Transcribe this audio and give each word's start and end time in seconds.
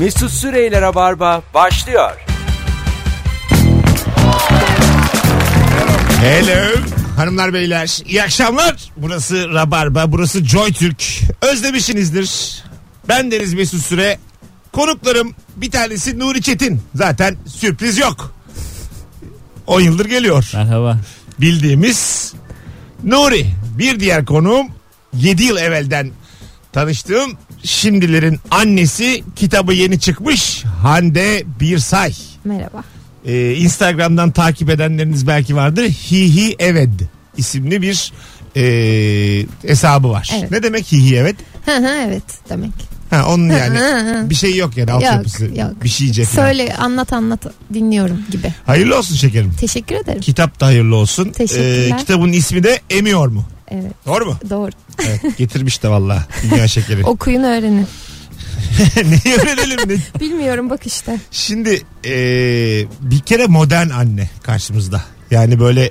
Mesut 0.00 0.30
Süreyler'e 0.30 0.94
barba 0.94 1.42
başlıyor. 1.54 2.10
Hello 6.20 6.80
hanımlar 7.16 7.54
beyler 7.54 8.02
iyi 8.06 8.22
akşamlar. 8.22 8.90
Burası 8.96 9.48
Rabarba 9.54 10.12
burası 10.12 10.44
Joy 10.44 10.72
Türk. 10.72 11.04
Özlemişsinizdir. 11.42 12.62
Ben 13.08 13.30
Deniz 13.30 13.54
Mesut 13.54 13.82
Süre. 13.82 14.18
Konuklarım 14.72 15.34
bir 15.56 15.70
tanesi 15.70 16.18
Nuri 16.18 16.42
Çetin. 16.42 16.82
Zaten 16.94 17.36
sürpriz 17.46 17.98
yok. 17.98 18.34
10 19.66 19.80
yıldır 19.80 20.04
geliyor. 20.04 20.50
Merhaba. 20.54 20.98
Bildiğimiz 21.40 22.32
Nuri. 23.04 23.46
Bir 23.78 24.00
diğer 24.00 24.24
konuğum 24.24 24.66
7 25.14 25.42
yıl 25.42 25.56
evvelden 25.56 26.10
tanıştığım 26.72 27.38
şimdilerin 27.64 28.40
annesi 28.50 29.24
kitabı 29.36 29.72
yeni 29.72 30.00
çıkmış 30.00 30.64
Hande 30.64 31.44
Birsay. 31.60 32.12
Merhaba. 32.44 32.84
Ee, 33.26 33.54
Instagram'dan 33.54 34.30
takip 34.30 34.70
edenleriniz 34.70 35.26
belki 35.26 35.56
vardır. 35.56 35.84
Hihi 35.84 36.56
Evet 36.58 36.88
isimli 37.36 37.82
bir 37.82 38.12
e, 38.56 38.62
hesabı 39.66 40.10
var. 40.10 40.30
Evet. 40.40 40.50
Ne 40.50 40.62
demek 40.62 40.92
hihi 40.92 41.16
evet? 41.16 41.36
Hı 41.66 41.76
hı 41.76 41.88
evet 42.08 42.22
demek. 42.48 42.72
Ha, 43.10 43.26
onun 43.28 43.48
yani 43.48 44.30
bir 44.30 44.34
şey 44.34 44.56
yok 44.56 44.76
yani 44.76 44.92
altyapısı 44.92 45.44
yok. 45.44 45.84
bir 45.84 45.88
şeyce 45.88 46.24
falan. 46.24 46.46
Söyle 46.46 46.74
anlat 46.76 47.12
anlat 47.12 47.46
dinliyorum 47.74 48.18
gibi. 48.30 48.54
Hayırlı 48.66 48.98
olsun 48.98 49.14
şekerim. 49.16 49.52
Teşekkür 49.60 49.94
ederim. 49.94 50.20
Kitap 50.20 50.60
da 50.60 50.66
hayırlı 50.66 50.96
olsun. 50.96 51.28
Ee, 51.28 51.32
Teşekkürler. 51.32 51.98
kitabın 51.98 52.32
ismi 52.32 52.62
de 52.62 52.80
Emiyor 52.90 53.28
mu? 53.28 53.44
Evet 53.70 53.92
Doğru 54.06 54.26
mu? 54.26 54.36
doğru. 54.50 54.70
Evet, 55.06 55.38
getirmiş 55.38 55.82
de 55.82 55.88
valla 55.88 56.26
dünya 56.42 56.68
şekeri. 56.68 57.04
Okuyun 57.04 57.42
öğrenin. 57.42 57.86
Neyi 59.04 59.36
öğrenelim 59.36 59.88
ne? 59.88 59.96
Bilmiyorum 60.20 60.70
bak 60.70 60.86
işte. 60.86 61.18
Şimdi 61.30 61.82
e, 62.04 62.12
bir 63.00 63.18
kere 63.20 63.46
modern 63.46 63.90
anne 63.90 64.30
karşımızda. 64.42 65.04
Yani 65.30 65.60
böyle 65.60 65.90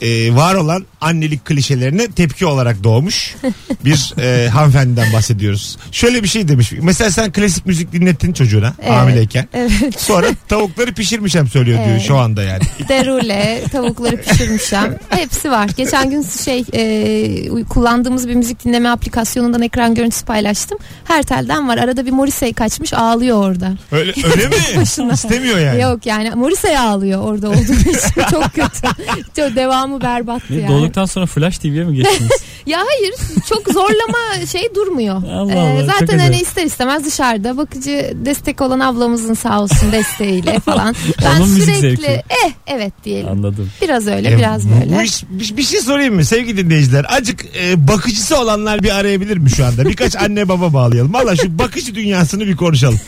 e, 0.00 0.34
var 0.34 0.54
olan 0.54 0.84
annelik 1.00 1.44
klişelerine 1.44 2.10
tepki 2.10 2.46
olarak 2.46 2.84
doğmuş 2.84 3.36
bir 3.84 4.14
e, 4.22 4.48
hanımefendiden 4.48 5.12
bahsediyoruz. 5.12 5.78
Şöyle 5.92 6.22
bir 6.22 6.28
şey 6.28 6.48
demiş. 6.48 6.72
Mesela 6.82 7.10
sen 7.10 7.32
klasik 7.32 7.66
müzik 7.66 7.92
dinlettin 7.92 8.32
çocuğuna 8.32 8.74
Evet. 8.82 8.92
hamileyken. 8.92 9.48
Evet. 9.54 10.00
Sonra 10.00 10.26
tavukları 10.48 10.94
pişirmişem 10.94 11.48
söylüyor 11.48 11.78
diyor 11.78 11.90
Evet. 11.90 12.02
şu 12.02 12.16
anda 12.16 12.42
yani. 12.42 12.62
Derule, 12.88 13.62
tavukları 13.72 14.16
pişirmişim. 14.16 14.78
Hepsi 15.08 15.50
var. 15.50 15.70
Geçen 15.76 16.10
gün 16.10 16.22
şey 16.44 16.64
e, 16.74 17.64
kullandığımız 17.64 18.28
bir 18.28 18.34
müzik 18.34 18.64
dinleme 18.64 18.88
aplikasyonundan 18.88 19.62
ekran 19.62 19.94
görüntüsü 19.94 20.24
paylaştım. 20.24 20.78
Her 21.04 21.22
telden 21.22 21.68
var. 21.68 21.78
Arada 21.78 22.06
bir 22.06 22.10
Morrissey 22.10 22.52
kaçmış 22.52 22.92
ağlıyor 22.94 23.36
orada. 23.44 23.72
Öyle, 23.92 24.12
öyle 24.30 24.46
mi? 24.48 24.54
Başına. 24.76 25.12
İstemiyor 25.12 25.58
yani. 25.58 25.82
Yok 25.82 26.06
yani 26.06 26.30
Morrissey 26.30 26.78
ağlıyor 26.78 27.22
orada 27.22 27.48
olduğu 27.50 27.72
için. 27.72 28.22
Çok 28.30 28.44
kötü. 28.54 28.88
Çok 29.36 29.56
devamı 29.90 30.00
berbattı 30.02 30.54
yani. 30.54 30.68
Doğduktan 30.68 31.04
sonra 31.04 31.26
Flash 31.26 31.58
TV'ye 31.58 31.84
mi 31.84 31.96
geçtiniz? 31.96 32.30
Ya 32.66 32.78
hayır 32.78 33.14
çok 33.48 33.68
zorlama 33.72 34.46
şey 34.52 34.74
durmuyor. 34.74 35.16
Allah 35.16 35.52
Ee, 35.52 35.58
Allah, 35.58 35.80
çok 35.80 35.90
zaten 36.00 36.18
hani 36.18 36.28
acayip. 36.28 36.46
ister 36.46 36.64
istemez 36.66 37.04
dışarıda 37.04 37.56
bakıcı 37.56 38.12
destek 38.14 38.60
olan 38.60 38.80
ablamızın 38.80 39.34
sağ 39.34 39.60
olsun 39.62 39.92
desteğiyle 39.92 40.60
falan. 40.60 40.94
Ben 41.24 41.36
Onun 41.40 41.48
müzik 41.50 41.74
sürekli 41.76 42.02
zevki. 42.02 42.22
eh 42.46 42.50
evet 42.66 42.92
diyelim. 43.04 43.28
Anladım. 43.28 43.70
Biraz 43.82 44.06
öyle 44.06 44.32
E, 44.32 44.38
biraz 44.38 44.68
bu 44.68 44.72
böyle. 44.90 45.04
iş- 45.04 45.24
bir, 45.30 45.56
bir 45.56 45.62
şey 45.62 45.80
sorayım 45.80 46.14
mı 46.14 46.24
sevgili 46.24 46.56
dinleyiciler? 46.64 47.06
Acık 47.08 47.44
e, 47.62 47.88
bakıcısı 47.88 48.38
olanlar 48.38 48.82
bir 48.82 48.90
arayabilir 48.96 49.36
mi 49.36 49.50
şu 49.50 49.64
anda? 49.66 49.84
Birkaç 49.88 50.16
anne 50.16 50.48
baba 50.48 50.72
bağlayalım. 50.72 51.12
Valla 51.12 51.36
şu 51.36 51.58
bakıcı 51.58 51.94
dünyasını 51.94 52.46
bir 52.46 52.56
konuşalım. 52.56 53.00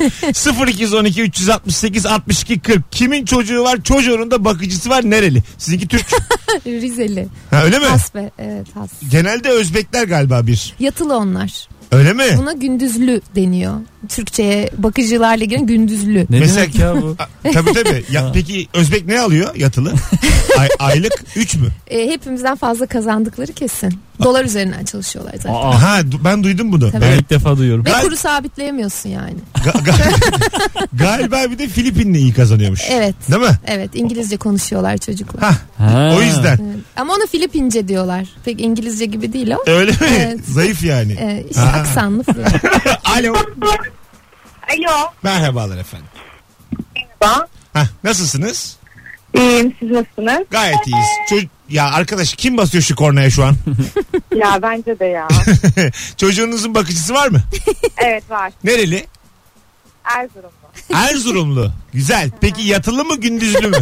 0212 0.69 1.23
368 1.23 2.07
62 2.07 2.61
40. 2.61 2.93
Kimin 2.93 3.25
çocuğu 3.25 3.63
var? 3.65 3.83
Çocuğunun 3.85 4.31
da 4.31 4.45
bakıcısı 4.45 4.91
var. 4.91 5.11
Nereli? 5.11 5.43
Sizinki 5.59 5.89
Türk. 5.89 6.07
Rizeli. 6.81 7.29
Ha, 7.51 7.65
öyle 7.65 7.79
mi? 7.79 7.85
Hasbe. 7.87 8.31
Evet 8.39 8.67
has. 8.77 8.91
Genelde 9.11 9.49
Özbekler 9.49 10.05
galiba 10.05 10.47
bir. 10.47 10.75
Yatılı 10.79 11.17
onlar. 11.17 11.69
Öyle 11.93 12.13
mi? 12.13 12.23
Buna 12.37 12.53
gündüzlü 12.53 13.21
deniyor. 13.37 13.75
Türkçe'ye 14.09 14.71
bakıcılarla 14.79 15.45
ilgili 15.45 15.67
gündüzlü. 15.67 16.27
Ne 16.31 16.41
Mesela- 16.41 16.57
demek 16.63 16.75
ya 16.79 17.03
bu? 17.03 17.17
A, 17.19 17.51
tabii 17.53 17.73
tabii. 17.73 18.05
Ya, 18.11 18.31
peki 18.35 18.69
Özbek 18.75 19.07
ne 19.07 19.21
alıyor 19.21 19.55
yatılı? 19.57 19.93
Ay, 20.59 20.69
aylık 20.79 21.25
3 21.37 21.55
mü? 21.55 21.69
E, 21.91 22.07
hepimizden 22.11 22.57
fazla 22.57 22.87
kazandıkları 22.87 23.53
kesin. 23.53 23.95
Dolar 24.23 24.45
üzerinden 24.45 24.85
çalışıyorlar 24.85 25.33
zaten. 25.37 25.53
Aa, 25.55 25.69
Aha 25.71 26.01
du- 26.01 26.25
ben 26.25 26.45
duydum 26.45 26.73
bunu. 26.73 26.91
Tabii. 26.93 27.03
ben 27.03 27.19
ilk 27.19 27.31
defa 27.31 27.57
duyuyorum. 27.57 27.85
Ve 27.85 27.91
Gal- 27.91 28.03
kuru 28.03 28.17
sabitleyemiyorsun 28.17 29.09
yani. 29.09 29.35
Ga- 29.55 29.83
ga- 29.85 30.87
galiba 30.93 31.51
bir 31.51 31.59
de 31.59 31.69
Filipinli 31.69 32.19
iyi 32.19 32.33
kazanıyormuş. 32.35 32.81
Evet. 32.91 33.15
Değil 33.31 33.43
mi? 33.43 33.59
Evet 33.67 33.91
İngilizce 33.95 34.37
konuşuyorlar 34.37 34.99
çocuklar. 34.99 35.43
Hah, 35.43 35.57
Ha. 35.79 36.15
o 36.19 36.23
yüzden. 36.23 36.59
Evet. 36.63 36.77
Ama 36.97 37.13
onu 37.15 37.27
Filipince 37.27 37.89
diyorlar. 37.89 38.29
Pek 38.45 38.61
İngilizce 38.61 39.05
gibi 39.05 39.33
değil 39.33 39.51
o. 39.51 39.71
Öyle 39.71 39.91
mi? 39.91 39.97
Evet. 40.19 40.41
Zayıf 40.49 40.83
yani. 40.85 41.13
Ee, 41.13 41.45
işte 41.51 41.61
Ha. 41.61 41.82
Aksanlı. 41.83 42.25
Alo. 43.05 43.35
Alo. 44.69 45.11
Merhabalar 45.23 45.79
efendim. 45.79 46.09
Merhaba. 47.21 47.47
Hah, 47.73 47.87
nasılsınız? 48.05 48.77
İyiyim 49.35 49.77
siz 49.79 49.91
nasılsınız? 49.91 50.47
Gayet 50.51 50.87
iyiyiz. 50.87 51.07
Ço- 51.31 51.49
ya 51.69 51.91
arkadaş 51.93 52.35
kim 52.35 52.57
basıyor 52.57 52.83
şu 52.83 52.97
kornaya 52.97 53.31
şu 53.31 53.45
an? 53.45 53.57
ya 54.35 54.59
bence 54.63 54.99
de 54.99 55.05
ya. 55.05 55.29
Çocuğunuzun 56.17 56.75
bakıcısı 56.75 57.15
var 57.15 57.29
mı? 57.29 57.43
evet 57.97 58.31
var. 58.31 58.53
Nereli? 58.65 59.07
Erzurumlu. 60.05 60.53
Erzurumlu. 60.95 61.73
Güzel. 61.93 62.31
Peki 62.41 62.63
yatılı 62.63 63.05
mı 63.05 63.17
gündüzlü 63.17 63.69
mü? 63.69 63.77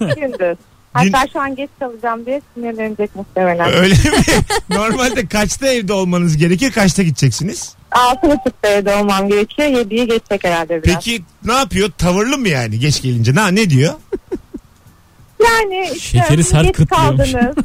Gündüz. 0.00 0.58
Hatta 0.94 1.26
şu 1.32 1.40
an 1.40 1.56
geç 1.56 1.70
kalacağım 1.78 2.26
diye 2.26 2.42
sinirlenecek 2.54 3.16
muhtemelen. 3.16 3.72
Öyle 3.72 3.94
mi? 3.94 4.24
Normalde 4.70 5.26
kaçta 5.26 5.66
evde 5.66 5.92
olmanız 5.92 6.36
gerekir? 6.36 6.72
Kaçta 6.72 7.02
gideceksiniz? 7.02 7.74
Altı 7.92 8.26
buçukta 8.26 8.68
evde 8.68 8.94
olmam 8.94 9.28
gerekiyor. 9.28 9.68
Yediye 9.68 10.04
geçecek 10.04 10.44
herhalde 10.44 10.82
biraz. 10.82 10.94
Peki 10.94 11.22
ne 11.44 11.52
yapıyor? 11.52 11.90
Tavırlı 11.98 12.38
mı 12.38 12.48
yani 12.48 12.78
geç 12.78 13.02
gelince? 13.02 13.34
Ne, 13.34 13.54
ne 13.54 13.70
diyor? 13.70 13.94
Yani 15.44 15.90
işte 15.94 16.18
Şekeri 16.18 16.44
sert 16.44 16.64
geç 16.64 16.76
kıtlıyormuş. 16.76 17.32
kaldınız. 17.32 17.56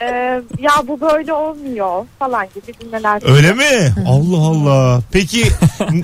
Ee, 0.00 0.42
ya 0.58 0.72
bu 0.88 1.00
böyle 1.00 1.32
olmuyor 1.32 2.06
falan 2.18 2.46
gibi 2.54 2.78
cümleler. 2.80 3.22
Öyle 3.36 3.52
mi? 3.52 3.94
Allah 4.08 4.36
Allah. 4.46 5.02
Peki 5.12 5.42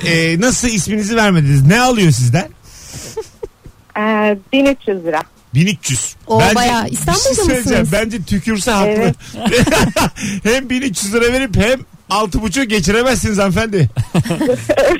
e, 0.06 0.40
nasıl 0.40 0.68
isminizi 0.68 1.16
vermediniz? 1.16 1.66
Ne 1.66 1.80
alıyor 1.80 2.10
sizden? 2.10 2.48
Ee, 3.98 4.38
1300 4.52 5.04
lira. 5.04 5.22
1300. 5.54 6.14
O 6.26 6.40
Bence- 6.40 6.54
bayağı. 6.54 6.86
bir 6.86 6.90
İstanbul'da 6.92 7.24
şey 7.24 7.34
söyleyeceğim. 7.34 7.80
mısınız? 7.82 7.92
Bence 7.92 8.22
tükürse 8.22 8.70
haklı. 8.70 8.88
Evet. 8.90 9.14
hem 10.44 10.70
1300 10.70 11.14
lira 11.14 11.32
verip 11.32 11.56
hem 11.56 11.80
altı 12.10 12.42
buçuk 12.42 12.70
geçiremezsiniz 12.70 13.38
hanımefendi. 13.38 13.90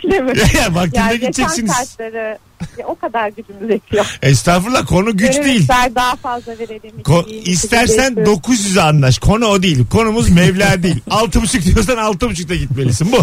Öyle 0.04 0.20
mi? 0.20 0.32
Vaktinde 0.70 0.98
Yani 0.98 1.12
geçen 1.20 1.30
gideceksiniz. 1.30 1.72
saatleri 1.72 2.38
ya, 2.78 2.86
o 2.86 2.94
kadar 2.94 3.28
gücümüz 3.28 3.70
yetiyor. 3.70 4.18
Estağfurullah 4.22 4.86
konu 4.86 5.16
güç 5.16 5.32
Gönül 5.32 5.44
değil. 5.44 5.60
ister 5.60 5.94
daha 5.94 6.16
fazla 6.16 6.52
verelim. 6.58 6.92
Ko- 7.04 7.28
İyi, 7.28 7.42
istersen 7.42 8.14
teşekkür 8.14 8.32
900'e 8.32 8.82
anlaş. 8.82 9.18
Konu 9.18 9.46
o 9.46 9.62
değil. 9.62 9.86
Konumuz 9.86 10.28
Mevla 10.30 10.82
değil. 10.82 11.00
Altı 11.10 11.42
buçuk 11.42 11.64
diyorsan 11.64 11.96
altı 11.96 12.30
buçukta 12.30 12.54
gitmelisin 12.54 13.12
bu. 13.12 13.18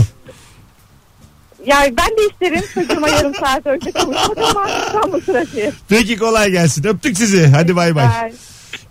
Yani 1.66 1.98
ben 1.98 2.08
de 2.08 2.28
isterim 2.32 2.64
çocuğuma 2.74 3.10
yarım 3.10 3.36
saat 3.36 3.66
önce 3.66 3.92
kavuşmak 3.92 4.38
ama 4.38 4.70
İstanbul 4.70 5.22
trafiği. 5.22 5.72
Peki 5.90 6.18
kolay 6.18 6.52
gelsin. 6.52 6.84
Öptük 6.84 7.18
sizi. 7.18 7.48
Hadi 7.48 7.76
bay 7.76 7.96
bay. 7.96 8.34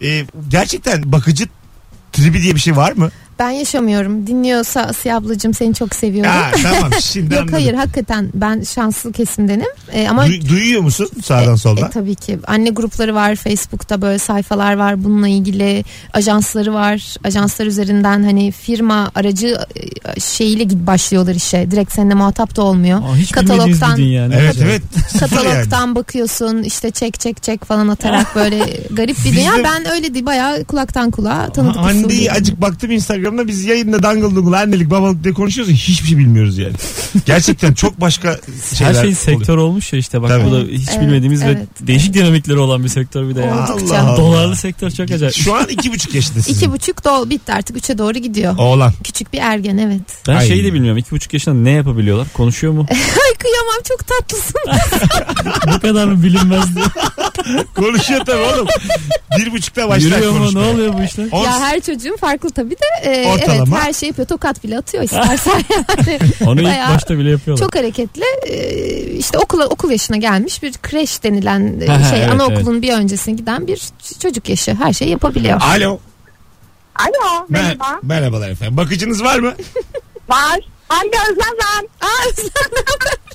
Ee, 0.03 0.25
gerçekten 0.49 1.13
bakıcı 1.13 1.45
tribi 2.13 2.43
diye 2.43 2.55
bir 2.55 2.61
şey 2.61 2.77
var 2.77 2.93
mı? 2.93 3.11
Ben 3.39 3.51
yaşamıyorum. 3.51 4.27
Dinliyorsa 4.27 4.81
Asiye 4.81 5.15
ablacığım 5.15 5.55
seni 5.55 5.75
çok 5.75 5.95
seviyorum. 5.95 6.31
Ha, 6.31 6.51
tamam 6.63 6.91
şimdi 7.03 7.35
Yok 7.35 7.41
anladım. 7.43 7.55
hayır 7.55 7.75
hakikaten 7.75 8.31
ben 8.35 8.63
şanslı 8.63 9.13
kesimdenim. 9.13 9.67
Ee, 9.93 10.09
ama 10.09 10.27
Du- 10.27 10.49
duyuyor 10.49 10.81
musun 10.83 11.09
sağdan 11.25 11.55
soldan? 11.57 11.89
E, 11.89 11.91
tabii 11.91 12.15
ki. 12.15 12.39
Anne 12.47 12.71
grupları 12.71 13.15
var 13.15 13.37
Facebook'ta 13.37 14.03
böyle 14.03 14.19
sayfalar 14.19 14.75
var 14.77 15.05
bununla 15.05 15.29
ilgili 15.29 15.85
ajansları 16.13 16.75
var. 16.75 17.15
Ajanslar 17.25 17.67
üzerinden 17.67 18.23
hani 18.23 18.53
firma 18.53 19.11
aracı 19.15 19.59
e, 20.17 20.21
şeyiyle 20.21 20.65
git 20.65 20.87
başlıyorlar 20.87 21.35
işe. 21.35 21.71
Direkt 21.71 21.93
seninle 21.93 22.15
muhatap 22.15 22.57
da 22.57 22.63
olmuyor. 22.63 22.99
Aa, 23.03 23.17
hiç 23.17 23.37
bilmediğiniz 23.37 23.81
bir. 23.97 24.31
Ne 24.31 24.37
evet 24.41 24.57
evet. 24.63 24.83
Yani. 25.15 25.31
Katalogdan 25.31 25.95
bakıyorsun 25.95 26.63
işte 26.63 26.91
çek 26.91 27.21
çek 27.21 27.43
çek 27.43 27.65
falan 27.65 27.89
atarak 27.89 28.35
böyle 28.37 28.59
garip 28.91 29.19
bir 29.19 29.25
Biz 29.25 29.37
dünya. 29.37 29.57
de- 29.57 29.65
Ben 29.65 29.91
öyle 29.93 30.15
değil 30.15 30.27
bayağı 30.27 30.65
kulaktan 30.65 31.11
kulağa 31.11 31.53
tanıdık 31.53 31.77
Hande'yi 31.77 32.21
usulü. 32.21 32.31
acık 32.31 32.61
baktım 32.61 32.91
Instagram'da 32.91 33.24
Instagram'da 33.25 33.49
biz 33.49 33.65
yayında 33.65 34.03
dangıl 34.03 34.37
dungul 34.37 34.53
annelik 34.53 34.91
babalık 34.91 35.25
diye 35.25 35.35
konuşuyoruz 35.35 35.71
ya 35.73 35.77
hiçbir 35.77 36.09
şey 36.09 36.19
bilmiyoruz 36.19 36.59
yani. 36.59 36.73
Gerçekten 37.27 37.75
çok 37.75 38.01
başka 38.01 38.41
şeyler 38.75 38.91
Her 38.91 38.95
şey 38.95 39.03
oluyor. 39.03 39.17
sektör 39.17 39.57
olmuş 39.57 39.93
ya 39.93 39.99
işte 39.99 40.23
bak 40.23 40.29
Tabii. 40.31 40.45
bu 40.45 40.53
da 40.53 40.59
hiç 40.61 40.89
Evet, 40.91 41.01
bilmediğimiz 41.01 41.43
evet, 41.43 41.59
ve 41.83 41.87
değişik 41.87 42.15
dinamikleri 42.15 42.59
olan 42.59 42.85
bir 42.85 42.89
sektör 42.89 43.29
bir 43.29 43.35
de 43.37 43.41
yani. 43.41 43.73
Oldukça. 43.73 43.99
Allah 43.99 44.09
Allah. 44.11 44.17
Dolarlı 44.17 44.57
sektör 44.57 44.91
çok 44.91 45.11
acayip. 45.11 45.35
Şu 45.35 45.55
an 45.55 45.67
iki 45.69 45.93
buçuk 45.93 46.15
yaşında 46.15 46.43
sizin. 46.43 46.59
İki 46.61 46.73
buçuk 46.73 47.05
dol 47.05 47.31
bitti 47.31 47.53
artık 47.53 47.77
üçe 47.77 47.99
doğru 47.99 48.19
gidiyor. 48.19 48.59
Oğlan. 48.59 48.93
Küçük 49.05 49.33
bir 49.33 49.39
ergen 49.39 49.79
evet. 49.79 50.01
Ben 50.29 50.37
Ay. 50.37 50.49
şeyi 50.49 50.65
de 50.65 50.73
bilmiyorum. 50.75 50.99
iki 50.99 51.11
buçuk 51.11 51.33
yaşında 51.33 51.55
ne 51.55 51.71
yapabiliyorlar? 51.71 52.27
Konuşuyor 52.35 52.73
mu? 52.73 52.87
Ay 52.91 53.35
kıyamam 53.39 53.83
çok 53.89 54.07
tatlısın. 54.07 54.61
Bu 55.75 55.81
kadar 55.81 56.07
mı 56.07 56.23
bilinmez 56.23 56.77
diye. 56.77 56.85
Konuşuyor 57.77 58.21
tabii 58.27 58.43
oğlum. 58.43 58.67
Bir 59.39 59.53
buçukta 59.53 59.89
başlar 59.89 60.09
Yürüyor 60.11 60.31
mu? 60.33 60.37
Ne 60.37 60.41
konuşmaya. 60.41 60.71
oluyor 60.71 60.93
bu 60.99 61.03
işler? 61.03 61.27
On- 61.33 61.45
ya 61.45 61.61
her 61.61 61.81
çocuğun 61.81 62.17
farklı 62.17 62.51
tabii 62.51 62.71
de 62.75 63.11
e, 63.11 63.14
evet 63.15 63.43
Ortalama. 63.43 63.81
her 63.81 63.93
şey 63.93 64.09
yapıyor. 64.09 64.29
Tokat 64.29 64.65
bile 64.65 64.79
atıyor 64.79 65.05
istersen 65.05 65.53
yani. 65.71 66.21
Onu 66.47 66.61
ilk 66.63 66.95
başta 66.95 67.19
bile 67.19 67.31
yapıyorlar. 67.31 67.65
Çok 67.65 67.77
hareketli. 67.77 68.23
E, 68.47 68.57
işte 69.03 69.39
okula 69.39 69.67
okul 69.67 69.91
yaşına 69.91 70.17
gelmiş 70.17 70.63
bir 70.63 70.73
kreş 70.73 71.23
denilen 71.23 71.81
e, 71.81 71.87
Ha, 71.93 72.11
şey 72.11 72.19
evet, 72.25 72.33
anaokulun 72.33 72.83
bir 72.83 72.93
öncesine 72.93 73.35
giden 73.35 73.67
bir 73.67 73.77
ç- 73.77 74.19
çocuk 74.19 74.49
yaşı. 74.49 74.75
Her 74.75 74.93
şeyi 74.93 75.11
yapabiliyor. 75.11 75.61
Alo. 75.63 75.99
Alo 76.97 77.45
Mer- 77.45 77.49
merhaba. 77.49 77.99
merhabalar 78.03 78.51
efendim. 78.51 78.77
Bakıcınız 78.77 79.23
var 79.25 79.39
mı? 79.39 79.53
Var. 80.29 80.61
Hande 80.89 81.17
Özlem 81.31 81.55
ben. 81.63 81.89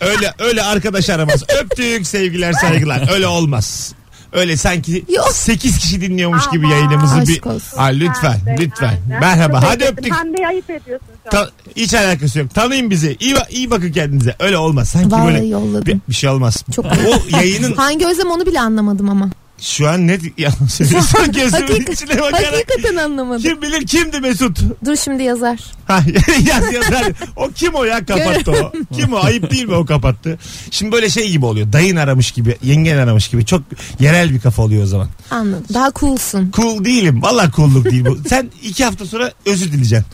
Öyle 0.07 0.33
öyle 0.39 0.63
arkadaş 0.63 1.09
aramaz. 1.09 1.43
Öptük 1.61 2.07
sevgiler 2.07 2.53
saygılar. 2.53 3.09
Öyle 3.13 3.27
olmaz. 3.27 3.93
Öyle 4.33 4.57
sanki 4.57 5.05
Yok. 5.09 5.31
8 5.33 5.77
kişi 5.77 6.01
dinliyormuş 6.01 6.49
gibi 6.51 6.65
Aman. 6.65 6.75
yayınımızı 6.75 7.27
bir... 7.27 7.43
Olsun. 7.43 7.77
Ha, 7.77 7.83
lütfen 7.85 8.39
Hande, 8.39 8.55
lütfen. 8.59 8.87
Hande. 8.87 9.19
Merhaba 9.19 9.63
hadi 9.63 9.83
öptük. 9.85 10.13
Hande'yi 10.13 10.47
ayıp 10.47 10.69
ediyorsun. 10.69 11.07
Ta- 11.31 11.49
hiç 11.75 11.93
alakası 11.93 12.39
yok. 12.39 12.53
Tanıyın 12.55 12.89
bizi. 12.89 13.17
İyi, 13.19 13.33
ba- 13.35 13.49
iyi 13.49 13.71
bakın 13.71 13.91
kendinize. 13.91 14.35
Öyle 14.39 14.57
olmaz. 14.57 14.89
Sanki 14.89 15.11
Vallahi 15.11 15.27
böyle 15.33 15.45
yolladım. 15.45 15.85
bir, 15.85 15.97
bir 16.09 16.13
şey 16.13 16.29
olmaz. 16.29 16.63
Çok 16.75 16.85
o 16.85 17.35
yayının 17.37 17.75
Hangi 17.75 18.07
Özlem 18.07 18.31
onu 18.31 18.45
bile 18.45 18.59
anlamadım 18.61 19.09
ama. 19.09 19.29
Şu 19.61 19.89
an 19.89 20.07
ne 20.07 20.19
ya 20.37 20.51
söylüyorsun 20.69 21.31
gözümün 21.31 21.67
Hakik- 21.67 21.93
içine 21.93 22.21
bakarak. 22.21 22.53
Hakikaten 22.53 22.95
anlamadım. 22.95 23.41
Kim 23.41 23.61
bilir 23.61 23.87
kimdi 23.87 24.19
Mesut? 24.19 24.59
Dur 24.85 24.95
şimdi 24.95 25.23
yazar. 25.23 25.59
Ha, 25.87 26.03
yaz 26.45 26.73
yazar. 26.73 27.11
O 27.35 27.49
kim 27.55 27.75
o 27.75 27.83
ya 27.83 28.05
kapattı 28.05 28.51
o? 28.51 28.71
Kim 28.95 29.13
o? 29.13 29.17
Ayıp 29.17 29.51
değil 29.51 29.65
mi 29.65 29.75
o 29.75 29.85
kapattı? 29.85 30.37
Şimdi 30.71 30.91
böyle 30.91 31.09
şey 31.09 31.29
gibi 31.29 31.45
oluyor. 31.45 31.73
Dayın 31.73 31.95
aramış 31.95 32.31
gibi, 32.31 32.57
yengen 32.63 32.97
aramış 32.97 33.27
gibi. 33.27 33.45
Çok 33.45 33.61
yerel 33.99 34.33
bir 34.33 34.39
kafa 34.39 34.63
oluyor 34.63 34.83
o 34.83 34.87
zaman. 34.87 35.07
Anladım. 35.31 35.65
Daha 35.73 35.91
coolsun. 35.91 36.51
Cool 36.55 36.85
değilim. 36.85 37.21
Valla 37.21 37.51
cool'luk 37.55 37.91
değil 37.91 38.05
bu. 38.05 38.17
Sen 38.29 38.49
iki 38.63 38.85
hafta 38.85 39.05
sonra 39.05 39.31
özür 39.45 39.71
dileyeceksin. 39.71 40.05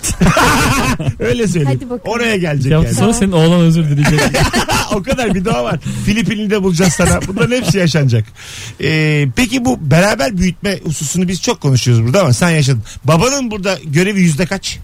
Öyle 1.19 1.47
söyleyeyim. 1.47 1.79
Hadi 1.81 1.89
bakalım. 1.89 2.15
Oraya 2.15 2.37
gelecek 2.37 2.71
yani. 2.71 2.93
sonra 2.93 3.13
senin 3.13 3.31
oğlan 3.31 3.61
özür 3.61 3.83
dileyecek. 3.83 4.19
o 4.95 5.03
kadar 5.03 5.33
bir 5.35 5.45
daha 5.45 5.63
var. 5.63 5.79
Filipinli 6.05 6.49
de 6.49 6.63
bulacağız 6.63 6.93
sana. 6.93 7.19
Bunların 7.27 7.55
hepsi 7.55 7.77
yaşanacak. 7.77 8.25
Ee, 8.81 9.27
peki 9.35 9.65
bu 9.65 9.91
beraber 9.91 10.37
büyütme 10.37 10.79
hususunu 10.85 11.27
biz 11.27 11.41
çok 11.41 11.61
konuşuyoruz 11.61 12.05
burada 12.05 12.21
ama 12.21 12.33
sen 12.33 12.49
yaşadın. 12.49 12.83
Babanın 13.03 13.51
burada 13.51 13.79
görevi 13.85 14.21
yüzde 14.21 14.45
kaç? 14.45 14.79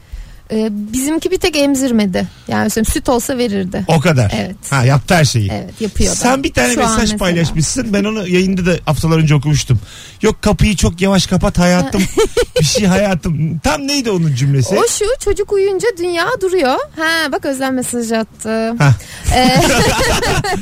Ee, 0.51 0.67
bizimki 0.71 1.31
bir 1.31 1.37
tek 1.37 1.57
emzirmedi. 1.57 2.27
Yani 2.47 2.63
mesela 2.63 2.85
süt 2.85 3.09
olsa 3.09 3.37
verirdi. 3.37 3.85
O 3.87 3.99
kadar. 3.99 4.33
Evet. 4.35 4.55
Ha 4.69 4.83
yaptı 4.85 5.15
her 5.15 5.25
şeyi. 5.25 5.51
Evet 5.51 5.81
yapıyor 5.81 6.11
da. 6.11 6.15
Sen 6.15 6.43
bir 6.43 6.53
tane 6.53 6.73
Şu 6.73 6.81
an 6.83 6.89
mesaj 6.89 7.01
mesela. 7.01 7.17
paylaşmışsın. 7.17 7.93
Ben 7.93 8.03
onu 8.03 8.27
yayında 8.27 8.65
da 8.65 8.71
haftalar 8.85 9.17
önce 9.17 9.35
okumuştum. 9.35 9.79
Yok 10.21 10.41
kapıyı 10.41 10.75
çok 10.75 11.01
yavaş 11.01 11.27
kapat 11.27 11.59
hayatım. 11.59 12.03
bir 12.59 12.65
şey 12.65 12.85
hayatım. 12.85 13.59
Tam 13.59 13.87
neydi 13.87 14.11
onun 14.11 14.35
cümlesi? 14.35 14.75
O 14.79 14.87
şu 14.87 15.05
çocuk 15.19 15.51
uyuyunca 15.53 15.87
dünya 15.97 16.27
duruyor. 16.41 16.75
Ha 16.95 17.31
bak 17.31 17.45
Özlem 17.45 17.75
mesaj 17.75 18.11
attı. 18.11 18.69
Ha. 18.77 18.93
Ee, 19.35 19.57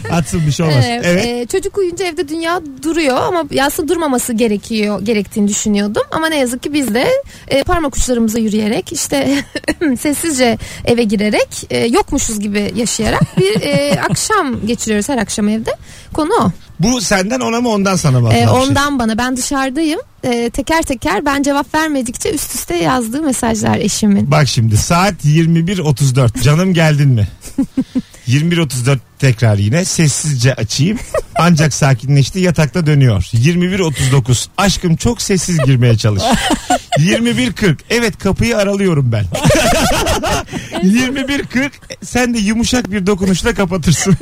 Atsın 0.11 0.47
bir 0.47 0.51
şey 0.51 0.65
olmaz. 0.65 0.85
evet, 0.87 1.01
Evet. 1.05 1.25
e, 1.25 1.45
çocuk 1.51 1.77
uyuyunca 1.77 2.05
evde 2.05 2.29
dünya 2.29 2.61
duruyor 2.83 3.17
ama 3.17 3.43
aslında 3.61 3.87
durmaması 3.89 4.33
gerekiyor 4.33 5.01
gerektiğini 5.01 5.47
düşünüyordum. 5.47 6.03
Ama 6.11 6.27
ne 6.29 6.39
yazık 6.39 6.63
ki 6.63 6.73
biz 6.73 6.93
de 6.93 7.07
e, 7.47 7.63
parmak 7.63 7.95
uçlarımıza 7.97 8.39
yürüyerek 8.39 8.93
işte 8.93 9.43
sessizce 9.99 10.57
eve 10.85 11.03
girerek 11.03 11.65
e, 11.69 11.77
yokmuşuz 11.85 12.39
gibi 12.39 12.71
yaşayarak 12.75 13.37
bir 13.37 13.61
e, 13.61 14.01
akşam 14.09 14.67
geçiriyoruz 14.67 15.09
her 15.09 15.17
akşam 15.17 15.49
evde. 15.49 15.75
Konu 16.13 16.29
o. 16.41 16.51
Bu 16.79 17.01
senden 17.01 17.39
ona 17.39 17.61
mı 17.61 17.69
ondan 17.69 17.95
sana 17.95 18.19
mı? 18.19 18.33
E, 18.33 18.45
atılan 18.45 18.59
bir 18.59 18.61
şey? 18.61 18.69
ondan 18.69 18.99
bana 18.99 19.17
ben 19.17 19.37
dışarıdayım. 19.37 19.99
E, 20.23 20.49
teker 20.49 20.81
teker 20.81 21.25
ben 21.25 21.43
cevap 21.43 21.75
vermedikçe 21.75 22.31
üst 22.31 22.55
üste 22.55 22.75
yazdığı 22.75 23.21
mesajlar 23.21 23.77
eşimin. 23.77 24.31
Bak 24.31 24.47
şimdi 24.47 24.77
saat 24.77 25.25
21.34 25.25 26.41
canım 26.41 26.73
geldin 26.73 27.09
mi? 27.09 27.27
21.34 28.29 28.97
tekrar 29.19 29.57
yine 29.57 29.85
sessizce 29.85 30.53
açayım. 30.53 30.99
Ancak 31.35 31.73
sakinleşti 31.73 32.39
yatakta 32.39 32.85
dönüyor. 32.85 33.21
21.39 33.21 34.47
aşkım 34.57 34.95
çok 34.95 35.21
sessiz 35.21 35.57
girmeye 35.65 35.97
çalış. 35.97 36.23
21.40 36.97 37.77
evet 37.89 38.17
kapıyı 38.17 38.57
aralıyorum 38.57 39.11
ben. 39.11 39.25
21.40 40.73 41.69
sen 42.03 42.33
de 42.33 42.39
yumuşak 42.39 42.91
bir 42.91 43.05
dokunuşla 43.07 43.53
kapatırsın. 43.53 44.17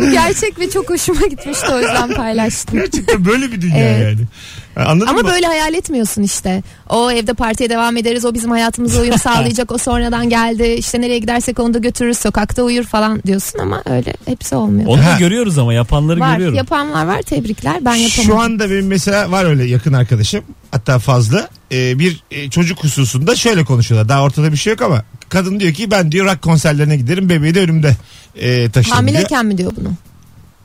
Bu 0.00 0.10
gerçek 0.10 0.58
ve 0.58 0.70
çok 0.70 0.90
hoşuma 0.90 1.26
gitmişti 1.26 1.66
o 1.72 1.78
yüzden 1.78 2.14
paylaştım. 2.14 2.78
gerçekten 2.78 3.24
böyle 3.24 3.52
bir 3.52 3.60
dünya 3.60 3.78
Evet. 3.78 4.02
yani 4.02 4.26
anladın 4.76 5.06
Ama 5.06 5.20
mı? 5.22 5.28
böyle 5.28 5.46
hayal 5.46 5.74
etmiyorsun 5.74 6.22
işte. 6.22 6.62
O 6.88 7.10
evde 7.10 7.34
partiye 7.34 7.70
devam 7.70 7.96
ederiz. 7.96 8.24
O 8.24 8.34
bizim 8.34 8.50
hayatımıza 8.50 9.00
uyum 9.00 9.18
sağlayacak. 9.22 9.72
O 9.72 9.78
sonradan 9.78 10.28
geldi. 10.28 10.64
İşte 10.78 11.00
nereye 11.00 11.18
gidersek 11.18 11.60
onu 11.60 11.74
da 11.74 11.78
götürürüz. 11.78 12.18
Sokakta 12.18 12.62
uyur 12.62 12.84
falan 12.84 13.22
diyorsun 13.22 13.58
ama 13.58 13.82
öyle 13.86 14.14
hepsi 14.26 14.54
olmuyor. 14.54 14.88
Onu 14.88 14.98
da 15.02 15.14
Ha. 15.14 15.18
görüyoruz 15.18 15.58
ama 15.58 15.74
yapanları 15.74 16.20
var. 16.20 16.32
görüyorum. 16.32 16.56
Yapanlar 16.56 17.06
var. 17.06 17.22
Tebrikler. 17.22 17.84
Ben 17.84 17.94
yapamadım. 17.94 18.24
Şu 18.34 18.40
anda 18.40 18.70
benim 18.70 18.86
mesela 18.86 19.30
var 19.30 19.44
öyle 19.44 19.64
yakın 19.64 19.92
arkadaşım 19.92 20.44
hatta 20.70 20.98
fazla 20.98 21.48
Ee, 21.72 21.98
bir 21.98 22.22
e, 22.30 22.50
çocuk 22.50 22.84
hususunda 22.84 23.36
şöyle 23.36 23.64
konuşuyorlar. 23.64 24.08
Daha 24.08 24.22
ortada 24.22 24.52
bir 24.52 24.56
şey 24.56 24.70
yok 24.70 24.82
ama 24.82 25.02
kadın 25.28 25.60
diyor 25.60 25.72
ki 25.74 25.90
ben 25.90 26.12
diyor 26.12 26.26
rock 26.26 26.42
konserlerine 26.42 26.96
giderim 26.96 27.28
bebeği 27.28 27.54
de 27.54 27.60
önümde 27.60 27.96
e, 28.36 28.70
taşırım 28.70 28.84
diyor. 28.84 28.96
Hamileyken 28.96 29.46
mi 29.46 29.58
diyor 29.58 29.72
bunu? 29.76 29.88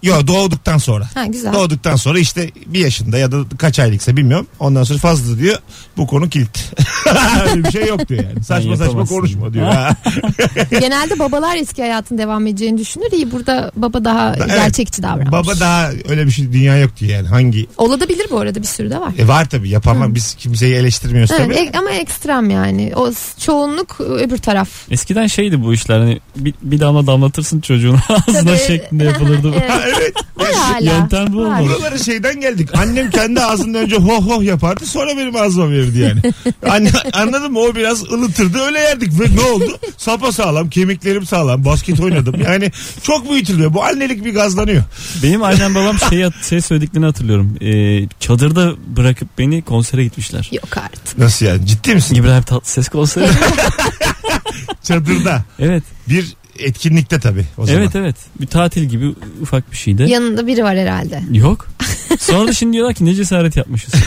Yok 0.04 0.28
doğduktan 0.28 0.78
sonra. 0.78 1.10
Ha 1.14 1.26
güzel. 1.26 1.54
Doğduktan 1.54 1.96
sonra 1.96 2.20
işte 2.20 2.52
bir 2.66 2.80
yaşında 2.80 3.18
ya 3.18 3.32
da 3.32 3.38
kaç 3.58 3.80
aylıksa 3.80 4.18
bilmiyorum. 4.18 4.48
Ondan 4.60 4.84
sonra 4.84 5.00
fazla 5.00 5.40
diyor. 5.40 5.58
Bu 5.98 6.08
konu 6.08 6.30
kilit. 6.30 6.72
Öyle 7.52 7.64
bir 7.64 7.72
şey 7.72 7.88
yok 7.88 8.10
diyor 8.10 8.24
yani. 8.24 8.44
Saçma 8.44 8.78
saçma 8.78 9.06
konuşma 9.06 9.54
diyor. 9.54 9.66
Ha. 9.72 9.96
Genelde 10.80 11.20
babalar 11.20 11.56
eski 11.56 11.82
hayatın 11.82 12.18
devam 12.18 12.48
edeceğini 12.48 12.78
düşünür. 12.78 13.12
İyi 13.12 13.32
burada 13.32 13.72
baba 13.76 14.06
daha 14.06 14.36
Evet. 14.38 14.48
gerçekçi 14.48 15.04
davranmış. 15.04 15.32
Baba 15.32 15.60
daha 15.60 15.90
öyle 16.10 16.26
bir 16.26 16.32
şey 16.32 16.54
dünya 16.54 16.78
yok 16.78 16.98
diyor 17.00 17.12
yani. 17.12 17.28
Hangi? 17.28 17.68
Olabilir 17.78 18.28
bu 18.32 18.40
arada 18.40 18.62
bir 18.62 18.68
sürü 18.68 18.90
de 18.90 19.00
var. 19.02 19.12
E 19.18 19.28
var 19.28 19.50
tabii 19.50 19.70
yapanlar 19.70 20.16
biz 20.16 20.36
kimseyi 20.36 20.76
eleştirmiyoruz 20.76 21.32
Evet, 21.32 21.42
tabii. 21.46 21.56
e- 21.56 21.78
ama 21.78 21.90
ekstrem 21.92 22.50
yani. 22.50 22.92
O 22.96 23.12
çoğunluk 23.40 24.02
öbür 24.02 24.38
taraf. 24.38 24.70
Eskiden 24.92 25.28
şeydi 25.28 25.64
bu 25.64 25.74
işler 25.74 26.00
hani 26.00 26.20
bir, 26.36 26.54
bir 26.62 26.80
damla 26.80 27.08
damlatırsın 27.08 27.62
çocuğun 27.62 28.00
ağzına 28.28 28.58
şeklinde 28.58 29.04
yapılırdı. 29.04 29.54
Evet. 29.56 29.89
Evet. 29.98 30.14
Var 30.38 30.54
hala. 30.54 30.94
Yöntem 30.94 31.34
bu 31.34 31.40
olmalı. 31.40 31.70
Buralara 31.70 31.98
şeyden 31.98 32.42
geldik. 32.42 32.70
Annem 32.78 33.10
kendi 33.10 33.42
ağzından 33.42 33.82
önce 33.82 33.96
ho 33.96 34.22
ho 34.22 34.42
yapardı 34.42 34.86
sonra 34.86 35.18
benim 35.18 35.36
ağzıma 35.36 35.70
verirdi 35.72 36.00
yani. 36.00 36.22
Anne, 36.70 36.92
anladın 37.14 37.52
mı? 37.52 37.60
O 37.60 37.76
biraz 37.76 38.04
ılıtırdı 38.04 38.60
öyle 38.60 38.80
yerdik. 38.80 39.20
Ve 39.20 39.36
ne 39.36 39.42
oldu? 39.42 39.80
Sapa 39.98 40.32
sağlam, 40.32 40.70
kemiklerim 40.70 41.26
sağlam, 41.26 41.66
basket 41.66 42.00
oynadım. 42.00 42.36
Yani 42.44 42.72
çok 43.04 43.30
büyütülüyor. 43.30 43.74
Bu 43.74 43.84
annelik 43.84 44.26
bir 44.26 44.34
gazlanıyor. 44.34 44.84
Benim 45.24 45.44
annem 45.44 45.76
babam 45.76 46.00
şey, 46.10 46.26
şey 46.50 46.62
söylediklerini 46.62 47.06
hatırlıyorum. 47.06 47.56
Ee, 47.62 48.08
çadırda 48.20 48.74
bırakıp 48.88 49.38
beni 49.38 49.62
konsere 49.62 50.04
gitmişler. 50.04 50.50
Yok 50.52 50.78
artık. 50.78 51.18
Nasıl 51.18 51.46
yani? 51.46 51.66
Ciddi 51.66 51.96
misin? 51.96 52.16
İbrahim 52.16 52.44
Tatlıses 52.44 52.90
konseri. 52.90 53.28
Çadırda. 54.84 55.44
evet. 55.60 55.84
Bir 56.10 56.36
etkinlikte 56.60 57.20
tabii 57.20 57.46
o 57.58 57.66
zaman. 57.66 57.82
Evet 57.82 57.96
evet. 57.96 58.16
Bir 58.42 58.48
tatil 58.48 58.84
gibi 58.84 59.14
ufak 59.42 59.72
bir 59.72 59.78
şeydi. 59.78 60.04
Yanında 60.04 60.48
biri 60.48 60.64
var 60.64 60.78
herhalde. 60.78 61.24
Yok. 61.32 61.68
Sonra 62.20 62.48
da 62.48 62.54
şimdi 62.54 62.74
diyorlar 62.74 62.96
ki 62.96 63.06
ne 63.06 63.16
cesaret 63.16 63.58
yapmışız. 63.58 63.94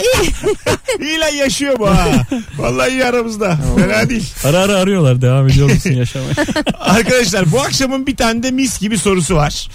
İyi 1.00 1.18
lan 1.18 1.28
yaşıyor 1.28 1.78
bu 1.78 1.88
ha. 1.90 2.26
Vallahi 2.58 2.90
iyi 2.90 3.04
aramızda. 3.04 3.58
Fena 3.76 4.08
değil. 4.08 4.32
Ara 4.44 4.58
ara 4.58 4.76
arıyorlar 4.76 5.22
devam 5.22 5.48
ediyor 5.48 5.70
musun 5.70 5.90
yaşamaya. 5.90 6.34
Arkadaşlar 6.78 7.52
bu 7.52 7.60
akşamın 7.60 8.06
bir 8.06 8.16
tane 8.16 8.42
de 8.42 8.50
mis 8.50 8.80
gibi 8.80 8.98
sorusu 8.98 9.36
var. 9.36 9.68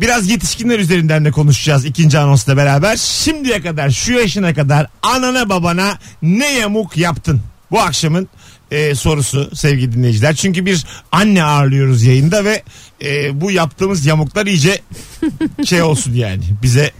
Biraz 0.00 0.30
yetişkinler 0.30 0.78
üzerinden 0.78 1.24
de 1.24 1.30
konuşacağız 1.30 1.84
ikinci 1.84 2.18
anonsla 2.18 2.56
beraber. 2.56 2.96
Şimdiye 2.96 3.62
kadar 3.62 3.90
şu 3.90 4.12
yaşına 4.12 4.54
kadar 4.54 4.86
anana 5.02 5.48
babana 5.48 5.98
ne 6.22 6.52
yamuk 6.52 6.96
yaptın? 6.96 7.40
Bu 7.70 7.80
akşamın 7.80 8.28
e, 8.72 8.94
sorusu 8.94 9.50
sevgili 9.56 9.92
dinleyiciler. 9.92 10.34
Çünkü 10.34 10.66
bir 10.66 10.84
anne 11.12 11.44
ağırlıyoruz 11.44 12.02
yayında 12.02 12.44
ve 12.44 12.62
e, 13.02 13.40
bu 13.40 13.50
yaptığımız 13.50 14.06
yamuklar 14.06 14.46
iyice 14.46 14.80
şey 15.64 15.82
olsun 15.82 16.14
yani 16.14 16.42
bize 16.62 16.90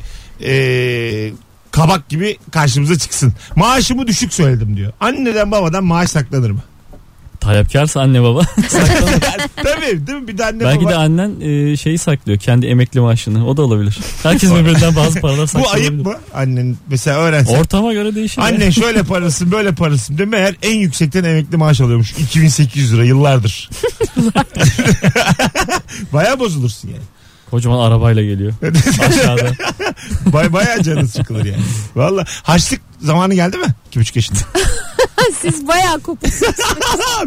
e, 0.44 1.32
kabak 1.70 2.08
gibi 2.08 2.38
karşımıza 2.50 2.98
çıksın. 2.98 3.32
Maaşımı 3.56 4.06
düşük 4.06 4.34
söyledim 4.34 4.76
diyor. 4.76 4.92
Anneden 5.00 5.50
babadan 5.50 5.84
maaş 5.84 6.10
saklanır 6.10 6.50
mı? 6.50 6.62
Talepkarsa 7.42 8.00
anne 8.00 8.22
baba. 8.22 8.40
Tabii 9.56 10.06
değil 10.06 10.18
mi? 10.18 10.28
Bir 10.28 10.38
de 10.38 10.44
anne 10.46 10.60
Belki 10.64 10.84
baba. 10.84 10.90
de 10.90 10.96
annen 10.96 11.40
e, 11.40 11.76
şeyi 11.76 11.98
saklıyor. 11.98 12.38
Kendi 12.38 12.66
emekli 12.66 13.00
maaşını. 13.00 13.48
O 13.48 13.56
da 13.56 13.62
olabilir. 13.62 13.98
Herkes 14.22 14.50
birbirinden 14.54 14.96
bazı 14.96 15.20
paralar 15.20 15.42
Bu 15.42 15.46
saklıyor. 15.46 15.74
ayıp 15.74 16.06
mı? 16.06 16.14
Annen 16.34 16.76
mesela 16.90 17.18
öğrensin. 17.18 17.54
Ortama 17.54 17.92
göre 17.92 18.14
değişir. 18.14 18.40
ya. 18.42 18.48
Annen 18.48 18.70
şöyle 18.70 19.02
parasın 19.08 19.50
böyle 19.52 19.72
parasın 19.74 20.18
de 20.18 20.24
meğer 20.24 20.54
en 20.62 20.74
yüksekten 20.78 21.24
emekli 21.24 21.56
maaş 21.56 21.80
alıyormuş. 21.80 22.10
2800 22.12 22.92
lira 22.94 23.04
yıllardır. 23.04 23.70
Baya 26.12 26.38
bozulursun 26.40 26.88
yani. 26.88 27.02
Kocaman 27.52 27.78
arabayla 27.78 28.22
geliyor. 28.22 28.52
Aşağıda. 29.08 29.52
Bay 30.26 30.52
bayağı 30.52 30.82
canın 30.82 31.06
sıkılır 31.06 31.44
yani. 31.44 31.62
Valla 31.96 32.24
harçlık 32.42 32.80
zamanı 33.00 33.34
geldi 33.34 33.56
mi? 33.56 33.66
2,5 33.94 34.12
yaşında. 34.14 34.38
Siz 35.40 35.68
bayağı 35.68 36.00
kopuksunuz. 36.00 36.54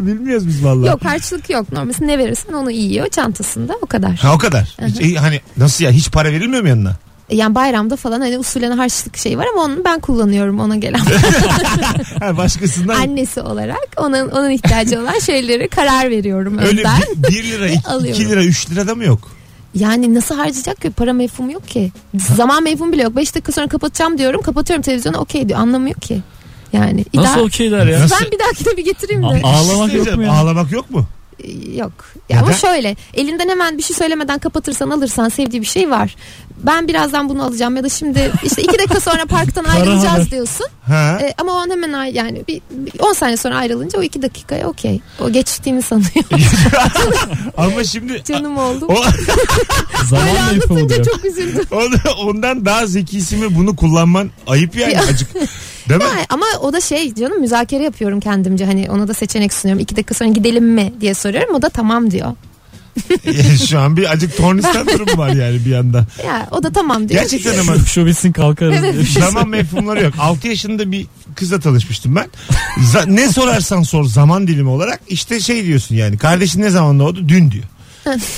Bilmiyoruz 0.00 0.48
biz 0.48 0.64
valla. 0.64 0.86
yok 0.86 1.04
harçlık 1.04 1.50
yok. 1.50 1.72
Normalde 1.72 2.06
ne 2.06 2.18
verirsen 2.18 2.52
onu 2.52 2.70
yiyor 2.70 3.08
çantasında 3.08 3.74
o 3.82 3.86
kadar. 3.86 4.14
Ha 4.16 4.34
o 4.34 4.38
kadar. 4.38 4.76
Hiç, 4.86 5.16
hani 5.16 5.40
nasıl 5.56 5.84
ya 5.84 5.90
hiç 5.90 6.10
para 6.10 6.32
verilmiyor 6.32 6.62
mu 6.62 6.68
yanına? 6.68 6.96
Yani 7.30 7.54
bayramda 7.54 7.96
falan 7.96 8.20
hani 8.20 8.38
usulüne 8.38 8.74
harçlık 8.74 9.16
şey 9.16 9.38
var 9.38 9.46
ama 9.52 9.62
onu 9.62 9.84
ben 9.84 10.00
kullanıyorum 10.00 10.60
ona 10.60 10.76
gelen. 10.76 11.00
Ha, 12.20 12.36
başkasından 12.36 12.94
Annesi 12.94 13.40
olarak 13.40 13.88
onun 13.96 14.28
onun 14.28 14.50
ihtiyacı 14.50 15.00
olan 15.00 15.18
şeyleri 15.18 15.68
karar 15.68 16.10
veriyorum 16.10 16.58
öyle 16.58 16.80
önden. 16.80 17.00
1 17.28 17.44
lira 17.44 17.68
2 17.68 17.88
Alıyorum. 17.88 18.24
lira 18.24 18.44
3 18.44 18.70
lira 18.70 18.86
da 18.86 18.94
mı 18.94 19.04
yok? 19.04 19.35
Yani 19.78 20.14
nasıl 20.14 20.34
harcayacak 20.34 20.80
ki? 20.80 20.90
Para 20.90 21.12
mefhumu 21.12 21.52
yok 21.52 21.68
ki. 21.68 21.92
Zaman 22.36 22.62
mefhumu 22.62 22.92
bile 22.92 23.02
yok. 23.02 23.16
5 23.16 23.34
dakika 23.34 23.52
sonra 23.52 23.68
kapatacağım 23.68 24.18
diyorum. 24.18 24.42
Kapatıyorum 24.42 24.82
televizyonu 24.82 25.16
okey 25.16 25.48
diyor. 25.48 25.58
Anlamıyor 25.60 26.00
ki. 26.00 26.20
Yani. 26.72 27.04
Nasıl 27.14 27.34
idare- 27.40 27.42
okey 27.46 27.70
der 27.70 27.86
ya? 27.86 28.00
Nasıl? 28.00 28.16
Ben 28.24 28.30
bir 28.32 28.38
dahakine 28.38 28.76
bir 28.76 28.84
getireyim 28.84 29.22
de. 29.22 29.26
A- 29.26 29.48
ağlamak 29.48 29.94
yok 29.94 30.16
mu 30.16 30.22
ya? 30.22 30.32
Ağlamak 30.32 30.72
yok 30.72 30.90
mu? 30.90 31.06
Yok. 31.76 31.92
Ya 32.28 32.40
ama 32.40 32.52
şöyle 32.52 32.96
elinden 33.14 33.48
hemen 33.48 33.78
bir 33.78 33.82
şey 33.82 33.96
söylemeden 33.96 34.38
kapatırsan 34.38 34.90
alırsan 34.90 35.28
sevdiği 35.28 35.60
bir 35.62 35.66
şey 35.66 35.90
var. 35.90 36.16
Ben 36.58 36.88
birazdan 36.88 37.28
bunu 37.28 37.44
alacağım 37.44 37.76
ya 37.76 37.84
da 37.84 37.88
şimdi 37.88 38.32
işte 38.42 38.62
iki 38.62 38.78
dakika 38.78 39.00
sonra 39.00 39.26
parktan 39.28 39.64
ayrılacağız 39.64 40.30
diyorsun. 40.30 40.66
Ha? 40.86 41.18
Ee, 41.22 41.34
ama 41.38 41.52
o 41.52 41.56
an 41.56 41.70
hemen 41.70 41.92
ay- 41.92 42.14
yani 42.14 42.42
bir, 42.48 42.60
bir 42.70 43.00
10 43.00 43.12
saniye 43.12 43.36
sonra 43.36 43.56
ayrılınca 43.56 43.98
o 43.98 44.02
iki 44.02 44.22
dakikaya 44.22 44.68
okey. 44.68 45.00
O 45.20 45.30
geçtiğini 45.30 45.82
sanıyor. 45.82 46.24
Ama 47.56 47.84
şimdi 47.84 48.22
Canım 48.28 48.58
oldu. 48.58 48.86
o, 48.88 48.94
Zaman 50.04 50.28
Öyle 50.28 50.40
mefhumu 50.42 50.78
anlatınca 50.78 51.04
diyor. 51.04 51.14
çok 51.16 51.24
üzüldüm. 51.24 51.64
ondan 52.26 52.64
daha 52.64 52.86
zekisi 52.86 53.36
mi 53.36 53.56
bunu 53.56 53.76
kullanman 53.76 54.30
ayıp 54.46 54.76
yani 54.76 54.92
Ya. 54.94 55.02
acık. 55.02 55.28
Değil 55.88 56.00
mi? 56.00 56.06
Ha, 56.06 56.26
ama 56.28 56.46
o 56.60 56.72
da 56.72 56.80
şey 56.80 57.14
canım 57.14 57.40
müzakere 57.40 57.84
yapıyorum 57.84 58.20
kendimce 58.20 58.64
hani 58.64 58.90
ona 58.90 59.08
da 59.08 59.14
seçenek 59.14 59.52
sunuyorum. 59.52 59.82
İki 59.82 59.96
dakika 59.96 60.14
sonra 60.14 60.30
gidelim 60.30 60.64
mi 60.74 60.92
diye 61.00 61.14
soruyorum 61.14 61.54
o 61.54 61.62
da 61.62 61.68
tamam 61.68 62.10
diyor. 62.10 62.32
Şu 63.68 63.78
an 63.78 63.96
bir 63.96 64.12
acık 64.12 64.36
tornistan 64.36 64.86
durumu 64.86 65.18
var 65.18 65.28
yani 65.28 65.64
bir 65.64 65.70
yanda. 65.70 66.06
Ya 66.26 66.48
o 66.50 66.62
da 66.62 66.72
tamam 66.72 67.08
diyor. 67.08 67.20
Gerçekten 67.20 67.58
ama 67.58 67.76
Şu, 67.78 68.06
bitsin 68.06 68.32
kalkarız. 68.32 68.76
Evet. 68.78 69.06
zaman 69.20 69.48
mefhumları 69.48 70.04
yok. 70.04 70.14
6 70.18 70.48
yaşında 70.48 70.92
bir 70.92 71.06
kızla 71.34 71.60
tanışmıştım 71.60 72.16
ben. 72.16 72.26
Za- 72.92 73.16
ne 73.16 73.28
sorarsan 73.32 73.82
sor 73.82 74.04
zaman 74.04 74.46
dilimi 74.46 74.68
olarak 74.68 75.00
işte 75.08 75.40
şey 75.40 75.64
diyorsun 75.64 75.94
yani 75.94 76.18
kardeşin 76.18 76.62
ne 76.62 76.70
zaman 76.70 76.98
doğdu? 76.98 77.28
Dün 77.28 77.50
diyor. 77.50 77.64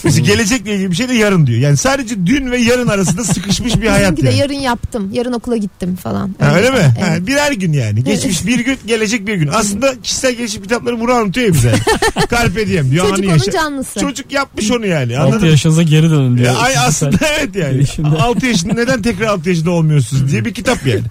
Mesela 0.04 0.26
gelecekle 0.26 0.74
ilgili 0.74 0.90
bir 0.90 0.96
şey 0.96 1.08
de 1.08 1.14
yarın 1.14 1.46
diyor. 1.46 1.58
Yani 1.60 1.76
sadece 1.76 2.26
dün 2.26 2.50
ve 2.50 2.58
yarın 2.58 2.88
arasında 2.88 3.24
sıkışmış 3.24 3.76
bir 3.80 3.86
hayat 3.88 4.12
Bizimki 4.12 4.22
de 4.22 4.30
yani. 4.30 4.38
yarın 4.40 4.60
yaptım. 4.62 5.10
Yarın 5.12 5.32
okula 5.32 5.56
gittim 5.56 5.96
falan. 5.96 6.34
Ha, 6.40 6.54
öyle 6.56 6.70
mi? 6.70 6.76
Evet. 7.00 7.08
Ha, 7.20 7.26
birer 7.26 7.52
gün 7.52 7.72
yani. 7.72 8.04
Geçmiş 8.04 8.46
bir 8.46 8.60
gün, 8.60 8.78
gelecek 8.86 9.26
bir 9.26 9.34
gün. 9.34 9.48
Aslında 9.52 9.94
kişisel 10.02 10.32
gelişim 10.34 10.62
kitapları 10.62 11.00
bunu 11.00 11.12
anlatıyor 11.12 11.46
ya 11.46 11.54
bize. 11.54 11.72
Carpe 12.30 12.66
diem 12.66 12.90
diyor. 12.90 13.08
Çocuk 13.08 13.24
anı 13.24 13.32
onun 13.32 13.38
yaşa- 13.38 13.52
canlısı. 13.52 14.00
Çocuk 14.00 14.32
yapmış 14.32 14.70
onu 14.70 14.86
yani. 14.86 15.18
6 15.18 15.26
Anladın 15.26 15.40
mı? 15.44 15.50
yaşınıza 15.50 15.82
geri 15.82 16.10
dönün 16.10 16.38
diyor. 16.38 16.52
Ya, 16.52 16.58
ay 16.58 16.78
aslında 16.78 17.16
evet 17.38 17.56
yani. 17.56 17.72
Gelişimde. 17.72 18.08
6 18.08 18.46
yaşında 18.46 18.74
neden 18.74 19.02
tekrar 19.02 19.26
6 19.26 19.48
yaşında 19.48 19.70
olmuyorsunuz 19.70 20.32
diye 20.32 20.44
bir 20.44 20.54
kitap 20.54 20.86
yani. 20.86 21.02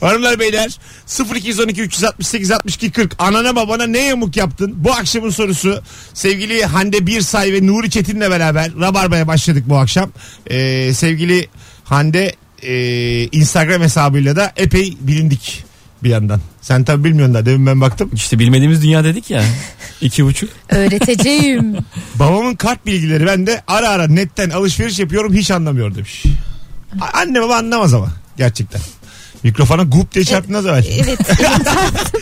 Hanımlar 0.00 0.40
beyler 0.40 0.78
0212 1.36 1.82
368 1.82 2.50
62 2.50 2.90
40 2.90 3.14
anana 3.18 3.56
babana 3.56 3.86
ne 3.86 3.98
yamuk 4.02 4.36
yaptın? 4.36 4.72
Bu 4.76 4.92
akşamın 4.92 5.30
sorusu 5.30 5.82
sevgili 6.14 6.64
Hande 6.64 7.06
Birsay 7.16 7.52
ve 7.52 7.66
Nuri 7.66 7.90
Çetin'le 7.90 8.20
beraber 8.20 8.70
Rabarba'ya 8.80 9.26
başladık 9.26 9.64
bu 9.66 9.76
akşam. 9.76 10.10
Ee, 10.50 10.90
sevgili 10.94 11.48
Hande 11.84 12.34
e, 12.62 13.24
Instagram 13.24 13.82
hesabıyla 13.82 14.36
da 14.36 14.52
epey 14.56 14.96
bilindik 15.00 15.64
bir 16.02 16.10
yandan. 16.10 16.40
Sen 16.60 16.84
tabi 16.84 17.04
bilmiyorsun 17.04 17.34
da 17.34 17.46
demin 17.46 17.66
ben 17.66 17.80
baktım. 17.80 18.10
İşte 18.14 18.38
bilmediğimiz 18.38 18.82
dünya 18.82 19.04
dedik 19.04 19.30
ya. 19.30 19.42
İki 20.00 20.24
buçuk. 20.24 20.50
Öğreteceğim. 20.68 21.76
Babamın 22.14 22.54
kart 22.54 22.86
bilgileri 22.86 23.26
ben 23.26 23.46
de 23.46 23.62
ara 23.66 23.88
ara 23.88 24.06
netten 24.06 24.50
alışveriş 24.50 24.98
yapıyorum 24.98 25.34
hiç 25.34 25.50
anlamıyor 25.50 25.94
demiş. 25.94 26.22
A- 27.00 27.18
Anne 27.18 27.42
baba 27.42 27.56
anlamaz 27.56 27.94
ama 27.94 28.08
gerçekten. 28.36 28.80
Mikrofona 29.42 29.82
gup 29.82 30.14
diye 30.14 30.24
çarptın 30.24 30.54
az 30.54 30.66
evvel. 30.66 30.84
evet. 31.04 31.18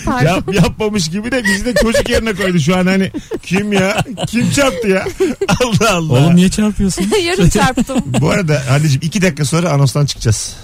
Pardon. 0.04 0.26
Yap, 0.26 0.54
yapmamış 0.54 1.11
gibi 1.11 1.30
de 1.33 1.44
bizi 1.44 1.64
de 1.64 1.75
çocuk 1.75 2.09
yerine 2.11 2.35
koydu 2.35 2.61
şu 2.61 2.76
an 2.76 2.87
hani 2.87 3.11
kim 3.42 3.73
ya 3.73 4.04
kim 4.28 4.50
çarptı 4.50 4.88
ya 4.88 5.06
Allah 5.62 5.94
Allah. 5.94 6.12
Oğlum 6.12 6.37
niye 6.37 6.49
çarpıyorsun? 6.49 7.11
Yarım 7.23 7.49
çarptım. 7.49 8.02
Bu 8.21 8.30
arada 8.30 8.62
anneciğim 8.71 9.00
iki 9.02 9.23
dakika 9.23 9.44
sonra 9.44 9.71
anonstan 9.71 10.06
çıkacağız. 10.06 10.56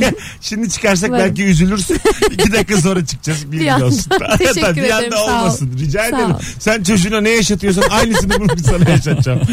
Şimdi 0.40 0.70
çıkarsak 0.70 1.10
Varım. 1.10 1.24
belki 1.24 1.44
üzülürsün. 1.44 2.00
İki 2.30 2.52
dakika 2.52 2.80
sonra 2.80 3.06
çıkacağız. 3.06 3.44
Anda. 3.72 3.86
olsun. 3.86 4.10
Teşekkür 4.38 4.76
bir 4.76 4.82
ederim, 4.82 5.12
sağ 5.12 5.24
ol. 5.24 5.28
olmasın. 5.40 5.70
Rica 5.78 6.00
Sağ 6.00 6.08
ederim. 6.08 6.30
ol. 6.34 6.40
Sen 6.58 6.82
çocuğuna 6.82 7.20
ne 7.20 7.28
yaşatıyorsan 7.30 7.82
aynısını 7.90 8.40
bunu 8.40 8.58
sana 8.64 8.90
yaşatacağım. 8.90 9.40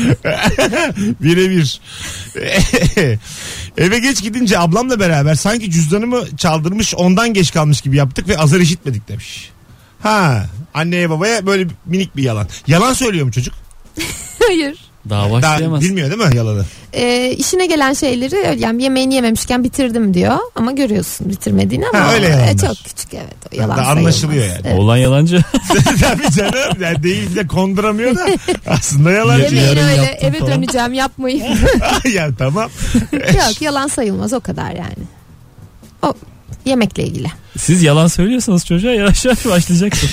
Birebir. 1.19 1.81
Eve 3.77 3.99
geç 3.99 4.21
gidince 4.23 4.59
ablamla 4.59 4.99
beraber 4.99 5.35
sanki 5.35 5.71
cüzdanımı 5.71 6.37
çaldırmış 6.37 6.95
ondan 6.95 7.33
geç 7.33 7.53
kalmış 7.53 7.81
gibi 7.81 7.97
yaptık 7.97 8.27
ve 8.27 8.37
azar 8.37 8.59
işitmedik 8.59 9.07
demiş. 9.07 9.49
Ha 10.01 10.45
anneye 10.73 11.09
babaya 11.09 11.45
böyle 11.45 11.67
minik 11.85 12.15
bir 12.15 12.23
yalan. 12.23 12.47
Yalan 12.67 12.93
söylüyor 12.93 13.25
mu 13.25 13.31
çocuk? 13.31 13.53
Hayır. 14.47 14.77
Daha 15.09 15.23
Daha 15.23 15.31
başlayamaz. 15.31 15.81
bilmiyor 15.81 16.09
değil 16.11 16.29
mi 16.29 16.35
yalanı? 16.37 16.65
Ee, 16.93 17.31
işine 17.37 17.65
gelen 17.65 17.93
şeyleri 17.93 18.59
yani 18.61 18.83
yemeğini 18.83 19.13
yememişken 19.13 19.63
bitirdim 19.63 20.13
diyor 20.13 20.37
ama 20.55 20.71
görüyorsun 20.71 21.29
bitirmediğini 21.29 21.87
ama 21.87 21.99
Ha, 22.07 22.13
öyle 22.13 22.25
e, 22.27 22.29
yalanlar. 22.29 22.57
çok 22.57 22.77
küçük 22.85 23.13
evet 23.13 23.33
o 23.53 23.55
yalan 23.55 23.69
Da 23.77 23.83
sayılmaz. 23.83 23.97
anlaşılıyor 23.97 24.45
yani. 24.45 24.61
Evet. 24.65 24.79
Oğlan 24.79 24.97
yalancı. 24.97 25.39
Tabii 26.01 26.31
canım. 26.37 26.81
Yani 26.81 27.03
değil 27.03 27.35
de 27.35 27.47
konduramıyor 27.47 28.15
da 28.15 28.25
aslında 28.67 29.11
yalancı. 29.11 29.43
Yarın 29.43 29.55
Yemeğini 29.55 29.83
öyle 29.91 30.01
yaptım 30.01 30.29
eve 30.29 30.39
falan. 30.39 30.51
döneceğim 30.51 30.93
yapmayın. 30.93 31.45
ya 32.13 32.29
tamam. 32.37 32.69
Yok 33.13 33.61
yalan 33.61 33.87
sayılmaz 33.87 34.33
o 34.33 34.39
kadar 34.39 34.71
yani. 34.71 35.03
O 36.03 36.13
yemekle 36.65 37.03
ilgili. 37.03 37.27
Siz 37.57 37.83
yalan 37.83 38.07
söylüyorsanız 38.07 38.65
çocuğa 38.65 38.91
yavaş 38.91 39.25
yavaş 39.25 39.45
başlayacaksın. 39.45 40.09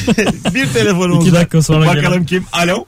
bir 0.54 0.72
telefonumuz 0.72 1.26
İki 1.26 1.34
var. 1.34 1.40
dakika 1.40 1.62
sonra 1.62 1.86
Bakalım 1.86 2.26
kim? 2.26 2.46
Alo. 2.52 2.84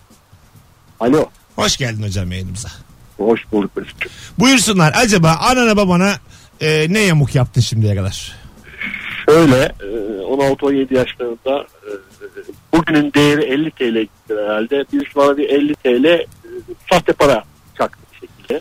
Alo. 1.00 1.24
Hoş 1.58 1.76
geldin 1.76 2.02
hocam 2.02 2.32
yayınımıza. 2.32 2.68
Hoş 3.16 3.40
bulduk 3.52 3.76
Mesut'cum. 3.76 4.12
Buyursunlar. 4.38 4.92
Acaba 4.96 5.30
anana 5.30 5.76
babana 5.76 6.14
e, 6.60 6.86
ne 6.92 7.00
yamuk 7.00 7.34
yaptın 7.34 7.60
şimdiye 7.60 7.96
kadar? 7.96 8.32
Şöyle 9.28 9.56
e, 9.62 9.86
16-17 10.22 10.94
yaşlarında 10.96 11.60
e, 11.60 11.90
bugünün 12.74 13.12
değeri 13.14 13.44
50 13.44 13.70
TL 13.70 14.08
herhalde. 14.34 14.84
Birisi 14.92 15.14
bana 15.16 15.36
bir 15.36 15.48
50 15.50 15.74
TL 15.74 16.04
e, 16.04 16.26
sahte 16.92 17.12
para 17.12 17.44
çaktı 17.78 17.98
bir 18.12 18.26
şekilde. 18.28 18.54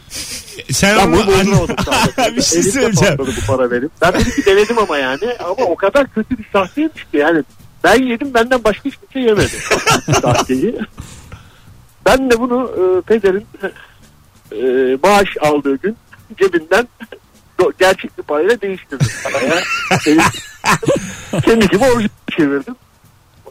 E, 0.70 0.74
Sen 0.74 0.98
Ben 0.98 1.14
bozduramadım 1.14 1.76
sahte. 1.86 2.36
bir 2.36 2.42
şey 2.42 2.64
söyleyeceğim. 2.64 3.18
bu 3.18 3.26
para 3.48 3.72
benim. 3.72 3.90
Ben 4.02 4.14
bir 4.14 4.26
iki 4.26 4.46
denedim 4.46 4.78
ama 4.80 4.98
yani. 4.98 5.26
Ama 5.40 5.66
o 5.66 5.76
kadar 5.76 6.08
kötü 6.14 6.38
bir 6.38 6.46
sahteymiş 6.54 7.04
ki 7.12 7.18
yani. 7.18 7.44
Ben 7.84 8.04
yedim 8.04 8.34
benden 8.34 8.64
başka 8.64 8.86
hiç 8.90 8.96
kimse 8.98 9.20
yemedi. 9.30 9.52
Sahteyi. 10.22 10.76
Ben 12.08 12.32
de 12.32 12.40
bunu 12.40 12.72
e, 12.78 13.02
pederin 13.02 13.46
e, 14.52 14.98
maaş 15.04 15.28
aldığı 15.42 15.76
gün 15.76 15.98
cebinden 16.40 16.88
do- 17.60 17.74
gerçek 17.80 18.18
bir 18.18 18.24
parayla 18.24 18.62
değiştirdim. 18.62 19.08
Paraya. 19.24 19.62
Kendi 21.46 21.68
gibi 21.68 21.84
orijinal 21.86 22.10
çevirdim. 22.38 22.76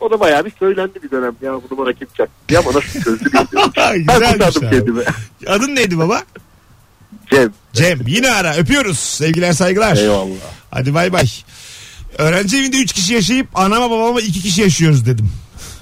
O 0.01 0.11
da 0.11 0.21
bayağı 0.21 0.45
bir 0.45 0.53
söylendi 0.59 1.03
bir 1.03 1.11
dönem. 1.11 1.33
Ya 1.43 1.53
bunu 1.53 1.79
bana 1.79 1.93
kim 1.93 2.09
çaktı 2.17 2.35
diye 2.49 2.59
ama 2.59 2.69
nasıl 2.69 3.01
çözdü 3.03 3.25
bilmiyorum. 3.25 3.73
ben 3.77 4.07
kurtardım 4.07 4.71
kendimi. 4.71 5.03
Adın 5.47 5.75
neydi 5.75 5.99
baba? 5.99 6.23
Cem. 7.31 7.53
Cem. 7.73 7.99
Yine 8.07 8.31
ara. 8.31 8.57
Öpüyoruz. 8.57 8.99
Sevgiler 8.99 9.53
saygılar. 9.53 9.97
Eyvallah. 9.97 10.31
Hadi 10.71 10.95
bay 10.95 11.13
bay. 11.13 11.27
Öğrenci 12.19 12.57
evinde 12.57 12.77
3 12.77 12.93
kişi 12.93 13.15
yaşayıp 13.15 13.47
anama 13.55 13.91
babama 13.91 14.21
2 14.21 14.41
kişi 14.43 14.63
yaşıyoruz 14.63 15.07
dedim. 15.07 15.31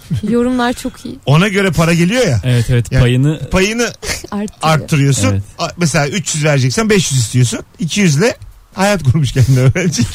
Yorumlar 0.29 0.73
çok 0.73 1.05
iyi. 1.07 1.17
Ona 1.27 1.49
göre 1.49 1.71
para 1.71 1.95
geliyor 1.95 2.27
ya. 2.27 2.41
Evet 2.45 2.67
evet 2.71 2.93
Yani- 2.93 3.01
payını 3.03 3.41
Payını 3.51 3.83
Arttırıyor. 4.31 4.49
arttırıyorsun. 4.63 5.29
Evet. 5.29 5.43
A- 5.59 5.69
Mesela 5.77 6.09
300 6.09 6.45
vereceksen 6.45 6.91
500 6.91 7.21
istiyorsun. 7.21 7.61
200 7.79 8.17
ile 8.17 8.37
hayat 8.75 9.03
kurmuş 9.03 9.33
kendine 9.33 9.61
öğrenecek. 9.75 10.07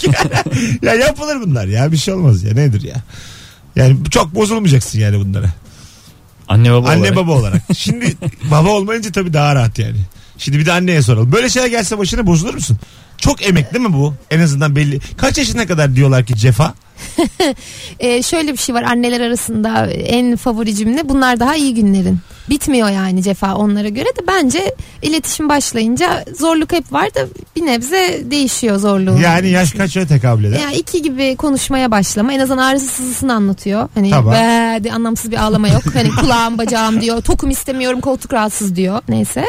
ya 0.81 0.93
yapılır 0.93 1.41
bunlar 1.41 1.65
ya 1.65 1.91
bir 1.91 1.97
şey 1.97 2.13
olmaz 2.13 2.43
ya 2.43 2.53
nedir 2.53 2.81
ya. 2.83 2.95
Yani 3.75 3.97
çok 4.11 4.35
bozulmayacaksın 4.35 4.99
yani 4.99 5.19
bunlara. 5.19 5.49
anne 6.47 6.71
baba 6.73 6.89
Anne 6.89 6.99
olarak. 7.01 7.15
baba 7.15 7.31
olarak. 7.31 7.61
Şimdi 7.77 8.15
baba 8.51 8.69
olmayınca 8.69 9.11
tabii 9.11 9.33
daha 9.33 9.55
rahat 9.55 9.79
yani. 9.79 9.97
Şimdi 10.37 10.59
bir 10.59 10.65
de 10.65 10.71
anneye 10.73 11.01
soralım. 11.01 11.31
Böyle 11.31 11.49
şeyler 11.49 11.67
gelse 11.67 11.97
başına 11.97 12.25
bozulur 12.27 12.53
musun? 12.53 12.77
Çok 13.17 13.47
emek 13.47 13.73
değil 13.73 13.85
mi 13.85 13.93
bu? 13.93 14.13
En 14.31 14.39
azından 14.39 14.75
belli. 14.75 14.99
Kaç 15.17 15.37
yaşına 15.37 15.67
kadar 15.67 15.95
diyorlar 15.95 16.25
ki 16.25 16.35
cefa? 16.35 16.73
Ee, 17.99 18.23
şöyle 18.23 18.51
bir 18.51 18.57
şey 18.57 18.75
var 18.75 18.83
anneler 18.83 19.21
arasında 19.21 19.87
en 19.91 20.35
favori 20.35 20.75
cümle 20.75 21.09
bunlar 21.09 21.39
daha 21.39 21.55
iyi 21.55 21.73
günlerin. 21.73 22.19
Bitmiyor 22.49 22.89
yani 22.89 23.23
cefa 23.23 23.55
onlara 23.55 23.89
göre 23.89 24.05
de 24.05 24.27
bence 24.27 24.75
iletişim 25.01 25.49
başlayınca 25.49 26.25
zorluk 26.39 26.71
hep 26.71 26.93
var 26.93 27.15
da 27.15 27.19
bir 27.55 27.65
nebze 27.65 28.21
değişiyor 28.31 28.77
zorluğu. 28.77 29.19
Yani 29.21 29.49
yaş 29.49 29.71
kaça 29.73 30.07
tekabül 30.07 30.43
eder? 30.43 30.59
Ya 30.59 30.71
iki 30.71 31.01
gibi 31.01 31.35
konuşmaya 31.35 31.91
başlama. 31.91 32.33
En 32.33 32.39
azından 32.39 32.63
ağrısı 32.63 32.87
sızısını 32.87 33.33
anlatıyor. 33.33 33.89
Hani 33.95 34.09
Tamam. 34.09 34.33
"Be" 34.33 34.83
diye 34.83 34.93
anlamsız 34.93 35.31
bir 35.31 35.37
ağlama 35.43 35.67
yok. 35.67 35.83
Hani 35.93 36.09
kulağım 36.21 36.57
bacağım 36.57 37.01
diyor. 37.01 37.21
Tokum 37.21 37.49
istemiyorum 37.49 38.01
koltuk 38.01 38.33
rahatsız 38.33 38.75
diyor. 38.75 39.01
Neyse. 39.09 39.45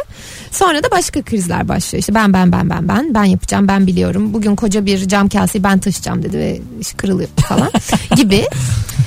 Sonra 0.50 0.82
da 0.82 0.90
başka 0.90 1.22
krizler 1.22 1.68
başlıyor. 1.68 2.00
İşte 2.00 2.14
ben 2.14 2.32
ben 2.32 2.52
ben 2.52 2.70
ben 2.70 2.88
ben 2.88 3.14
ben 3.14 3.24
yapacağım 3.24 3.68
ben 3.68 3.86
biliyorum. 3.86 4.34
Bugün 4.34 4.56
koca 4.56 4.86
bir 4.86 5.08
cam 5.08 5.28
kaseyi 5.28 5.64
ben 5.64 5.78
taşıyacağım 5.78 6.22
dedi 6.22 6.38
ve 6.38 6.60
iş 6.80 6.92
kırılıyor 6.92 7.28
falan 7.48 7.70
gibi. 8.16 8.44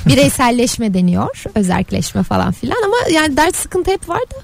Bireyselleşme 0.06 0.94
deniyor. 0.94 1.44
Özerkleşme 1.54 2.22
falan 2.22 2.52
filan 2.52 2.82
ama 2.84 2.96
yani 3.12 3.36
dert 3.36 3.56
sıkıntı 3.56 3.90
hep 3.90 4.08
vardı. 4.08 4.34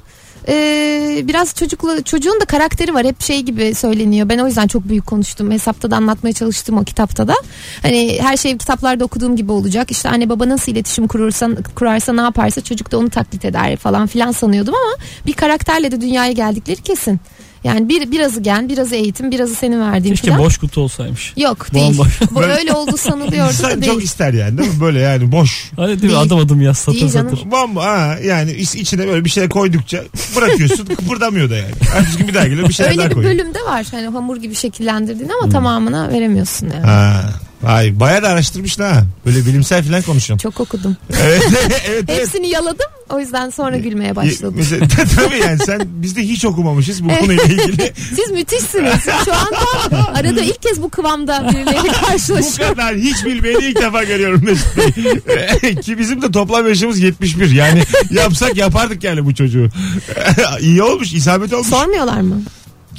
Ee, 0.48 1.22
biraz 1.24 1.54
çocukla 1.54 2.02
çocuğun 2.02 2.40
da 2.40 2.44
karakteri 2.44 2.94
var 2.94 3.06
hep 3.06 3.22
şey 3.22 3.40
gibi 3.40 3.74
söyleniyor 3.74 4.28
ben 4.28 4.38
o 4.38 4.46
yüzden 4.46 4.66
çok 4.66 4.88
büyük 4.88 5.06
konuştum 5.06 5.50
hesapta 5.50 5.90
da 5.90 5.96
anlatmaya 5.96 6.32
çalıştım 6.32 6.78
o 6.78 6.84
kitapta 6.84 7.28
da 7.28 7.34
hani 7.82 8.18
her 8.20 8.36
şey 8.36 8.58
kitaplarda 8.58 9.04
okuduğum 9.04 9.36
gibi 9.36 9.52
olacak 9.52 9.90
işte 9.90 10.08
anne 10.08 10.28
baba 10.28 10.48
nasıl 10.48 10.72
iletişim 10.72 11.06
kurursa 11.06 11.48
kurarsa 11.74 12.12
ne 12.12 12.20
yaparsa 12.20 12.60
çocuk 12.60 12.92
da 12.92 12.98
onu 12.98 13.10
taklit 13.10 13.44
eder 13.44 13.76
falan 13.76 14.06
filan 14.06 14.32
sanıyordum 14.32 14.74
ama 14.74 15.04
bir 15.26 15.32
karakterle 15.32 15.90
de 15.90 16.00
dünyaya 16.00 16.32
geldikleri 16.32 16.82
kesin 16.82 17.20
yani 17.64 17.88
bir 17.88 18.10
birazı 18.10 18.40
gen 18.40 18.68
birazı 18.68 18.94
eğitim 18.94 19.30
birazı 19.30 19.54
senin 19.54 19.80
verdiğin 19.80 20.14
Keşke 20.14 20.24
filan 20.26 20.38
boş 20.40 20.58
kutu 20.58 20.80
olsaymış. 20.80 21.32
yok 21.36 21.74
değil 21.74 21.98
Bomboş. 21.98 22.20
bu 22.30 22.42
öyle 22.42 22.72
oldu 22.72 22.96
sanılıyordu 22.96 23.50
İnsan 23.50 23.70
da 23.70 23.74
çok 23.74 23.82
değil 23.82 24.02
ister 24.02 24.32
yani 24.32 24.58
değil 24.58 24.74
mi? 24.74 24.80
Böyle 24.80 25.00
yani 25.00 25.32
boş. 25.32 25.70
Hadi 25.76 25.86
değil 25.88 25.96
mi? 26.02 26.08
Değil. 26.08 26.20
Adım 26.20 26.38
adım 26.38 26.62
yaz 26.62 26.78
satır 26.78 27.00
Değil 27.00 27.12
canım. 27.12 27.30
satır. 27.36 27.50
Bomba 27.50 27.84
ha 27.84 28.16
yani 28.24 28.52
iç- 28.52 28.74
içine 28.74 29.06
böyle 29.08 29.24
bir 29.24 29.30
şey 29.30 29.48
koydukça 29.48 30.02
bırakıyorsun 30.36 30.84
kıpırdamıyor 30.96 31.50
da 31.50 31.56
yani. 31.56 31.70
Ertesi 31.96 32.18
gün 32.18 32.28
bir 32.28 32.34
daha 32.34 32.46
geliyor 32.48 32.68
bir 32.68 32.74
şeyler 32.74 32.92
daha 32.96 33.02
öyle 33.04 33.10
bir 33.10 33.14
koyuyor. 33.14 33.34
bölümde 33.38 33.58
var 33.62 33.86
hani 33.90 34.06
hamur 34.06 34.36
gibi 34.36 34.54
şekillendirdiğin 34.54 35.30
ama 35.42 35.52
tamamına 35.52 36.08
veremiyorsun 36.12 36.70
yani. 36.74 36.86
Ha. 36.86 37.22
Vay 37.62 38.00
bayağı 38.00 38.22
da 38.22 38.28
araştırmışsın 38.28 38.82
ha. 38.82 39.04
Böyle 39.26 39.46
bilimsel 39.46 39.84
falan 39.84 40.02
konuşuyorum. 40.02 40.42
Çok 40.42 40.60
okudum. 40.60 40.96
evet 41.22 41.42
evet 41.68 41.82
evet. 41.88 42.08
Hepsini 42.08 42.48
yaladım. 42.48 42.86
O 43.10 43.20
yüzden 43.20 43.50
sonra 43.50 43.76
gülmeye 43.76 44.16
başladım. 44.16 44.54
Mesela, 44.56 44.88
tabii 45.16 45.38
yani 45.38 45.58
sen 45.58 45.80
biz 45.86 46.16
de 46.16 46.22
hiç 46.22 46.44
okumamışız 46.44 47.04
bu 47.04 47.08
konuyla 47.08 47.44
ilgili. 47.44 47.92
Siz 48.16 48.30
müthişsiniz. 48.30 49.04
Şu 49.24 49.34
an 49.34 49.48
tam 49.90 50.04
arada 50.14 50.40
ilk 50.40 50.62
kez 50.62 50.82
bu 50.82 50.90
kıvamda 50.90 51.48
birileriyle 51.48 51.88
bu 51.88 52.06
karşılaşıyorum. 52.06 52.74
kadar 52.74 52.96
hiç 52.96 53.24
bilmeyeni 53.24 53.64
ilk 53.64 53.82
defa 53.82 54.04
görüyorum 54.04 54.44
Mesut 54.44 54.76
Bey. 54.76 55.74
Ki 55.74 55.98
bizim 55.98 56.22
de 56.22 56.30
toplam 56.30 56.68
yaşımız 56.68 56.98
71. 56.98 57.50
Yani 57.50 57.82
yapsak 58.10 58.56
yapardık 58.56 59.04
yani 59.04 59.24
bu 59.24 59.34
çocuğu. 59.34 59.68
İyi 60.60 60.82
olmuş 60.82 61.12
isabet 61.12 61.52
olmuş. 61.52 61.68
Sormuyorlar 61.68 62.20
mı? 62.20 62.42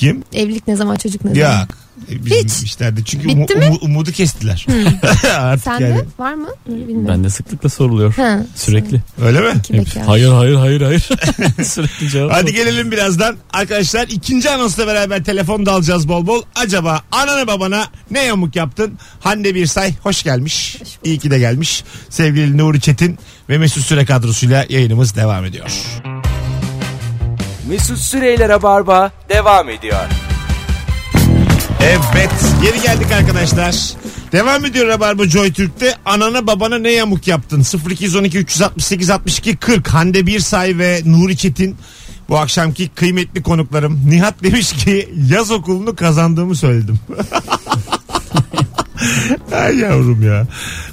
Kim? 0.01 0.23
Evlilik 0.33 0.67
ne 0.67 0.75
zaman 0.75 0.95
çocuk 0.95 1.25
ne 1.25 1.33
zaman? 1.35 1.47
Ya. 1.49 1.67
Bizim 2.09 2.37
Hiç. 2.45 2.63
işlerde 2.63 3.03
çünkü 3.05 3.27
Bitti 3.27 3.53
umu- 3.53 3.59
mi? 3.59 3.65
umu- 3.65 3.79
umudu 3.81 4.11
kestiler. 4.11 4.65
Artık 5.39 5.63
Sende 5.63 5.83
yani. 5.83 6.01
var 6.19 6.33
mı? 6.33 6.47
Bilmiyorum. 6.67 7.07
Bende 7.07 7.29
sıklıkla 7.29 7.69
soruluyor. 7.69 8.13
Ha, 8.15 8.39
Sürekli. 8.55 9.01
Öyle 9.25 9.39
mi? 9.41 9.47
iki 9.59 9.73
Hep, 9.73 9.85
bekar. 9.85 10.03
hayır 10.03 10.29
hayır 10.31 10.55
hayır 10.55 10.81
hayır. 10.81 11.09
Sürekli 11.63 12.09
cevap. 12.09 12.33
Hadi 12.33 12.53
gelelim 12.53 12.91
birazdan. 12.91 13.35
Arkadaşlar 13.53 14.07
ikinci 14.07 14.49
anonsla 14.49 14.87
beraber 14.87 15.23
telefon 15.23 15.65
da 15.65 15.71
alacağız 15.71 16.07
bol 16.07 16.27
bol. 16.27 16.41
Acaba 16.55 17.01
anana 17.11 17.47
babana 17.47 17.85
ne 18.11 18.23
yamuk 18.23 18.55
yaptın? 18.55 18.93
Hande 19.19 19.55
Birsay 19.55 19.93
hoş 20.03 20.23
gelmiş. 20.23 20.77
İyi 21.03 21.19
ki 21.19 21.31
de 21.31 21.39
gelmiş. 21.39 21.83
Sevgili 22.09 22.57
Nuri 22.57 22.81
Çetin 22.81 23.17
ve 23.49 23.57
Mesut 23.57 23.83
Süre 23.85 24.05
kadrosuyla 24.05 24.65
yayınımız 24.69 25.15
devam 25.15 25.45
ediyor. 25.45 25.71
Mesut 27.71 27.97
Süreyler'e 27.97 28.63
barba 28.63 29.11
devam 29.29 29.69
ediyor. 29.69 29.99
Evet 31.81 32.31
geri 32.63 32.81
geldik 32.81 33.11
arkadaşlar. 33.11 33.75
Devam 34.31 34.65
ediyor 34.65 34.87
Rabarba 34.87 35.27
Joy 35.27 35.53
Türk'te. 35.53 35.95
Anana 36.05 36.47
babana 36.47 36.77
ne 36.77 36.91
yamuk 36.91 37.27
yaptın? 37.27 37.65
0212 37.89 38.37
368 38.37 39.09
62 39.09 39.55
40 39.55 39.87
Hande 39.87 40.27
Birsay 40.27 40.77
ve 40.77 41.01
Nuri 41.05 41.37
Çetin 41.37 41.75
bu 42.29 42.37
akşamki 42.37 42.89
kıymetli 42.89 43.43
konuklarım. 43.43 44.01
Nihat 44.09 44.43
demiş 44.43 44.73
ki 44.73 45.09
yaz 45.29 45.51
okulunu 45.51 45.95
kazandığımı 45.95 46.55
söyledim. 46.55 46.99
Ay 49.53 49.77
yavrum 49.77 50.23
ya. 50.23 50.47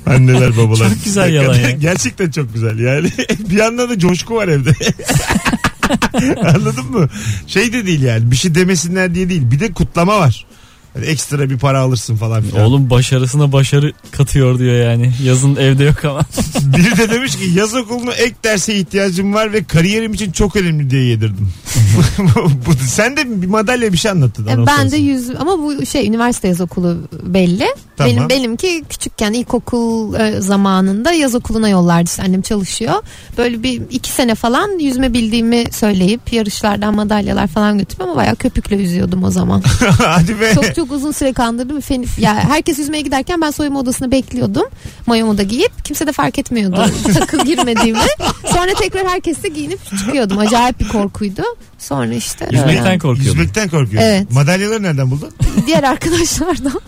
Anneler 0.07 0.57
babalar. 0.57 0.89
Çok 0.89 1.05
güzel 1.05 1.33
yalan 1.33 1.55
ya. 1.55 1.71
Gerçekten 1.71 2.31
çok 2.31 2.55
güzel 2.55 2.79
yani. 2.79 3.11
bir 3.51 3.57
yandan 3.57 3.91
da 3.91 3.99
coşku 3.99 4.35
var 4.35 4.49
evde. 4.49 4.73
Anladın 6.55 6.91
mı? 6.91 7.09
Şey 7.47 7.73
de 7.73 7.87
değil 7.87 8.03
yani 8.03 8.31
bir 8.31 8.37
şey 8.37 8.55
demesinler 8.55 9.15
diye 9.15 9.29
değil. 9.29 9.43
Bir 9.51 9.61
de 9.61 9.73
kutlama 9.73 10.19
var. 10.19 10.47
Yani 10.95 11.07
ekstra 11.07 11.51
bir 11.51 11.59
para 11.59 11.81
alırsın 11.81 12.17
falan 12.17 12.43
filan. 12.43 12.65
Oğlum 12.65 12.91
başarısına 12.91 13.53
başarı 13.53 13.93
katıyor 14.11 14.59
diyor 14.59 14.75
yani. 14.75 15.13
Yazın 15.23 15.57
evde 15.57 15.85
yok 15.85 16.05
ama. 16.05 16.21
Biri 16.77 16.99
de 16.99 17.11
demiş 17.11 17.37
ki 17.37 17.45
yaz 17.55 17.75
okuluna 17.75 18.13
ek 18.13 18.35
derse 18.45 18.75
ihtiyacım 18.75 19.35
var 19.35 19.53
ve 19.53 19.65
kariyerim 19.65 20.15
için 20.15 20.33
çok 20.33 20.57
önemli 20.57 20.91
diye 20.91 21.05
yedirdim. 21.05 21.53
Bu, 22.67 22.73
sen 22.89 23.17
de 23.17 23.43
bir 23.43 23.47
madalya 23.47 23.93
bir 23.93 23.99
şey 23.99 24.11
anlattın. 24.11 24.47
E, 24.47 24.53
anons 24.53 24.67
Ben 24.69 24.77
de 24.77 24.81
arasında. 24.81 24.97
yüz 24.97 25.31
ama 25.39 25.59
bu 25.59 25.87
şey 25.87 26.07
üniversite 26.07 26.49
yaz 26.49 26.61
okulu 26.61 26.97
belli. 27.23 27.67
Tamam. 27.97 28.13
Benim 28.13 28.29
benimki 28.29 28.85
küçükken 28.91 29.33
ilkokul 29.33 30.15
e, 30.15 30.41
zamanında 30.41 31.13
yaz 31.13 31.35
okuluna 31.35 31.69
yollardı 31.69 32.05
işte 32.05 32.23
annem 32.23 32.43
çalışıyor. 32.43 32.95
Böyle 33.39 33.63
bir 33.63 33.83
iki 33.91 34.11
sene 34.11 34.35
falan 34.35 34.79
yüzme 34.79 35.13
bildiğimi 35.13 35.65
söyleyip 35.73 36.33
yarışlardan 36.33 36.95
madalyalar 36.95 37.47
falan 37.47 37.79
götürdüm 37.79 38.07
ama 38.07 38.17
bayağı 38.17 38.37
köpükle 38.37 38.77
yüzüyordum 38.77 39.25
o 39.25 39.31
zaman. 39.31 39.63
Hadi 39.99 40.41
be. 40.41 40.55
çok 40.55 40.75
çok 40.79 40.93
uzun 40.93 41.13
süre 41.13 41.33
kandırdım. 41.33 41.81
Fen, 41.81 42.05
ya 42.19 42.35
herkes 42.35 42.79
yüzmeye 42.79 43.03
giderken 43.03 43.41
ben 43.41 43.51
soyunma 43.51 43.81
odasında 43.81 44.11
bekliyordum. 44.11 44.63
Mayomu 45.07 45.39
da 45.39 45.43
giyip 45.43 45.85
kimse 45.85 46.07
de 46.07 46.13
fark 46.13 46.39
etmiyordu 46.39 46.85
takım 47.15 47.45
girmediğimi. 47.45 47.99
Sonra 48.47 48.75
tekrar 48.81 49.07
herkes 49.09 49.43
de 49.43 49.49
giyinip 49.49 49.99
çıkıyordum. 49.99 50.39
Acayip 50.39 50.81
bir 50.81 50.89
korkuydu. 50.89 51.43
Sonra 51.79 52.15
işte 52.15 52.45
Yüzmekten 52.45 52.83
öğrendim. 52.83 53.01
korkuyorum. 53.01 53.39
Yüzmekten 53.39 53.69
korkuyorsun. 53.69 54.09
Evet. 54.09 54.31
Madalyaları 54.31 54.83
nereden 54.83 55.11
buldun? 55.11 55.31
diğer 55.67 55.83
arkadaşlardan. 55.83 56.81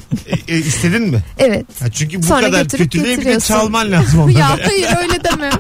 E, 0.48 0.55
e, 0.55 0.59
istedin 0.59 1.03
mi? 1.03 1.18
Evet. 1.38 1.66
Ha, 1.81 1.90
çünkü 1.90 2.18
bu 2.18 2.26
Sonra 2.26 2.40
kadar 2.46 2.68
kötülüğe 2.68 3.20
bir 3.20 3.24
de 3.24 3.40
çalman 3.40 3.92
lazım 3.92 4.20
onları. 4.20 4.33
ya 4.38 4.48
hayır 4.66 4.88
öyle 5.03 5.24
deme. 5.24 5.50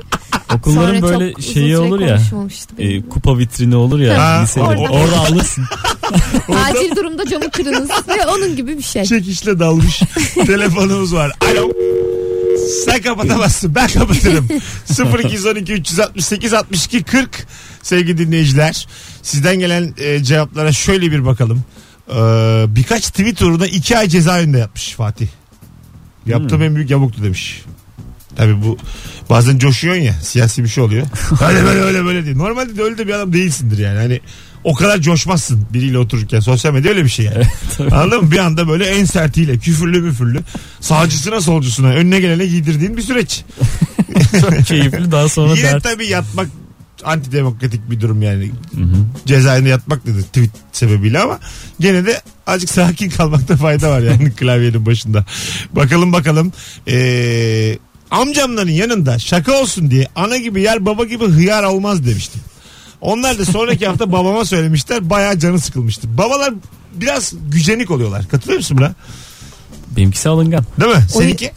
Okulların 0.54 1.00
Sonra 1.00 1.18
böyle 1.18 1.30
çok 1.30 1.38
uzun 1.38 1.52
şeyi 1.52 1.66
süre 1.66 1.78
olur 1.78 2.00
ya. 2.00 2.16
konuşmamıştı 2.16 2.74
e, 2.78 3.08
kupa 3.08 3.38
vitrini 3.38 3.76
olur 3.76 4.00
ya. 4.00 4.18
Ha, 4.22 4.42
lisede. 4.42 4.64
orada. 4.64 4.80
Orada. 4.80 5.18
alırsın. 5.20 5.64
Acil 6.64 6.96
durumda 6.96 7.26
camı 7.26 7.50
kırınız. 7.50 7.90
Ve 8.08 8.26
onun 8.26 8.56
gibi 8.56 8.78
bir 8.78 8.82
şey. 8.82 9.04
Çekişle 9.04 9.58
dalmış. 9.58 10.00
Telefonumuz 10.46 11.14
var. 11.14 11.32
Alo. 11.52 11.70
Sen 12.84 13.02
kapatamazsın. 13.02 13.74
Ben 13.74 13.88
kapatırım. 13.88 14.48
0212 15.24 15.72
368 15.72 16.52
62 16.54 17.02
40 17.02 17.46
sevgili 17.82 18.18
dinleyiciler. 18.18 18.86
Sizden 19.22 19.58
gelen 19.58 19.94
e, 19.98 20.24
cevaplara 20.24 20.72
şöyle 20.72 21.12
bir 21.12 21.24
bakalım. 21.26 21.62
Ee, 22.10 22.64
birkaç 22.68 23.06
tweet 23.10 23.42
uğruna 23.42 23.66
iki 23.66 23.98
ay 23.98 24.08
cezaevinde 24.08 24.58
yatmış 24.58 24.90
Fatih. 24.94 25.26
Yaptığım 26.26 26.58
Hmm. 26.58 26.66
en 26.66 26.76
büyük 26.76 26.90
yamuktu 26.90 27.22
demiş. 27.24 27.62
Tabi 28.36 28.62
bu 28.64 28.76
bazen 29.30 29.58
coşuyorsun 29.58 30.02
ya 30.02 30.12
siyasi 30.12 30.64
bir 30.64 30.68
şey 30.68 30.84
oluyor. 30.84 31.06
Öyle 31.48 31.64
böyle 31.64 31.80
öyle 31.80 32.04
böyle 32.04 32.24
değil. 32.24 32.36
Normalde 32.36 32.76
de 32.76 32.82
öyle 32.82 32.98
de 32.98 33.06
bir 33.06 33.12
adam 33.12 33.32
değilsindir 33.32 33.78
yani. 33.78 33.98
Hani 33.98 34.20
o 34.64 34.74
kadar 34.74 35.00
coşmazsın 35.00 35.66
biriyle 35.72 35.98
otururken. 35.98 36.40
Sosyal 36.40 36.72
medya 36.72 36.90
öyle 36.90 37.04
bir 37.04 37.08
şey 37.08 37.24
yani. 37.26 37.44
Anladın 37.92 38.24
mı? 38.24 38.30
Bir 38.30 38.38
anda 38.38 38.68
böyle 38.68 38.86
en 38.86 39.04
sertiyle 39.04 39.58
küfürlü 39.58 40.00
müfürlü 40.00 40.40
sağcısına 40.80 41.40
solcusuna 41.40 41.88
önüne 41.88 42.20
gelene 42.20 42.46
giydirdiğin 42.46 42.96
bir 42.96 43.02
süreç. 43.02 43.44
Çok 44.40 44.66
keyifli 44.66 45.12
daha 45.12 45.28
sonra 45.28 45.54
Yine 45.54 45.62
dert. 45.72 45.84
tabii 45.84 46.06
yatmak 46.06 46.48
antidemokratik 47.04 47.90
bir 47.90 48.00
durum 48.00 48.22
yani. 48.22 48.50
Hı 48.74 48.80
hı. 48.80 48.96
Cezaevinde 49.26 49.68
yatmak 49.68 50.06
dedi 50.06 50.22
tweet 50.22 50.50
sebebiyle 50.72 51.18
ama 51.18 51.38
gene 51.80 52.06
de 52.06 52.22
azıcık 52.46 52.70
sakin 52.70 53.10
kalmakta 53.10 53.56
fayda 53.56 53.90
var 53.90 54.00
yani 54.00 54.32
klavyenin 54.36 54.86
başında. 54.86 55.24
Bakalım 55.72 56.12
bakalım. 56.12 56.52
Ee, 56.88 57.78
Amcamların 58.10 58.70
yanında 58.70 59.18
şaka 59.18 59.60
olsun 59.60 59.90
diye 59.90 60.08
ana 60.16 60.36
gibi 60.36 60.62
yer 60.62 60.86
baba 60.86 61.04
gibi 61.04 61.24
hıyar 61.24 61.64
olmaz 61.64 62.06
demişti. 62.06 62.38
Onlar 63.00 63.38
da 63.38 63.44
sonraki 63.44 63.86
hafta 63.86 64.12
babama 64.12 64.44
söylemişler. 64.44 65.10
Bayağı 65.10 65.38
canı 65.38 65.60
sıkılmıştı. 65.60 66.18
Babalar 66.18 66.54
biraz 66.94 67.32
gücenik 67.48 67.90
oluyorlar. 67.90 68.28
Katılıyor 68.28 68.58
musun 68.58 68.78
buna? 68.78 68.92
Benimkisi 69.96 70.28
alıngan. 70.28 70.64
Değil 70.80 70.96
mi? 70.96 71.02
Seninki? 71.08 71.52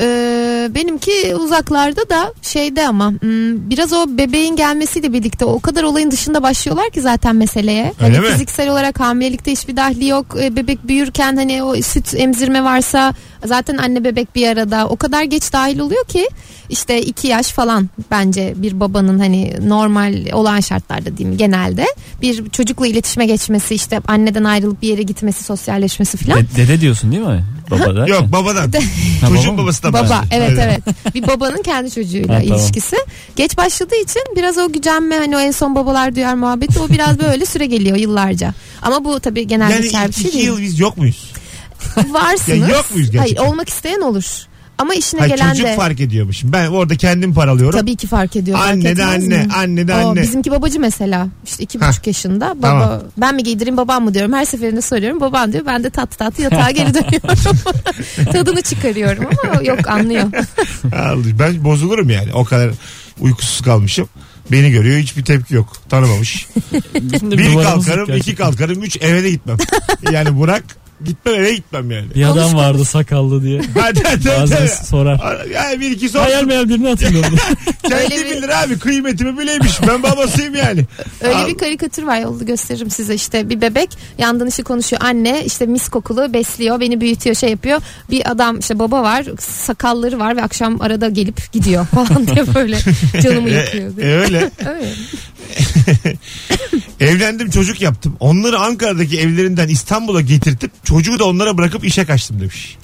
Ee, 0.00 0.68
benimki 0.74 1.36
uzaklarda 1.36 2.08
da 2.08 2.34
şeyde 2.42 2.88
ama 2.88 3.10
hmm, 3.10 3.70
biraz 3.70 3.92
o 3.92 4.06
bebeğin 4.08 4.56
gelmesiyle 4.56 5.12
birlikte 5.12 5.44
o 5.44 5.60
kadar 5.60 5.82
olayın 5.82 6.10
dışında 6.10 6.42
başlıyorlar 6.42 6.90
ki 6.90 7.00
zaten 7.00 7.36
meseleye. 7.36 7.92
Öyle 8.00 8.16
hani 8.16 8.26
mi? 8.26 8.32
fiziksel 8.32 8.70
olarak 8.70 9.00
hamilelikte 9.00 9.52
hiçbir 9.52 9.76
dahli 9.76 10.06
yok. 10.08 10.26
Ee, 10.40 10.56
bebek 10.56 10.88
büyürken 10.88 11.36
hani 11.36 11.62
o 11.62 11.82
süt 11.82 12.14
emzirme 12.14 12.64
varsa 12.64 13.14
zaten 13.44 13.76
anne 13.76 14.04
bebek 14.04 14.34
bir 14.34 14.48
arada. 14.48 14.86
O 14.88 14.96
kadar 14.96 15.22
geç 15.22 15.52
dahil 15.52 15.78
oluyor 15.78 16.04
ki 16.04 16.28
işte 16.68 17.02
iki 17.02 17.28
yaş 17.28 17.46
falan 17.46 17.88
bence 18.10 18.54
bir 18.56 18.80
babanın 18.80 19.18
hani 19.18 19.54
normal 19.68 20.14
olan 20.32 20.60
şartlarda 20.60 21.16
diyeyim 21.16 21.38
genelde 21.38 21.86
bir 22.22 22.48
çocukla 22.50 22.86
iletişime 22.86 23.26
geçmesi 23.26 23.74
işte 23.74 24.00
anneden 24.08 24.44
ayrılıp 24.44 24.82
bir 24.82 24.88
yere 24.88 25.02
gitmesi 25.02 25.44
sosyalleşmesi 25.44 26.16
falan. 26.16 26.38
De- 26.40 26.46
dede 26.56 26.80
diyorsun 26.80 27.12
değil 27.12 27.22
mi? 27.22 27.44
Baba 27.70 27.96
da. 27.96 28.06
Yok 28.08 28.32
babadan. 28.32 28.72
Ha, 29.20 29.28
Çocuğun 29.28 29.44
baba 29.46 29.52
mı? 29.52 29.58
babası 29.62 29.82
da 29.82 29.92
Baba 29.92 30.08
var. 30.10 30.24
evet 30.30 30.58
evet. 30.62 30.80
Bir 31.14 31.26
babanın 31.26 31.62
kendi 31.62 31.90
çocuğuyla 31.90 32.34
Ha, 32.34 32.40
tamam. 32.42 32.58
ilişkisi. 32.60 32.96
Geç 33.36 33.56
başladığı 33.56 33.94
için 34.02 34.22
biraz 34.36 34.58
o 34.58 34.72
gücenme 34.72 35.16
hani 35.18 35.36
o 35.36 35.40
en 35.40 35.50
son 35.50 35.74
babalar 35.74 36.14
duyar 36.16 36.34
muhabbeti 36.34 36.80
o 36.80 36.88
biraz 36.88 37.20
böyle 37.20 37.46
süre 37.46 37.66
geliyor 37.66 37.96
yıllarca. 37.96 38.54
Ama 38.82 39.04
bu 39.04 39.20
tabii 39.20 39.46
genel 39.46 39.70
Yani 39.70 39.82
bir 39.82 39.86
ilk 39.86 39.92
şey 39.92 40.04
iki 40.06 40.32
değil. 40.32 40.44
yıl 40.44 40.60
biz 40.60 40.78
yok 40.80 40.96
muyuz? 40.96 41.32
Varsınız. 42.10 42.58
Ya 42.58 42.68
yok 42.68 42.86
muyuz 42.94 43.10
gerçekten? 43.10 43.36
Hayır 43.42 43.52
olmak 43.52 43.68
isteyen 43.68 44.00
olur. 44.00 44.24
Ama 44.78 44.94
işine 44.94 45.20
Hayır, 45.20 45.34
gelen 45.36 45.50
çocuk 45.50 45.66
de 45.66 45.76
fark 45.76 46.00
ediyormuş. 46.00 46.42
Ben 46.44 46.66
orada 46.66 46.96
kendim 46.96 47.34
paralıyorum. 47.34 47.78
tabii 47.80 47.96
ki 47.96 48.06
fark 48.06 48.36
ediyor. 48.36 48.58
fark 48.58 48.70
Anne 48.70 48.96
de 48.96 49.04
anne, 49.04 49.26
mi? 49.44 49.48
anne 49.56 49.88
de 49.88 49.94
O, 49.94 50.08
anne. 50.10 50.22
bizimki 50.22 50.50
babacı 50.50 50.80
mesela 50.80 51.28
işte 51.46 51.62
iki 51.62 51.78
Hah. 51.78 51.88
buçuk 51.90 52.06
yaşında 52.06 52.54
baba 52.56 52.62
Tamam. 52.80 53.02
ben 53.16 53.34
mi 53.34 53.42
giydireyim 53.42 53.76
babam 53.76 54.04
mı 54.04 54.14
diyorum 54.14 54.32
her 54.32 54.44
seferinde 54.44 54.80
soruyorum 54.80 55.20
babam 55.20 55.52
diyor 55.52 55.66
ben 55.66 55.84
de 55.84 55.90
tatlı 55.90 56.16
tatlı 56.16 56.42
yatağa 56.42 56.70
geri 56.70 56.94
dönüyorum 56.94 57.58
tadını 58.32 58.62
çıkarıyorum 58.62 59.24
ama 59.44 59.62
yok 59.62 59.88
anlıyor 59.90 60.24
Ben 61.38 61.64
bozulurum 61.64 62.10
yani. 62.10 62.32
O 62.34 62.44
kadar 62.44 62.70
uykusuz 63.20 63.60
kalmışım. 63.64 64.08
Beni 64.52 64.70
görüyor 64.70 64.98
hiçbir 64.98 65.24
tepki 65.24 65.54
yok. 65.54 65.72
Tanımamış. 65.88 66.46
Bir 67.22 67.62
kalkarım, 67.62 68.16
iki 68.16 68.34
kalkarım, 68.34 68.82
üç 68.82 69.02
eve 69.02 69.22
de 69.22 69.30
gitmem. 69.30 69.56
yani 70.12 70.36
Burak 70.38 70.64
gitmem 71.04 71.34
eve 71.34 71.54
gitmem 71.54 71.90
yani. 71.90 72.14
Bir 72.14 72.24
adam 72.24 72.54
vardı 72.54 72.84
sakallı 72.84 73.42
diye. 73.42 73.60
Hadi 73.80 74.02
hadi 74.04 74.28
Bazen 74.40 74.56
hadi. 74.56 74.68
sorar. 74.86 75.46
Yani 75.54 75.80
bir 75.80 75.90
iki 75.90 76.12
Hayal 76.12 76.30
sorsun. 76.32 76.48
meyal 76.48 76.68
birini 76.68 76.88
hatırlıyorum. 76.88 77.34
Kendi 77.82 77.94
Öyle 77.94 78.16
bir- 78.16 78.36
bilir 78.36 78.62
abi 78.64 78.78
kıymetimi 78.78 79.38
bileymiş. 79.38 79.72
Ben 79.88 80.02
babasıyım 80.02 80.54
yani. 80.54 80.84
Öyle 81.20 81.34
Al. 81.34 81.46
bir 81.48 81.58
karikatür 81.58 82.02
var 82.02 82.20
yolda 82.20 82.44
gösteririm 82.44 82.90
size 82.90 83.14
işte 83.14 83.48
bir 83.48 83.60
bebek 83.60 83.90
yandan 84.18 84.46
işi 84.48 84.62
konuşuyor 84.62 85.02
anne 85.02 85.44
işte 85.44 85.66
mis 85.66 85.88
kokulu 85.88 86.32
besliyor 86.32 86.80
beni 86.80 87.00
büyütüyor 87.00 87.36
şey 87.36 87.50
yapıyor 87.50 87.80
bir 88.10 88.30
adam 88.30 88.58
işte 88.58 88.78
baba 88.78 89.02
var 89.02 89.24
sakalları 89.40 90.18
var 90.18 90.36
ve 90.36 90.42
akşam 90.42 90.80
arada 90.80 91.08
gelip 91.08 91.52
gidiyor 91.52 91.86
falan 91.86 92.26
diye 92.26 92.54
böyle 92.54 92.78
canımı 93.22 93.50
yakıyor. 93.50 93.98
E, 93.98 94.02
öyle. 94.14 94.50
Öyle. 94.66 94.88
Evlendim 97.00 97.50
çocuk 97.50 97.80
yaptım. 97.80 98.16
Onları 98.20 98.58
Ankara'daki 98.58 99.20
evlerinden 99.20 99.68
İstanbul'a 99.68 100.20
getirtip 100.20 100.84
çocuğu 100.84 101.18
da 101.18 101.24
onlara 101.24 101.58
bırakıp 101.58 101.84
işe 101.84 102.04
kaçtım 102.04 102.40
demiş. 102.40 102.76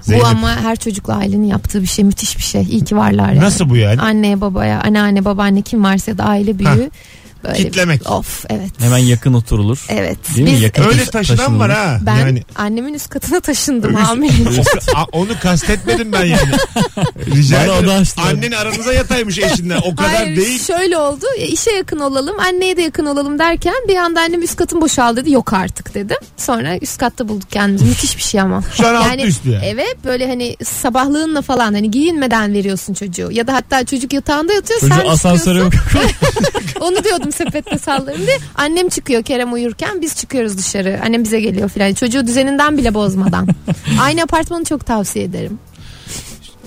Zeynep. 0.00 0.24
Bu 0.24 0.26
ama 0.26 0.56
her 0.56 0.76
çocukla 0.76 1.16
ailenin 1.16 1.46
yaptığı 1.46 1.82
bir 1.82 1.86
şey 1.86 2.04
müthiş 2.04 2.38
bir 2.38 2.42
şey 2.42 2.62
iyi 2.62 2.84
ki 2.84 2.96
varlar 2.96 3.28
yani. 3.28 3.40
Nasıl 3.40 3.70
bu 3.70 3.76
yani? 3.76 4.00
Anneye 4.00 4.40
babaya 4.40 4.80
anneanne 4.80 5.24
babaanne 5.24 5.62
kim 5.62 5.84
varsa 5.84 6.10
ya 6.10 6.18
da 6.18 6.24
aile 6.24 6.58
büyüğü. 6.58 6.90
Böyle 7.46 7.58
Kitlemek. 7.58 8.10
Of 8.10 8.44
evet. 8.48 8.70
Hemen 8.78 8.98
yakın 8.98 9.32
oturulur. 9.34 9.86
Evet. 9.88 10.18
Değil 10.36 10.48
mi? 10.48 10.52
Biz- 10.54 10.62
Yakın 10.62 10.82
Öyle 10.82 11.04
taş- 11.04 11.28
taşınan 11.28 11.58
var 11.58 11.70
ha. 11.70 11.98
Ben 12.02 12.16
Yani 12.16 12.42
annemin 12.56 12.94
üst 12.94 13.08
katına 13.10 13.40
taşındım 13.40 13.90
Üst- 13.96 14.00
hamile. 14.02 14.32
O- 14.94 14.98
a- 14.98 15.04
onu 15.12 15.40
kastetmedim 15.42 16.12
ben 16.12 16.24
yani. 16.24 16.52
Rica 17.34 17.64
ederim. 17.64 18.04
Annen 18.16 18.52
aranıza 18.52 18.92
yataymış 18.92 19.38
eşinden. 19.38 19.76
O 19.78 19.96
kadar 19.96 20.14
Hayır 20.14 20.36
değil. 20.36 20.64
şöyle 20.66 20.98
oldu 20.98 21.26
işe 21.48 21.70
yakın 21.70 21.98
olalım 21.98 22.40
anneye 22.40 22.76
de 22.76 22.82
yakın 22.82 23.06
olalım 23.06 23.38
derken 23.38 23.74
bir 23.88 23.96
anda 23.96 24.20
annem 24.20 24.42
üst 24.42 24.56
katın 24.56 24.80
boşal 24.80 25.16
dedi 25.16 25.32
yok 25.32 25.52
artık 25.52 25.94
dedim. 25.94 26.16
Sonra 26.36 26.78
üst 26.78 26.98
katta 26.98 27.28
bulduk 27.28 27.50
kendimizi 27.50 27.84
müthiş 27.84 28.16
bir 28.16 28.22
şey 28.22 28.40
ama. 28.40 28.62
Şu 28.76 28.86
an 28.88 28.94
altı 28.94 29.26
üstü 29.26 29.50
yani. 29.50 29.64
Evet 29.66 29.96
böyle 30.04 30.26
hani 30.28 30.56
sabahlığınla 30.64 31.42
falan 31.42 31.74
hani 31.74 31.90
giyinmeden 31.90 32.52
veriyorsun 32.54 32.94
çocuğu 32.94 33.28
ya 33.32 33.46
da 33.46 33.54
hatta 33.54 33.84
çocuk 33.84 34.12
yatağında 34.12 34.52
yatıyor 34.52 34.80
Çocuğu 34.80 34.94
sen 34.94 35.06
asansöre 35.08 35.62
çıkıyorsun. 35.70 36.10
Onu 36.80 37.04
diyordum 37.04 37.32
sepette 37.36 37.78
sallarım 37.78 38.26
diye. 38.26 38.38
Annem 38.54 38.88
çıkıyor 38.88 39.22
Kerem 39.22 39.52
uyurken 39.52 40.02
biz 40.02 40.16
çıkıyoruz 40.16 40.58
dışarı. 40.58 41.00
Annem 41.04 41.24
bize 41.24 41.40
geliyor 41.40 41.68
filan. 41.68 41.94
Çocuğu 41.94 42.26
düzeninden 42.26 42.78
bile 42.78 42.94
bozmadan. 42.94 43.48
Aynı 44.00 44.22
apartmanı 44.22 44.64
çok 44.64 44.86
tavsiye 44.86 45.24
ederim. 45.24 45.58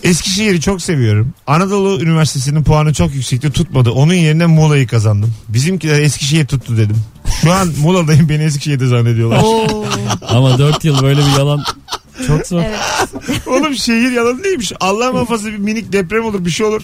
Eskişehir'i 0.04 0.62
çok 0.62 0.82
seviyorum. 0.82 1.34
Anadolu 1.48 2.02
Üniversitesi'nin 2.02 2.64
puanı 2.64 2.94
çok 2.94 3.16
yüksekti 3.16 3.52
tutmadı. 3.52 3.92
Onun 3.92 4.14
yerine 4.14 4.46
Muğla'yı 4.46 4.88
kazandım. 4.88 5.34
Bizimkiler 5.50 6.02
Eskişehir 6.02 6.48
tuttu 6.48 6.78
dedim. 6.78 6.98
Şu 7.42 7.52
an 7.52 7.70
Muğla'dayım 7.82 8.30
beni 8.30 8.44
Eskişehir'de 8.44 8.88
zannediyorlar. 8.88 9.44
Oo. 9.44 9.86
Ama 10.28 10.58
4 10.58 10.86
yıl 10.86 11.02
böyle 11.02 11.22
bir 11.22 11.38
yalan 11.38 11.64
çok 12.28 12.48
zor. 12.48 12.62
Evet. 12.62 12.80
Oğlum 13.48 13.76
şehir 13.76 14.12
yalan 14.12 14.44
değilmiş. 14.44 14.74
Allah 14.80 15.12
muhafaza 15.12 15.48
bir 15.48 15.58
minik 15.58 15.94
deprem 15.94 16.26
olur 16.26 16.46
bir 16.46 16.52
şey 16.52 16.66
olur. 16.66 16.82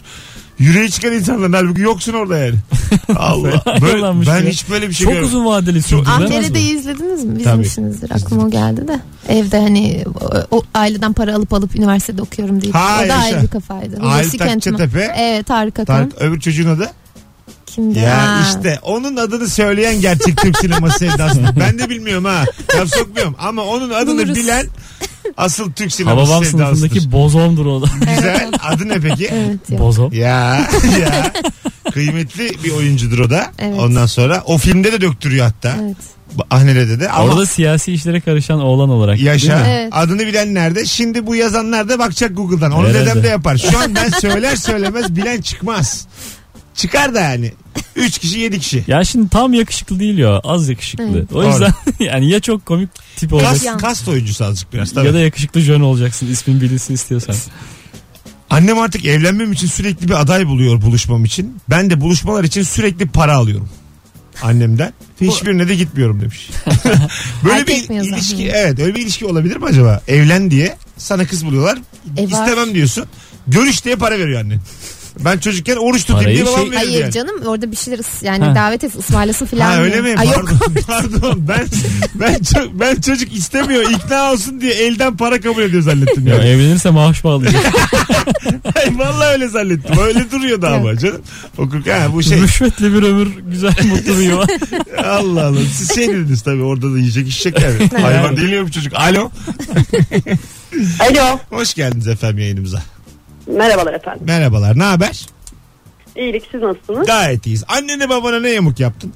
Yüreği 0.60 0.92
çıkan 0.92 1.14
insanlar 1.14 1.52
halbuki 1.54 1.82
yoksun 1.82 2.14
orada 2.14 2.38
yani. 2.38 2.56
Allah. 3.18 3.64
Böyle, 3.82 3.98
Yalanmış 3.98 4.28
ben 4.28 4.36
ya. 4.44 4.50
hiç 4.50 4.70
böyle 4.70 4.90
bir 4.90 4.94
şey 4.94 5.06
Çok 5.06 5.14
görmedim. 5.14 5.28
uzun 5.38 5.46
vadeli 5.46 5.82
Ahmere'de'yi 6.08 6.74
mi? 6.74 6.80
izlediniz 6.80 7.24
mi? 7.24 7.34
Tabii. 7.34 7.42
İzlemişsinizdir. 7.42 8.12
Aklıma 8.12 8.44
o 8.44 8.50
geldi 8.50 8.88
de. 8.88 9.00
Evde 9.30 9.60
hani 9.60 10.04
o, 10.52 10.58
o 10.58 10.64
aileden 10.74 11.14
para 11.14 11.36
alıp 11.36 11.54
alıp 11.54 11.76
üniversitede 11.76 12.22
okuyorum 12.22 12.62
diye. 12.62 12.72
Ha, 12.74 12.96
o 12.98 13.02
da 13.02 13.06
yaşa. 13.06 13.16
ayrı 13.20 13.42
bir 13.44 13.48
kafaydı. 13.48 14.00
Hulusi. 14.00 14.44
Akçatepe. 14.44 15.14
Evet 15.18 15.46
Tarık 15.48 15.80
Akan. 15.80 15.86
Tarık, 16.10 16.22
öbür 16.22 16.40
çocuğun 16.40 16.70
adı? 16.70 16.90
Kimdi? 17.66 18.00
Ya 18.00 18.18
Ha. 18.28 18.42
işte 18.50 18.80
onun 18.84 19.16
adını 19.16 19.50
söyleyen 19.50 20.02
gerçek 20.02 20.38
Türk 20.38 20.58
sineması 20.58 21.00
sevdası. 21.00 21.42
Ben 21.60 21.80
de 21.80 21.90
bilmiyorum 21.90 22.26
ha. 22.26 22.44
Laf 22.80 22.90
sokmuyorum 22.90 23.36
ama 23.40 23.64
onun 23.64 23.90
adını 23.90 24.18
Buluruz. 24.22 24.36
bilen 24.36 24.66
asıl 25.38 25.72
Türk 25.72 25.94
sineması 25.94 26.22
Hababam 26.22 26.46
sevdasıdır. 26.46 26.78
sınıfındaki 26.78 27.12
bozomdur 27.12 27.66
o 27.66 27.82
da. 27.82 27.86
Güzel. 28.16 28.52
Adı 28.64 28.88
ne 28.90 29.00
peki? 29.00 29.28
Evet 29.32 29.70
ya. 29.70 29.80
Bozom. 29.80 30.14
Ya 30.14 30.68
ya. 31.02 31.34
Kıymetli 31.94 32.64
bir 32.64 32.72
oyuncudur 32.72 33.20
o 33.20 33.30
da. 33.30 33.52
Evet. 33.60 33.80
Ondan 33.80 34.06
sonra 34.06 34.44
o 34.46 34.58
filmde 34.58 34.92
de 34.92 35.02
döktürüyor 35.02 35.46
hatta. 35.46 35.76
Evet. 35.84 35.96
Ahnere'de 36.50 37.00
de. 37.00 37.10
Ama 37.10 37.34
Orada 37.34 37.46
siyasi 37.46 37.94
işlere 37.94 38.22
karışan 38.22 38.60
oğlan 38.60 38.90
olarak. 38.90 39.20
Yaşa. 39.20 39.48
değil 39.56 39.62
mi? 39.62 39.68
Evet. 39.82 39.90
Adını 39.96 40.20
bilen 40.20 40.54
nerede? 40.54 40.86
Şimdi 40.86 41.28
bu 41.28 41.36
yazanlar 41.36 41.90
da 41.90 42.00
bakacak 42.00 42.38
Google'dan. 42.38 42.72
Onu 42.72 42.88
Herhalde. 42.88 43.06
dedem 43.06 43.24
de 43.24 43.28
yapar. 43.28 43.58
Şu 43.72 43.80
an 43.80 43.96
ben 43.96 44.10
söyler 44.10 44.56
söylemez 44.56 45.16
bilen 45.16 45.42
çıkmaz. 45.42 46.08
Çıkar 46.76 47.16
da 47.16 47.22
yani. 47.22 47.52
Üç 47.96 48.20
kişi 48.20 48.40
yedi 48.40 48.60
kişi. 48.60 48.84
Ya 48.88 49.04
şimdi 49.04 49.30
tam 49.30 49.54
yakışıklı 49.54 50.00
değil 50.00 50.18
ya. 50.18 50.40
Az 50.44 50.70
yakışıklı. 50.70 51.10
Evet. 51.14 51.34
O 51.34 51.48
yüzden 51.48 51.74
yani 52.00 52.30
ya 52.30 52.40
çok 52.40 52.66
komik 52.66 52.90
tip 53.16 53.30
Kas, 53.30 53.42
olacaksın 53.42 53.78
kast 53.78 54.08
oyuncusu 54.08 54.46
azıcık 54.46 54.74
biraz. 54.74 54.94
Tabii. 54.94 55.08
ya 55.08 55.14
da 55.14 55.20
yakışıklı 55.20 55.62
jön 55.62 55.82
olacaksın. 55.82 56.28
İsmin 56.28 56.62
bilinsin 56.62 56.94
istiyorsan. 56.94 57.36
Annem 58.50 58.80
artık 58.80 59.06
evlenmem 59.06 59.52
için 59.52 59.68
sürekli 59.68 60.08
bir 60.08 60.22
aday 60.22 60.48
buluyor 60.48 60.82
buluşmam 60.82 61.26
için. 61.26 61.58
Ben 61.70 61.90
de 61.90 62.02
buluşmalar 62.02 62.44
için 62.44 62.64
sürekli 62.64 63.08
para 63.08 63.36
alıyorum. 63.36 63.70
Annemden. 64.44 64.94
Hiçbirine 65.22 65.68
de 65.68 65.76
gitmiyorum 65.76 66.22
demiş. 66.22 66.50
böyle 67.44 67.56
Erkek 67.56 67.90
mi 67.90 68.02
bir 68.02 68.08
ilişki 68.08 68.48
Hı. 68.48 68.56
evet 68.56 68.80
öyle 68.80 68.96
bir 68.96 69.02
ilişki 69.02 69.26
olabilir 69.26 69.58
mi 69.58 69.66
acaba? 69.66 70.02
Evlen 70.08 70.52
diye 70.52 70.78
sana 70.98 71.28
kız 71.28 71.46
buluyorlar. 71.46 71.78
E 72.18 72.24
var. 72.24 72.28
İstemem 72.28 72.74
diyorsun. 72.74 73.06
Görüş 73.48 73.86
diye 73.86 73.96
para 73.96 74.20
veriyor 74.20 74.42
annen. 74.42 74.60
Ben 75.20 75.38
çocukken 75.38 75.76
oruç 75.76 76.02
tutayım 76.02 76.20
Parayı 76.22 76.36
diye 76.36 76.46
babam 76.46 76.68
şey- 76.68 76.76
Hayır 76.78 77.02
yani. 77.02 77.12
canım 77.12 77.36
orada 77.46 77.72
bir 77.72 77.76
şeyler 77.76 78.00
ıs- 78.00 78.26
yani 78.26 78.44
Ha. 78.46 78.56
davet 78.56 78.84
et 78.84 78.96
ısmarlasın 78.96 79.46
filan. 79.46 79.66
Ha 79.72 79.82
öyle 79.82 80.02
mi? 80.02 80.16
Ay, 80.18 80.28
yok. 80.28 80.52
Pardon. 80.88 81.10
Pardon. 81.22 81.44
Ben 81.48 81.66
ben 82.16 82.34
ço- 82.36 82.70
ben 82.80 83.02
çocuk 83.02 83.34
istemiyor 83.34 83.90
ikna 83.92 84.32
olsun 84.32 84.62
diye 84.62 84.74
elden 84.74 85.18
para 85.18 85.42
kabul 85.42 85.62
ediyor 85.62 85.84
zannettim 85.84 86.28
Ya 86.28 86.36
yani. 86.36 86.46
evlenirse 86.46 86.90
maaş 86.90 87.24
bağlayacak. 87.24 87.64
Hayır, 88.76 88.96
Vallahi 88.98 89.28
öyle 89.34 89.48
zannettim. 89.48 90.00
Öyle 90.00 90.32
duruyordu 90.32 90.68
ama 90.68 90.98
canım. 90.98 91.22
Okurken 91.58 92.00
ha, 92.00 92.14
bu 92.14 92.24
şey 92.24 92.42
Rüşvetli 92.42 92.94
bir 92.94 93.04
ömür 93.04 93.28
güzel 93.52 93.74
mutlu 93.84 94.14
bir 94.20 94.24
yuva. 94.24 94.46
Allah 95.06 95.46
Allah. 95.48 95.60
Siz 95.74 95.96
şey 95.96 96.08
dediniz 96.08 96.42
tabii 96.42 96.64
orada 96.64 96.94
da 96.94 96.98
yiyecek 96.98 97.28
içecek 97.28 97.62
yani. 97.62 98.02
Hayvan 98.02 98.38
değil 98.38 98.50
mi 98.60 98.66
bu 98.68 98.72
çocuk? 98.72 98.94
Alo. 98.96 99.32
Alo. 101.00 101.40
Hoş 101.50 101.74
geldiniz 101.74 102.08
efendim 102.08 102.40
yayınımıza. 102.40 102.84
Merhabalar 103.48 103.94
efendim. 103.94 104.24
Merhabalar. 104.28 104.80
Ne 104.80 104.84
haber? 104.84 105.26
İyilik 106.16 106.44
siz 106.52 106.62
nasılsınız? 106.62 107.08
Gayet 107.08 107.46
iyiyiz. 107.46 107.64
Annene 107.68 108.10
babana 108.10 108.40
ne 108.40 108.50
yamuk 108.50 108.80
yaptın? 108.80 109.14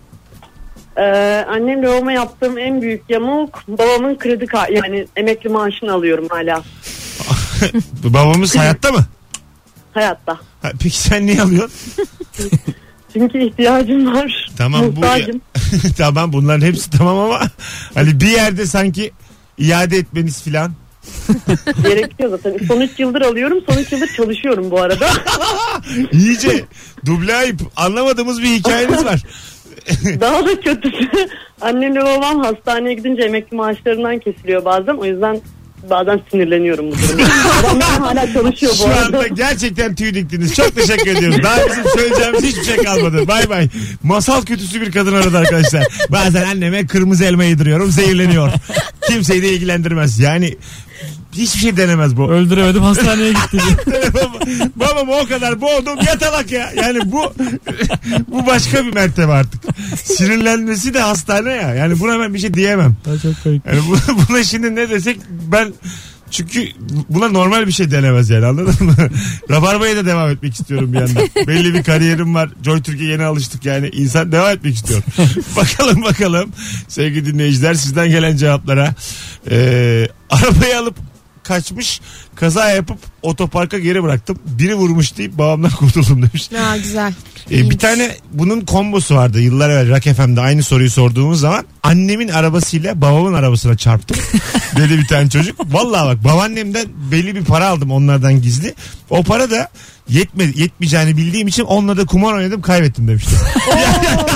Ee, 0.97 1.01
annemle 1.49 1.87
babama 1.87 2.11
yaptığım 2.11 2.57
en 2.57 2.81
büyük 2.81 3.01
yamuk 3.09 3.63
babamın 3.67 4.17
kredi 4.17 4.45
ka- 4.45 4.73
yani 4.75 5.07
emekli 5.15 5.49
maaşını 5.49 5.93
alıyorum 5.93 6.27
hala. 6.29 6.63
Babamız 8.03 8.55
hayatta 8.57 8.91
mı? 8.91 9.05
hayatta. 9.93 10.39
Ha, 10.61 10.71
peki 10.83 10.97
sen 10.97 11.25
niye 11.25 11.41
alıyorsun? 11.41 11.93
Çünkü 13.13 13.37
ihtiyacım 13.47 14.13
var. 14.15 14.51
Tamam 14.57 14.81
bu 14.87 14.91
Muhtacım. 14.99 15.41
tamam 15.97 16.33
bunların 16.33 16.65
hepsi 16.65 16.89
tamam 16.89 17.17
ama 17.19 17.41
hani 17.93 18.21
bir 18.21 18.27
yerde 18.29 18.65
sanki 18.65 19.11
iade 19.57 19.97
etmeniz 19.97 20.41
filan. 20.43 20.73
Gerekiyor 21.83 22.29
zaten. 22.29 22.57
Son 22.67 22.81
3 22.81 22.99
yıldır 22.99 23.21
alıyorum. 23.21 23.63
Son 23.69 23.77
3 23.77 23.91
yıldır 23.91 24.07
çalışıyorum 24.07 24.71
bu 24.71 24.81
arada. 24.81 25.07
İyice 26.11 26.65
duble 27.05 27.35
ayıp 27.35 27.59
anlamadığımız 27.75 28.41
bir 28.41 28.47
hikayeniz 28.47 29.05
var. 29.05 29.23
Daha 30.19 30.45
da 30.45 30.59
kötüsü 30.59 31.09
annemle 31.61 32.01
babam 32.01 32.43
hastaneye 32.43 32.93
gidince 32.93 33.21
emekli 33.23 33.57
maaşlarından 33.57 34.19
kesiliyor 34.19 34.65
bazen. 34.65 34.93
O 34.93 35.05
yüzden 35.05 35.41
bazen 35.89 36.21
sinirleniyorum 36.31 36.91
bu 36.91 36.95
duruma. 36.95 37.23
Adamlar 37.59 37.89
hala 37.99 38.33
çalışıyor 38.33 38.71
bu 38.71 38.77
Şu 38.77 38.87
arada. 38.87 39.05
anda 39.17 39.27
gerçekten 39.27 39.95
tüy 39.95 40.13
diktiniz. 40.13 40.55
Çok 40.55 40.75
teşekkür 40.75 41.15
ediyoruz. 41.15 41.43
Daha 41.43 41.57
bizim 41.69 41.83
söyleyeceğimiz 41.95 42.43
hiçbir 42.43 42.63
şey 42.63 42.77
kalmadı. 42.77 43.27
Bay 43.27 43.49
bay. 43.49 43.67
Masal 44.03 44.41
kötüsü 44.41 44.81
bir 44.81 44.91
kadın 44.91 45.13
aradı 45.13 45.37
arkadaşlar. 45.37 45.87
Bazen 46.09 46.45
anneme 46.45 46.87
kırmızı 46.87 47.23
elma 47.23 47.43
yediriyorum 47.43 47.91
zehirleniyor. 47.91 48.51
Kimseyi 49.07 49.43
de 49.43 49.49
ilgilendirmez. 49.53 50.19
Yani 50.19 50.57
hiçbir 51.39 51.59
şey 51.59 51.77
denemez 51.77 52.17
bu. 52.17 52.29
Öldüremedim 52.31 52.81
hastaneye 52.83 53.29
gitti. 53.33 53.57
Babam- 54.13 54.69
Babam 54.75 55.09
o 55.09 55.25
kadar 55.27 55.61
boğdum 55.61 55.97
yatalak 56.07 56.51
ya. 56.51 56.71
Yani 56.75 56.99
bu 57.11 57.33
bu 58.27 58.45
başka 58.47 58.85
bir 58.85 58.93
mertebe 58.93 59.31
artık. 59.31 59.61
Sinirlenmesi 60.03 60.93
de 60.93 60.99
hastane 61.01 61.51
ya. 61.53 61.73
Yani 61.75 61.99
buna 61.99 62.19
ben 62.19 62.33
bir 62.33 62.39
şey 62.39 62.53
diyemem. 62.53 62.95
Daha 63.05 63.17
çok 63.17 63.43
komik. 63.43 63.65
Yani 63.65 63.79
bu- 63.89 64.17
buna 64.29 64.43
şimdi 64.43 64.75
ne 64.75 64.89
desek 64.89 65.19
ben 65.29 65.73
çünkü 66.31 66.65
buna 67.09 67.27
normal 67.29 67.67
bir 67.67 67.71
şey 67.71 67.91
denemez 67.91 68.29
yani 68.29 68.45
anladın 68.45 68.85
mı? 68.85 68.95
Rabarba'ya 69.51 69.95
da 69.95 70.05
devam 70.05 70.29
etmek 70.29 70.53
istiyorum 70.53 70.93
bir 70.93 70.99
yandan. 70.99 71.29
Belli 71.47 71.73
bir 71.73 71.83
kariyerim 71.83 72.35
var. 72.35 72.49
Joy 72.65 72.81
Türkiye 72.81 73.09
yeni 73.09 73.23
alıştık 73.23 73.65
yani. 73.65 73.89
insan 73.93 74.31
devam 74.31 74.49
etmek 74.51 74.75
istiyor. 74.75 75.01
bakalım 75.55 76.03
bakalım 76.03 76.51
sevgili 76.87 77.25
dinleyiciler 77.25 77.73
sizden 77.73 78.09
gelen 78.09 78.37
cevaplara. 78.37 78.93
Ee, 79.51 80.07
arabayı 80.29 80.79
alıp 80.79 80.95
kaçmış 81.49 82.01
kaza 82.39 82.69
yapıp 82.71 82.97
otoparka 83.21 83.79
geri 83.79 84.03
bıraktım. 84.03 84.39
Biri 84.45 84.75
vurmuş 84.75 85.17
deyip 85.17 85.37
babamdan 85.37 85.71
kurtuldum 85.79 86.21
demiş. 86.21 86.49
Ha 86.57 86.77
güzel. 86.77 87.13
Ee, 87.51 87.69
bir 87.69 87.77
tane 87.79 88.15
bunun 88.31 88.61
kombosu 88.61 89.15
vardı 89.15 89.41
yıllar 89.41 89.69
evvel 89.69 89.89
Rock 89.95 90.03
FM'de 90.17 90.41
aynı 90.41 90.63
soruyu 90.63 90.89
sorduğumuz 90.89 91.39
zaman 91.39 91.65
annemin 91.83 92.27
arabasıyla 92.27 93.01
babamın 93.01 93.33
arabasına 93.33 93.77
çarptım 93.77 94.17
dedi 94.77 94.97
bir 94.97 95.07
tane 95.07 95.29
çocuk. 95.29 95.59
Vallahi 95.73 96.05
bak 96.07 96.23
babaannemden 96.23 96.85
belli 97.11 97.35
bir 97.35 97.43
para 97.45 97.67
aldım 97.67 97.91
onlardan 97.91 98.41
gizli. 98.41 98.73
O 99.09 99.23
para 99.23 99.51
da 99.51 99.69
yetmedi, 100.09 100.61
yetmeyeceğini 100.61 101.17
bildiğim 101.17 101.47
için 101.47 101.63
onunla 101.63 101.97
da 101.97 102.05
kumar 102.05 102.33
oynadım 102.33 102.61
kaybettim 102.61 103.07
demişti. 103.07 103.31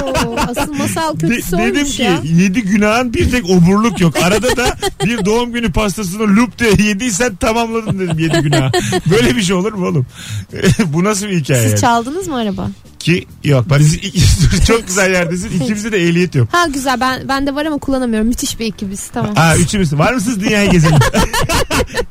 Oo, 0.03 0.35
asıl 0.47 0.73
masal 0.73 1.19
De- 1.19 1.27
kötüsü 1.27 1.57
dedim 1.57 1.75
olmuş 1.81 1.95
ki 1.97 2.01
ya. 2.03 2.19
yedi 2.23 2.61
günahın 2.61 3.13
bir 3.13 3.31
tek 3.31 3.49
oburluk 3.49 3.99
yok. 4.01 4.15
Arada 4.23 4.57
da 4.57 4.77
bir 5.05 5.25
doğum 5.25 5.53
günü 5.53 5.71
pastasını 5.71 6.35
lup 6.35 6.59
diye 6.59 6.69
yediysen 6.89 7.35
tamamladın 7.35 7.92
dedim 7.99 8.19
yedi 8.19 8.39
günah. 8.39 8.71
Böyle 9.09 9.35
bir 9.35 9.41
şey 9.41 9.55
olur 9.55 9.73
mu 9.73 9.87
oğlum? 9.87 10.05
Bu 10.85 11.03
nasıl 11.03 11.27
bir 11.27 11.39
hikaye 11.39 11.61
Siz 11.61 11.71
yani? 11.71 11.81
çaldınız 11.81 12.27
mı 12.27 12.35
araba? 12.35 12.69
Ki 12.99 13.27
yok. 13.43 13.69
Bak, 13.69 13.81
çok 14.67 14.87
güzel 14.87 15.13
yerdesin. 15.13 15.61
İkimizde 15.61 15.91
de 15.91 16.07
ehliyet 16.07 16.35
yok. 16.35 16.47
Ha 16.51 16.67
güzel 16.67 16.99
ben 16.99 17.27
bende 17.27 17.55
var 17.55 17.65
ama 17.65 17.77
kullanamıyorum. 17.77 18.27
Müthiş 18.27 18.59
bir 18.59 18.65
ekibiz 18.65 19.07
tamam. 19.07 19.33
Aa 19.35 19.57
üçümüz. 19.57 19.93
Var 19.93 20.13
mısınız 20.13 20.39
dünyayı 20.41 20.69
gezelim? 20.71 20.99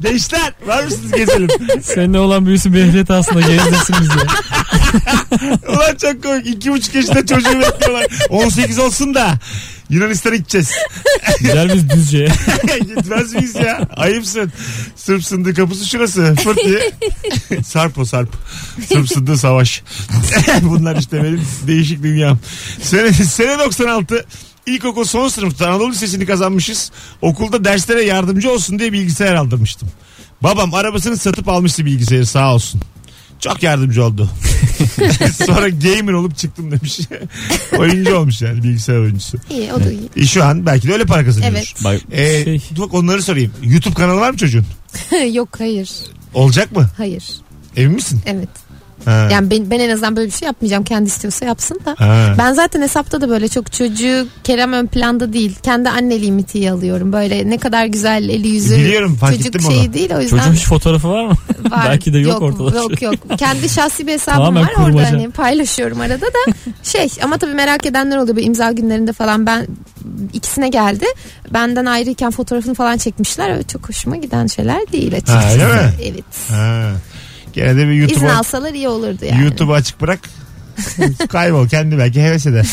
Gençler 0.00 0.52
var 0.66 0.84
mısınız 0.84 1.12
gezelim? 1.12 1.48
Seninle 1.82 2.18
olan 2.18 2.46
büyüsü 2.46 2.72
bir 2.72 2.78
ehliyet 2.78 3.10
aslında 3.10 3.40
gezdirsin 3.40 3.96
bizi. 4.00 4.18
Ulan 5.68 5.96
çok 6.00 6.22
komik. 6.22 6.46
İki 6.46 6.72
buçuk 6.72 6.94
yaşında 6.94 7.26
çocuğu 7.26 7.60
bekliyorlar. 7.60 8.06
18 8.30 8.78
olsun 8.78 9.14
da 9.14 9.34
Yunanistan'a 9.90 10.36
gideceğiz. 10.36 10.70
Gider 11.40 11.74
biz 11.74 11.90
düzce. 11.90 12.28
Gitmez 12.80 13.34
miyiz 13.34 13.54
ya? 13.54 13.88
Ayıpsın. 13.96 14.52
Sırp 14.96 15.24
sındığı 15.24 15.54
kapısı 15.54 15.88
şurası. 15.88 16.34
Fırt 16.34 16.58
diye. 16.64 16.92
sarp 17.64 17.98
o 17.98 18.04
sarp. 18.04 18.28
Sırp 18.88 19.08
sındığı 19.08 19.38
savaş. 19.38 19.82
Bunlar 20.62 20.96
işte 20.96 21.22
benim 21.22 21.42
değişik 21.66 22.02
dünyam. 22.02 22.38
Sene, 22.82 23.12
sene 23.12 23.58
96 23.58 24.26
İlkokul 24.66 25.04
son 25.04 25.28
sınıfta 25.28 25.68
Anadolu 25.68 25.90
Lisesi'ni 25.90 26.26
kazanmışız. 26.26 26.92
Okulda 27.22 27.64
derslere 27.64 28.02
yardımcı 28.02 28.52
olsun 28.52 28.78
diye 28.78 28.92
bilgisayar 28.92 29.34
aldırmıştım. 29.34 29.88
Babam 30.42 30.74
arabasını 30.74 31.16
satıp 31.16 31.48
almıştı 31.48 31.84
bilgisayarı 31.86 32.26
sağ 32.26 32.54
olsun. 32.54 32.80
Çok 33.42 33.62
yardımcı 33.62 34.04
oldu. 34.04 34.30
Sonra 35.46 35.68
gamer 35.68 36.12
olup 36.12 36.36
çıktım 36.36 36.70
demiş. 36.70 37.00
Oyuncu 37.78 38.16
olmuş 38.16 38.42
yani 38.42 38.62
bilgisayar 38.62 38.98
oyuncusu. 38.98 39.38
İyi 39.50 39.72
o 39.72 39.80
da 39.84 39.90
iyi. 39.92 40.08
E, 40.16 40.26
şu 40.26 40.44
an 40.44 40.66
belki 40.66 40.88
de 40.88 40.92
öyle 40.92 41.04
para 41.04 41.24
kazanıyor. 41.24 41.52
Evet. 41.52 41.74
Bak 41.84 42.00
Ee, 42.12 42.44
şey, 42.44 42.62
Bak 42.78 42.94
onları 42.94 43.22
sorayım. 43.22 43.52
YouTube 43.62 43.94
kanalı 43.94 44.20
var 44.20 44.30
mı 44.30 44.36
çocuğun? 44.36 44.66
Yok 45.32 45.48
hayır. 45.58 45.90
Olacak 46.34 46.76
mı? 46.76 46.90
Hayır. 46.96 47.24
Emin 47.76 47.94
misin? 47.94 48.20
Evet. 48.26 48.48
Ha. 49.04 49.28
Yani 49.32 49.50
ben, 49.50 49.70
ben 49.70 49.80
en 49.80 49.90
azından 49.90 50.16
böyle 50.16 50.26
bir 50.26 50.32
şey 50.32 50.46
yapmayacağım. 50.46 50.84
Kendi 50.84 51.08
istiyorsa 51.08 51.44
yapsın 51.46 51.80
da. 51.86 51.94
Ha. 51.98 52.34
Ben 52.38 52.52
zaten 52.52 52.82
hesapta 52.82 53.20
da 53.20 53.28
böyle 53.28 53.48
çok 53.48 53.72
çocuğu 53.72 54.26
Kerem 54.44 54.72
ön 54.72 54.86
planda 54.86 55.32
değil. 55.32 55.56
Kendi 55.62 55.88
anneliğim 55.88 56.38
itiği 56.38 56.70
alıyorum. 56.70 57.12
Böyle 57.12 57.50
ne 57.50 57.58
kadar 57.58 57.86
güzel 57.86 58.28
eli 58.28 58.48
yüzü. 58.48 58.76
Biliyorum, 58.76 59.16
fark 59.16 59.32
Çocuk 59.32 59.46
ettim 59.46 59.60
şeyi 59.70 59.86
onu. 59.86 59.92
değil 59.94 60.14
o 60.14 60.20
yüzden. 60.20 60.38
çocuğun 60.38 60.52
hiç 60.52 60.66
fotoğrafı 60.66 61.08
var 61.08 61.24
mı? 61.24 61.32
var. 61.70 61.86
Belki 61.88 62.12
de 62.12 62.18
yok 62.18 62.42
ortada. 62.42 62.76
Yok 62.76 63.02
yok. 63.02 63.14
Kendi 63.38 63.68
şahsi 63.68 64.06
bir 64.06 64.12
hesabım 64.12 64.38
Tamamen 64.38 64.62
var 64.62 64.72
orada 64.76 64.84
kurmaca. 64.84 65.10
hani 65.10 65.30
paylaşıyorum 65.30 66.00
arada 66.00 66.26
da. 66.26 66.52
Şey 66.82 67.08
ama 67.22 67.38
tabii 67.38 67.54
merak 67.54 67.86
edenler 67.86 68.16
oluyor. 68.16 68.36
Bu 68.36 68.40
imza 68.40 68.72
günlerinde 68.72 69.12
falan 69.12 69.46
ben 69.46 69.66
ikisine 70.32 70.68
geldi. 70.68 71.04
Benden 71.50 71.86
ayrıyken 71.86 72.30
fotoğrafını 72.30 72.74
falan 72.74 72.96
çekmişler. 72.96 73.50
Öyle 73.50 73.62
çok 73.62 73.88
hoşuma 73.88 74.16
giden 74.16 74.46
şeyler 74.46 74.92
değil 74.92 75.14
açıkçası. 75.14 75.40
Ha, 75.40 75.52
öyle 75.52 75.66
mi? 75.66 75.92
Evet. 76.02 76.24
Ha. 76.50 76.90
Gene 77.52 77.76
de 77.76 77.88
bir 77.88 77.92
İzin 77.92 78.00
YouTube'a 78.00 78.36
alsalar 78.38 78.74
iyi 78.74 78.88
olurdu 78.88 79.24
yani. 79.24 79.42
YouTube'u 79.42 79.74
açık 79.74 80.00
bırak. 80.00 80.20
Kaybol 81.28 81.68
kendi 81.68 81.98
belki 81.98 82.22
heves 82.22 82.46
eder. 82.46 82.66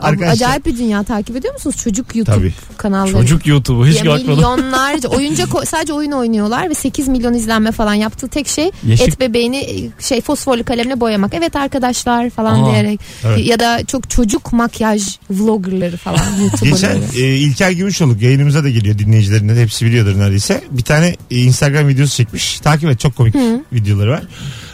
Arkadaşlar. 0.00 0.32
Acayip 0.32 0.66
bir 0.66 0.78
dünya 0.78 1.02
takip 1.02 1.36
ediyor 1.36 1.54
musunuz? 1.54 1.76
Çocuk 1.76 2.16
YouTube 2.16 2.36
Tabii. 2.36 2.52
kanalları. 2.76 3.12
Çocuk 3.12 3.46
YouTube'u 3.46 3.86
hiç 3.86 3.96
Ya 3.96 4.04
bakmadım. 4.04 4.28
milyonlarca 4.34 5.08
oyuncak 5.08 5.48
sadece 5.66 5.92
oyun 5.92 6.12
oynuyorlar 6.12 6.70
ve 6.70 6.74
8 6.74 7.08
milyon 7.08 7.34
izlenme 7.34 7.72
falan 7.72 7.94
yaptığı 7.94 8.28
tek 8.28 8.48
şey 8.48 8.70
Yeşil- 8.86 9.08
et 9.08 9.20
bebeğini 9.20 9.90
şey 10.00 10.20
fosforlu 10.20 10.64
kalemle 10.64 11.00
boyamak. 11.00 11.34
Evet 11.34 11.56
arkadaşlar 11.56 12.30
falan 12.30 12.62
Aa, 12.62 12.70
diyerek 12.72 13.00
evet. 13.24 13.46
ya 13.46 13.60
da 13.60 13.84
çok 13.86 14.10
çocuk 14.10 14.52
makyaj 14.52 15.02
vloggerları 15.30 15.96
falan 15.96 16.20
Geçen 16.62 17.02
e, 17.16 17.20
İlker 17.20 17.70
Gümüşoluk 17.70 18.22
yayınımıza 18.22 18.64
da 18.64 18.68
geliyor 18.70 18.98
dinleyicilerin 18.98 19.48
de 19.48 19.62
hepsi 19.62 19.86
biliyordur 19.86 20.18
neredeyse. 20.18 20.64
Bir 20.70 20.82
tane 20.82 21.16
e, 21.30 21.36
Instagram 21.38 21.88
videosu 21.88 22.16
çekmiş. 22.16 22.60
Takip 22.60 22.90
et 22.90 23.00
çok 23.00 23.16
komik 23.16 23.34
videoları 23.72 24.10
var. 24.10 24.22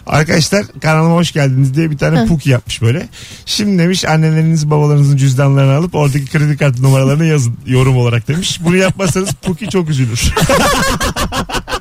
Arkadaşlar 0.07 0.65
kanalıma 0.83 1.15
hoş 1.15 1.33
geldiniz 1.33 1.75
diye 1.75 1.91
bir 1.91 1.99
tane 1.99 2.27
puki 2.27 2.51
yapmış 2.51 2.83
böyle. 2.83 3.09
Şimdi 3.47 3.83
demiş 3.83 4.05
anneleriniz 4.05 4.71
babalarınızın 4.71 5.17
cüzdanlarını 5.17 5.73
alıp 5.73 5.95
oradaki 5.95 6.27
kredi 6.27 6.57
kartı 6.57 6.83
numaralarını 6.83 7.27
yazın 7.27 7.57
yorum 7.67 7.97
olarak 7.97 8.29
demiş. 8.29 8.61
Bunu 8.65 8.77
yapmazsanız 8.77 9.33
puki 9.33 9.69
çok 9.69 9.89
üzülür. 9.89 10.35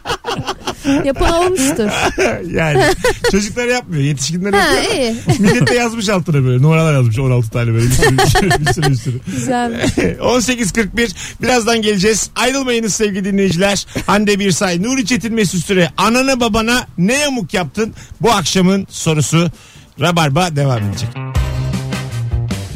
Yapan 1.06 1.34
olmuştur. 1.34 1.90
yani 2.54 2.84
çocuklar 3.32 3.66
yapmıyor 3.66 4.04
yetişkinler 4.04 4.54
ha 4.54 4.74
yapıyor. 4.74 4.96
iyi. 4.96 5.16
Millet 5.40 5.68
de 5.68 5.76
yazmış 5.76 6.10
altına 6.10 6.44
böyle 6.44 6.62
numaralar 6.62 6.94
yazmış 6.94 7.20
16 7.20 7.50
tane 7.50 7.74
böyle 7.74 7.86
bir 7.86 7.92
sürü 7.92 8.18
bir 8.18 8.26
sürü 8.26 8.50
bir 8.50 8.74
sürü. 8.74 8.90
Bir 8.90 8.96
sürü. 8.96 9.20
Güzel. 9.36 9.72
18.41 10.20 11.16
birazdan 11.42 11.82
geleceğiz. 11.82 12.30
Ayrılmayınız 12.36 12.94
sevgili 12.96 13.26
dinleyiciler. 13.26 13.86
Hande 14.08 14.40
Birsay, 14.40 14.84
Nuri 14.84 15.06
Çetin 15.06 15.34
Mesut 15.34 15.66
Süre. 15.66 15.90
Anana 15.98 16.40
babana 16.40 16.88
ne 16.98 17.14
yamuk 17.18 17.54
yaptın? 17.54 17.94
Bu 18.22 18.32
akşamın 18.32 18.88
sorusu. 18.90 19.52
Rabarba 20.02 20.56
devam 20.56 20.80
edecek. 20.90 21.10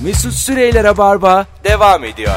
Mesut 0.03 0.33
Süreyler'e 0.33 0.97
barba 0.97 1.45
devam 1.63 2.03
ediyor. 2.03 2.35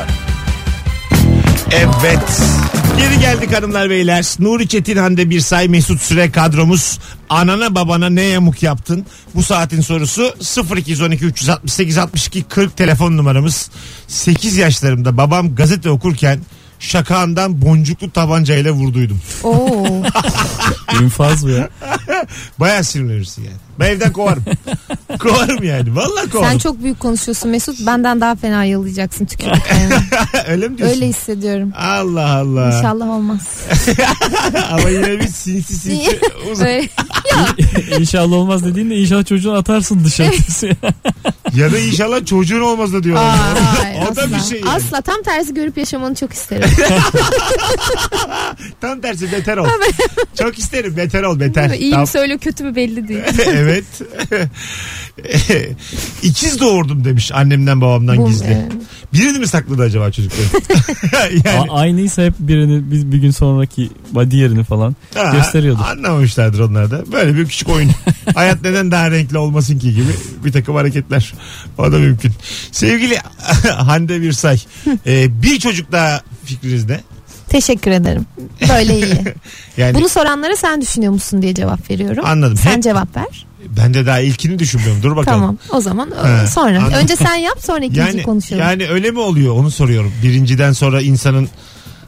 Evet. 1.72 2.57
Geri 2.98 3.20
geldik 3.20 3.56
hanımlar 3.56 3.90
beyler. 3.90 4.24
Nuri 4.38 4.68
Çetin 4.68 4.96
Hande 4.96 5.30
Birsay 5.30 5.68
Mesut 5.68 6.02
Süre 6.02 6.30
kadromuz. 6.30 6.98
Anana 7.28 7.74
babana 7.74 8.08
ne 8.08 8.22
yamuk 8.22 8.62
yaptın? 8.62 9.06
Bu 9.34 9.42
saatin 9.42 9.80
sorusu 9.80 10.34
0212 10.76 11.24
368 11.24 11.98
62 11.98 12.42
40 12.42 12.76
telefon 12.76 13.16
numaramız. 13.16 13.70
8 14.08 14.56
yaşlarımda 14.56 15.16
babam 15.16 15.54
gazete 15.54 15.90
okurken 15.90 16.40
şakağından 16.78 17.62
boncuklu 17.62 18.10
tabancayla 18.10 18.72
vurduydum. 18.72 19.20
Oo. 19.44 20.02
İnfaz 21.02 21.46
bu 21.46 21.50
ya. 21.50 21.68
Baya 22.60 22.82
sinirlenirsin 22.84 23.44
yani. 23.44 23.67
Ben 23.80 23.90
evden 23.90 24.12
kovarım. 24.12 24.44
kovarım 25.18 25.64
yani. 25.64 25.96
Vallahi 25.96 26.30
kovarım. 26.30 26.50
Sen 26.50 26.58
çok 26.58 26.82
büyük 26.82 27.00
konuşuyorsun 27.00 27.50
Mesut. 27.50 27.86
Benden 27.86 28.20
daha 28.20 28.34
fena 28.36 28.64
yalayacaksın 28.64 29.24
tükürüklerini. 29.26 29.94
Öyle 30.48 30.68
mi 30.68 30.78
diyorsun? 30.78 30.96
Öyle 30.96 31.06
hissediyorum. 31.08 31.72
Allah 31.76 32.36
Allah. 32.36 32.76
İnşallah 32.76 33.08
olmaz. 33.08 33.40
Ama 34.70 34.88
yine 34.88 35.20
bir 35.20 35.26
sinsi 35.28 35.74
sinsi 35.76 36.20
uzak. 36.52 36.66
Öyle- 36.68 36.88
İnşallah 37.98 38.32
olmaz 38.36 38.64
dediğinde 38.64 38.96
inşallah 38.96 39.26
çocuğunu 39.26 39.56
atarsın 39.56 40.04
dışarı. 40.04 40.30
Ya 41.56 41.72
da 41.72 41.78
inşallah 41.78 42.26
çocuğun 42.26 42.60
olmaz 42.60 42.92
da 42.92 43.02
diyorlar. 43.02 43.24
Aa, 43.24 43.82
hayır, 43.82 43.98
o 44.12 44.16
da 44.16 44.22
asla. 44.22 44.36
bir 44.36 44.40
şey 44.42 44.60
yani. 44.60 44.70
Asla 44.70 45.00
tam 45.00 45.22
tersi 45.22 45.54
görüp 45.54 45.78
yaşamanı 45.78 46.14
çok 46.14 46.32
isterim. 46.32 46.70
Tam 48.80 49.00
tersi 49.00 49.32
beter 49.32 49.56
ol. 49.56 49.66
Çok 50.42 50.58
isterim 50.58 50.96
beter 50.96 51.22
ol 51.22 51.40
beter. 51.40 51.70
İyi 51.70 51.90
Tam- 51.92 52.00
mi 52.00 52.06
söylüyor 52.06 52.38
kötü 52.38 52.64
mü 52.64 52.74
belli 52.76 53.08
değil. 53.08 53.20
evet. 53.46 53.67
İkiz 56.22 56.60
doğurdum 56.60 57.04
demiş 57.04 57.32
annemden 57.34 57.80
babamdan 57.80 58.16
Bu, 58.16 58.28
gizli. 58.28 58.46
e, 58.46 58.68
Birini 59.12 59.38
mi 59.38 59.46
sakladı 59.48 59.82
acaba 59.82 60.10
çocukları? 60.10 60.46
yani, 61.44 61.70
A- 61.70 61.74
aynıysa 61.80 62.22
hep 62.22 62.34
birini 62.38 62.90
bir, 62.92 63.12
bir 63.12 63.18
gün 63.18 63.30
sonraki 63.30 63.90
diğerini 64.30 64.64
falan 64.64 64.96
ha, 65.14 65.30
gösteriyordur. 65.36 65.82
Anlamamışlardır 65.84 66.60
onlar 66.60 66.90
da. 66.90 67.12
Böyle 67.12 67.36
bir 67.36 67.44
küçük 67.46 67.68
oyun. 67.68 67.90
Hayat 68.34 68.62
neden 68.62 68.90
daha 68.90 69.10
renkli 69.10 69.38
olmasın 69.38 69.78
ki 69.78 69.94
gibi 69.94 70.12
bir 70.44 70.52
takım 70.52 70.74
hareketler. 70.74 71.34
O 71.78 71.92
da 71.92 71.98
mümkün. 71.98 72.32
Sevgili 72.72 73.16
Hande 73.76 74.22
Birsay. 74.22 74.58
e, 75.06 75.42
bir 75.42 75.58
çocuk 75.60 75.92
daha 75.92 76.22
fikriniz 76.44 76.84
ne? 76.88 77.00
Teşekkür 77.48 77.90
ederim. 77.90 78.26
Böyle 78.68 78.96
iyi. 78.96 79.14
Yani 79.76 79.94
Bunu 79.94 80.08
soranlara 80.08 80.56
sen 80.56 80.80
düşünüyor 80.80 81.12
musun 81.12 81.42
diye 81.42 81.54
cevap 81.54 81.90
veriyorum. 81.90 82.24
Anladım. 82.26 82.56
Sen 82.56 82.76
Hep- 82.76 82.82
cevap 82.82 83.16
ver. 83.16 83.46
Ben 83.76 83.94
de 83.94 84.06
daha 84.06 84.20
ilkini 84.20 84.58
düşünmüyorum. 84.58 85.02
Dur 85.02 85.16
bakalım. 85.16 85.40
Tamam. 85.40 85.56
O 85.72 85.80
zaman 85.80 86.10
e, 86.10 86.14
Ha, 86.28 86.46
sonra. 86.46 86.78
anladım. 86.78 86.94
Önce 87.02 87.16
sen 87.16 87.34
yap 87.34 87.58
sonra 87.60 87.78
ikinci 87.84 88.00
Yani, 88.00 88.22
konuşalım. 88.22 88.62
yani 88.62 88.88
öyle 88.88 89.10
mi 89.10 89.18
oluyor 89.18 89.54
onu 89.54 89.70
soruyorum. 89.70 90.12
Birinciden 90.22 90.72
sonra 90.72 91.00
insanın 91.02 91.48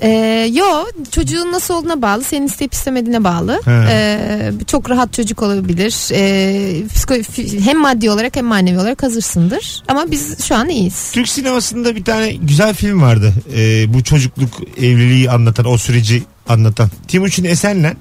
Ee, 0.02 0.50
yo 0.54 0.64
çocuğun 1.10 1.52
nasıl 1.52 1.74
olduğuna 1.74 2.02
bağlı 2.02 2.24
senin 2.24 2.46
isteyip 2.46 2.74
istemediğine 2.74 3.24
bağlı 3.24 3.60
He. 3.64 3.70
Ee, 3.90 4.52
çok 4.66 4.90
rahat 4.90 5.12
çocuk 5.12 5.42
olabilir 5.42 6.08
Ee, 6.12 6.82
psiko- 6.94 7.22
fi- 7.22 7.60
hem 7.60 7.78
maddi 7.80 8.10
olarak 8.10 8.36
hem 8.36 8.44
manevi 8.46 8.78
olarak 8.78 9.02
hazırsındır 9.02 9.82
ama 9.88 10.10
biz 10.10 10.44
şu 10.44 10.54
an 10.54 10.68
iyiyiz 10.68 11.10
Türk 11.12 11.28
sinemasında 11.28 11.96
bir 11.96 12.04
tane 12.04 12.32
güzel 12.32 12.74
film 12.74 13.02
vardı. 13.02 13.32
Ee, 13.56 13.94
bu 13.94 14.04
çocukluk 14.04 14.50
evliliği 14.78 15.30
anlatan 15.30 15.66
o 15.66 15.78
süreci 15.78 16.22
anlatan. 16.48 16.90
Timuçin 17.08 17.44
Esen'le 17.44 17.92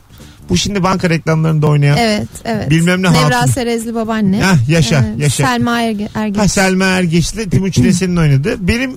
bu 0.49 0.57
şimdi 0.57 0.83
banka 0.83 1.09
reklamlarında 1.09 1.67
oynayan 1.67 1.97
evet 1.97 2.27
evet 2.45 2.69
Bilmem 2.69 3.03
ne 3.03 3.12
Nevra 3.13 3.41
hatun. 3.41 3.51
Serezli 3.51 3.95
babaanne 3.95 4.41
Hah, 4.41 4.69
yaşa, 4.69 5.05
Evet, 5.09 5.19
yaşa. 5.21 5.47
Selma 5.47 5.81
Erge, 5.81 6.09
Ergeç 6.15 6.38
Ha, 6.41 6.47
Selma 6.47 6.85
Ergeç'le 6.85 7.51
Timuçin 7.51 7.83
Esen'in 7.85 8.15
oynadığı. 8.17 8.67
Benim 8.67 8.91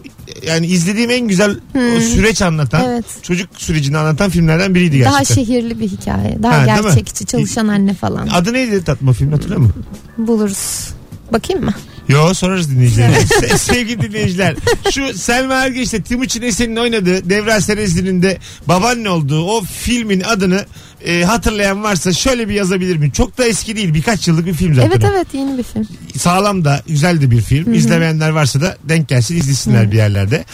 yani 0.46 0.66
izlediğim 0.66 1.10
en 1.10 1.28
güzel 1.28 1.56
o 1.96 2.00
süreç 2.00 2.42
anlatan, 2.42 2.84
Evet. 2.88 3.04
çocuk 3.22 3.50
sürecini 3.56 3.98
anlatan 3.98 4.30
filmlerden 4.30 4.74
biriydi 4.74 4.96
gerçekten. 4.96 5.12
daha 5.26 5.34
şehirli 5.34 5.80
bir 5.80 5.88
hikaye 5.88 6.38
daha 6.42 6.58
Ha, 6.58 6.66
gerçekçi 6.66 7.26
çalışan 7.26 7.68
anne 7.68 7.94
falan 7.94 8.26
Adı 8.28 8.52
neydi 8.52 8.84
tatma 8.84 9.12
film 9.12 9.32
hatırlıyor 9.32 9.60
musun? 9.60 9.84
buluruz 10.18 10.88
bakayım 11.32 11.64
mı 11.64 11.72
Yo 12.08 12.34
sorarız 12.34 12.70
dinleyicilerine. 12.70 13.16
Se- 13.40 13.58
Sevgili 13.58 14.00
dinleyiciler. 14.02 14.54
Şu 14.90 15.18
Selma 15.18 15.54
Ergeç'te 15.54 16.02
Timuçin 16.02 16.42
Esen'in 16.42 16.76
oynadığı 16.76 17.30
Devra 17.30 17.60
Serezli'nin 17.60 18.22
de 18.22 18.38
babaanne 18.68 19.08
olduğu 19.10 19.44
o 19.44 19.62
filmin 19.62 20.20
adını 20.20 20.64
e, 21.06 21.24
hatırlayan 21.24 21.82
varsa 21.82 22.12
şöyle 22.12 22.48
bir 22.48 22.54
yazabilir 22.54 22.96
mi? 22.96 23.12
Çok 23.12 23.38
da 23.38 23.44
eski 23.46 23.76
değil 23.76 23.94
birkaç 23.94 24.28
yıllık 24.28 24.46
bir 24.46 24.54
film 24.54 24.74
zaten. 24.74 24.90
evet 24.90 25.04
evet 25.12 25.26
yeni 25.32 25.58
bir 25.58 25.62
film 25.62 25.86
Sağlam 26.18 26.64
da 26.64 26.80
güzel 26.88 27.20
de 27.20 27.30
bir 27.30 27.40
film. 27.40 27.74
İzlemeyenler 27.74 28.30
varsa 28.30 28.60
da 28.60 28.76
denk 28.84 29.08
gelsin 29.08 29.36
izlesinler 29.36 29.92
bir 29.92 29.96
yerlerde. 29.96 30.44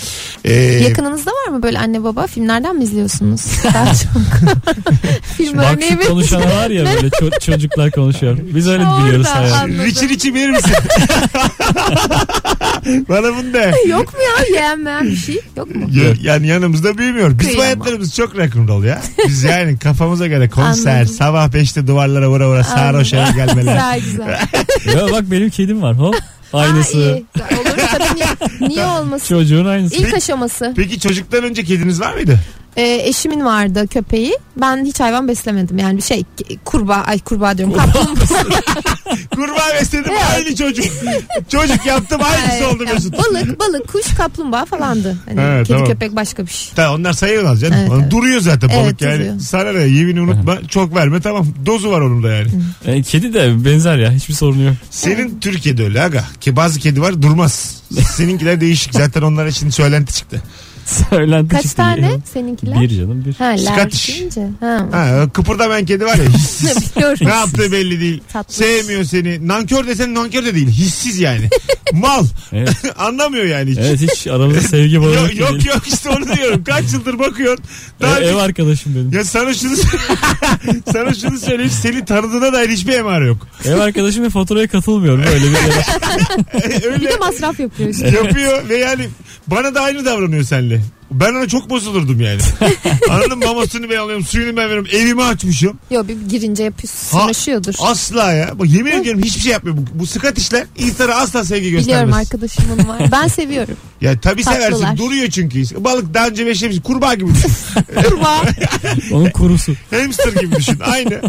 Ee, 0.45 0.53
Yakınınızda 0.55 1.31
var 1.31 1.53
mı 1.53 1.63
böyle 1.63 1.79
anne 1.79 2.05
baba 2.05 2.27
filmlerden 2.27 2.77
mi 2.77 2.85
izliyorsunuz? 2.85 3.41
Daha 3.75 3.87
çok. 3.87 4.23
Film 5.37 5.59
örneği 5.59 5.99
konuşan 6.09 6.43
var 6.43 6.71
ya 6.71 6.85
böyle 6.87 7.09
ço- 7.09 7.41
çocuklar 7.47 7.91
konuşuyor. 7.91 8.39
Biz 8.55 8.69
öyle 8.69 8.87
Orada, 8.87 9.05
biliyoruz 9.05 9.27
hayatı. 9.27 9.69
Richie 9.69 10.09
Richie 10.09 10.35
verir 10.35 10.51
misin? 10.51 10.73
Bana 13.09 13.23
bunu 13.37 13.53
de. 13.53 13.75
Yok 13.89 14.15
mu 14.15 14.19
ya 14.21 14.45
yeğenmeyen 14.61 15.05
bir 15.11 15.17
şey? 15.17 15.41
Yok 15.57 15.75
mu? 15.75 15.87
Ya- 15.93 16.15
Yani 16.23 16.47
yanımızda 16.47 16.99
büyümüyor. 16.99 17.31
Biz 17.31 17.39
Kıyamam. 17.39 17.61
hayatlarımız 17.65 18.15
çok 18.15 18.37
rock'n'roll 18.37 18.85
ya. 18.85 19.03
Biz 19.29 19.43
yani 19.45 19.79
kafamıza 19.79 20.27
göre 20.27 20.38
konser, 20.49 20.93
Anladım. 20.97 21.15
sabah 21.15 21.49
5'te 21.49 21.87
duvarlara 21.87 22.29
vura 22.31 22.49
vura 22.49 22.65
sarhoş 22.65 23.13
eve 23.13 23.31
gelmeler. 23.37 23.75
Güzel 24.01 24.01
güzel. 24.01 24.39
Ya 24.99 25.13
bak 25.13 25.31
benim 25.31 25.51
kedim 25.51 25.83
var 25.83 25.99
hop. 25.99 26.15
Aynısı. 26.53 26.99
iyi. 26.99 27.27
Olur 27.61 27.79
tabii 27.93 28.15
niye, 28.15 28.69
niye 28.69 28.87
olmasın? 28.87 29.27
Çocuğun 29.29 29.65
aynısı. 29.67 29.97
İlk 29.97 30.15
aşaması. 30.15 30.73
Peki 30.77 31.01
çocuktan 31.01 31.45
önce 31.45 31.65
kediniz 31.65 32.01
var 32.01 32.15
mıydı? 32.15 32.41
Ee, 32.79 33.01
eşimin 33.09 33.45
vardı 33.45 33.87
köpeği. 33.87 34.39
Ben 34.61 34.85
hiç 34.85 35.01
hayvan 35.01 35.29
beslemedim. 35.29 35.79
Yani 35.79 35.97
bir 35.97 36.03
şey 36.03 36.25
kurbağa 36.65 36.95
ay 37.07 37.19
kurbağa 37.19 37.59
diyorum. 37.59 37.75
Kaplumbağa. 37.77 38.25
Kurbağa 39.35 39.75
besledim 39.81 40.13
Evet. 40.13 40.23
aynı 40.35 40.55
çocuk. 40.57 40.85
çocuk 41.49 41.87
yaptım 41.87 42.21
aynısı 42.25 42.69
oldu 42.69 42.85
Yani 42.85 42.95
Mesut. 42.95 43.13
balık, 43.19 43.61
balık, 43.61 43.89
kuş, 43.89 44.15
kaplumbağa 44.15 44.65
falandı. 44.65 45.17
Hani 45.29 45.41
Evet, 45.41 45.67
kedi 45.67 45.77
tamam. 45.77 45.93
köpek 45.93 46.17
başka 46.17 46.47
bir 46.47 46.51
şey. 46.51 46.73
Tamam, 46.77 47.01
onlar 47.01 47.13
sayılmaz 47.13 47.61
canım. 47.61 47.79
Evet, 47.81 47.91
evet. 48.01 48.11
Duruyor 48.11 48.41
zaten 48.41 48.69
Evet, 48.69 48.85
balık 48.85 49.03
yani. 49.03 49.15
duruyor. 49.19 49.41
Sana 49.41 49.73
ne 49.73 49.83
yemini 49.83 50.21
unutma. 50.21 50.59
çok 50.69 50.95
verme 50.97 51.21
tamam. 51.21 51.47
Dozu 51.67 51.91
var 51.91 52.01
onun 52.01 52.23
da 52.23 52.29
yani. 52.33 52.49
E, 52.87 53.03
kedi 53.03 53.35
de 53.35 53.65
benzer 53.65 53.97
ya 53.99 54.13
hiçbir 54.13 54.35
sorun 54.35 54.67
yok. 54.67 54.75
Senin 54.91 55.41
Türkiye'de 55.41 55.85
öyle 55.85 56.03
aga. 56.03 56.25
Ki 56.41 56.57
bazı 56.57 56.81
kedi 56.81 57.01
var 57.01 57.23
durmaz. 57.23 57.83
Seninkiler 58.17 58.61
değişik. 58.61 58.95
Zaten 58.95 59.23
onlara 59.23 59.51
şimdi 59.51 59.73
söylenti 59.73 60.15
çıktı. 60.15 60.43
Söylenti 61.11 61.49
Kaç 61.55 61.63
çıktı. 61.63 61.77
tane 61.77 62.11
seninkiler? 62.33 62.81
Bir 62.81 62.89
canım 62.89 63.25
bir. 63.25 63.35
Ha, 63.35 63.45
ler 63.45 63.57
Scottish. 63.59 64.09
deyince. 64.09 64.47
Ha. 64.61 64.87
Ha, 64.93 65.29
kıpırdamayan 65.33 65.85
kedi 65.87 66.05
var 66.05 66.15
ya 66.17 66.25
hissiz. 66.39 66.77
Ne 67.21 67.29
yaptığı 67.29 67.73
belli 67.73 68.01
değil. 68.01 68.23
Tatlı. 68.33 68.55
Sevmiyor 68.55 69.05
seni. 69.05 69.49
Nankör 69.49 69.87
desen 69.87 70.15
nankör 70.15 70.45
de 70.45 70.55
değil. 70.55 70.69
Hissiz 70.69 71.19
yani. 71.19 71.49
Mal. 71.93 72.25
Evet. 72.53 72.71
Anlamıyor 72.99 73.45
yani 73.45 73.71
hiç. 73.71 73.79
Evet 73.79 74.01
hiç 74.01 74.27
aramızda 74.27 74.61
sevgi 74.61 75.01
bağı 75.01 75.15
Yok 75.15 75.37
yok. 75.37 75.67
yok 75.67 75.83
işte 75.89 76.11
onu 76.11 76.37
diyorum. 76.37 76.65
Kaç 76.65 76.93
yıldır 76.93 77.19
bakıyorsun. 77.19 77.65
Daha 78.01 78.21
E, 78.21 78.25
ev 78.25 78.37
arkadaşım 78.37 78.95
benim. 78.95 79.13
ya 79.13 79.25
sana 79.25 79.55
şunu 79.55 79.77
sana 80.93 81.15
şunu 81.15 81.39
söyleyeyim 81.39 81.73
seni 81.83 82.05
tanıdığına 82.05 82.53
dair 82.53 82.69
hiçbir 82.69 82.93
emare 82.93 83.27
yok. 83.27 83.47
Ev 83.65 83.79
arkadaşım 83.79 84.25
ve 84.25 84.31
faturaya 84.31 84.69
katılmıyorum. 84.69 85.25
Öyle 85.35 85.45
bir 85.45 85.51
yere. 85.51 86.81
Bir 86.81 86.85
Öyle 86.93 87.11
de 87.11 87.17
masraf 87.17 87.61
yapıyor 87.61 87.89
işte. 87.91 88.07
yapıyor 88.09 88.69
ve 88.69 88.77
yani 88.77 89.09
bana 89.51 89.75
da 89.75 89.81
aynı 89.81 90.05
davranıyor 90.05 90.45
seninle. 90.45 90.83
Ben 91.11 91.35
ona 91.35 91.49
çok 91.49 91.71
bozulurdum 91.71 92.21
yani. 92.21 92.41
Anladın 93.11 93.39
mı? 93.39 93.45
Mamasını 93.47 93.91
ben 93.91 93.97
alıyorum, 93.97 94.25
suyunu 94.25 94.57
ben 94.57 94.65
veriyorum. 94.65 94.87
Evimi 94.93 95.23
açmışım. 95.23 95.79
Yok 95.91 96.09
bir 96.09 96.17
girince 96.29 96.63
yapıyorsun. 96.63 97.19
Ha. 97.19 97.27
Asla 97.81 98.33
ya. 98.33 98.59
Bak 98.59 98.67
yemin 98.69 98.91
ediyorum 98.93 99.23
hiçbir 99.23 99.41
şey 99.41 99.53
yapmıyor. 99.53 99.77
Bu, 99.77 99.81
bu 99.95 100.07
sıkat 100.07 100.39
işler 100.39 100.65
insana 100.79 101.15
asla 101.15 101.45
sevgi 101.45 101.71
göstermez. 101.71 101.87
Biliyorum 101.87 102.13
arkadaşımın 102.13 102.89
var. 102.89 103.03
Ben 103.13 103.29
seviyorum. 103.29 103.77
Ya 104.01 104.21
tabii 104.21 104.45
seversin. 104.45 104.71
Tatlılar. 104.71 104.97
Duruyor 104.99 105.29
çünkü. 105.31 105.85
Balık 105.85 106.15
daha 106.15 106.27
önce 106.29 106.47
beşlemiş. 106.47 106.79
Kurbağa 106.85 107.15
gibi 107.15 107.31
düşün. 107.35 107.51
Kurbağa. 108.05 108.43
Onun 109.13 109.31
kurusu. 109.31 109.73
Hamster 109.91 110.33
gibi 110.33 110.57
düşün. 110.57 110.81
Aynı. 110.81 111.21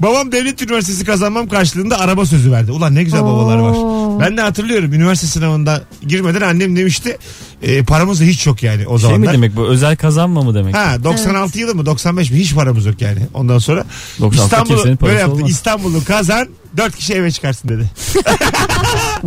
Babam 0.00 0.32
devlet 0.32 0.62
üniversitesi 0.62 1.04
kazanmam 1.04 1.48
karşılığında 1.48 1.98
araba 2.00 2.26
sözü 2.26 2.52
verdi. 2.52 2.72
Ulan 2.72 2.94
ne 2.94 3.02
güzel 3.04 3.22
babalar 3.22 3.58
var. 3.58 3.70
Oo. 3.70 4.20
Ben 4.20 4.36
de 4.36 4.40
hatırlıyorum 4.40 4.92
üniversite 4.92 5.26
sınavında 5.26 5.82
girmeden 6.06 6.40
annem 6.40 6.76
demişti 6.76 7.18
e, 7.62 7.82
paramız 7.84 8.20
da 8.20 8.24
hiç 8.24 8.46
yok 8.46 8.62
yani 8.62 8.86
o 8.86 8.98
Şey 8.98 9.08
mi 9.08 9.12
zamanlar. 9.14 9.32
demek 9.34 9.56
bu? 9.56 9.66
Özel 9.66 9.96
kazanma 9.96 10.42
mı 10.42 10.54
demek? 10.54 10.74
Ha 10.76 11.04
96 11.04 11.58
yılı 11.58 11.74
mı 11.74 11.86
95 11.86 12.30
mi 12.30 12.38
hiç 12.38 12.54
paramız 12.54 12.86
yok 12.86 13.00
yani 13.00 13.20
ondan 13.34 13.58
sonra 13.58 13.84
96 14.20 14.44
İstanbul'u 14.44 14.74
kimsenin 14.76 14.96
parası 14.96 15.10
böyle 15.12 15.20
yaptı 15.20 15.36
olmaz. 15.36 15.50
İstanbul'u 15.50 16.04
kazan 16.04 16.48
4 16.76 16.96
kişi 16.96 17.14
eve 17.14 17.30
çıkarsın 17.30 17.68
dedi. 17.68 17.90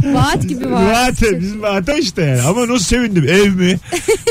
Vaat 0.04 0.48
gibi 0.48 0.72
var. 0.72 0.86
Vaat 0.86 1.22
bizim 1.22 1.62
vaat 1.62 2.00
işte 2.00 2.22
yani 2.22 2.42
ama 2.42 2.68
nasıl 2.68 2.86
sevindim 2.86 3.24
ev 3.30 3.50
mi? 3.52 3.80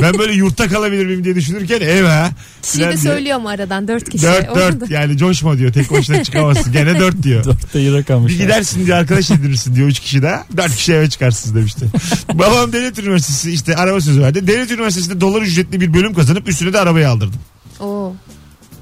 Ben 0.03 0.19
böyle 0.19 0.33
yurtta 0.33 0.69
kalabilir 0.69 1.07
miyim 1.07 1.25
diye 1.25 1.35
düşünürken 1.35 1.81
ev 1.81 2.05
ha. 2.05 2.31
Kişi 2.63 2.81
de 2.81 2.97
söylüyor 2.97 3.39
mu 3.39 3.49
aradan 3.49 3.89
dört 3.89 4.11
kişi. 4.11 4.25
4 4.25 4.49
Orada. 4.49 4.81
4 4.81 4.91
yani 4.91 5.17
coşma 5.17 5.59
diyor 5.59 5.73
tek 5.73 5.93
başına 5.93 6.25
çıkamazsın 6.25 6.73
gene 6.73 7.01
4 7.01 7.23
diyor. 7.23 7.45
Dörtte 7.45 7.81
iyi 7.81 7.93
rakammış. 7.93 8.33
Bir 8.33 8.39
ya. 8.39 8.45
gidersin 8.45 8.87
diye 8.87 8.97
arkadaş 8.97 9.31
edinirsin 9.31 9.75
diyor 9.75 9.89
3 9.89 10.01
kişi 10.01 10.23
daha. 10.23 10.45
4 10.57 10.77
kişi 10.77 10.93
eve 10.93 11.11
çıkarsınız 11.11 11.55
demişti. 11.57 11.87
Babam 12.35 12.73
devlet 12.73 12.99
üniversitesi 12.99 13.51
işte 13.53 13.77
araba 13.77 14.01
sözü 14.01 14.23
verdi. 14.23 14.47
Devlet 14.47 14.71
üniversitesinde 14.71 15.21
dolar 15.21 15.43
ücretli 15.43 15.81
bir 15.81 15.95
bölüm 15.95 16.15
kazanıp 16.15 16.49
üstüne 16.49 16.73
de 16.73 16.79
arabayı 16.79 17.09
aldırdım. 17.09 17.41
Oo. 17.81 18.13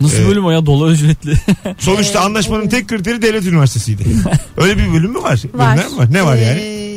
Nasıl 0.00 0.22
Ee, 0.22 0.26
bölüm 0.28 0.44
o 0.44 0.50
ya? 0.50 0.66
Dolar 0.66 0.90
ücretli. 0.90 1.34
Sonuçta 1.78 2.18
Evet, 2.18 2.26
anlaşmanın 2.26 2.68
tek 2.68 2.88
kriteri 2.88 3.22
devlet 3.22 3.44
üniversitesiydi. 3.44 4.04
Öyle 4.56 4.78
bir 4.78 4.92
bölüm 4.92 5.10
mü 5.10 5.18
var? 5.22 5.42
Var. 5.54 5.76
Bölümler 5.76 5.88
mi 5.92 5.96
var? 5.98 6.12
Ne 6.12 6.24
var 6.24 6.36
yani? 6.36 6.60
Ee, 6.60 6.89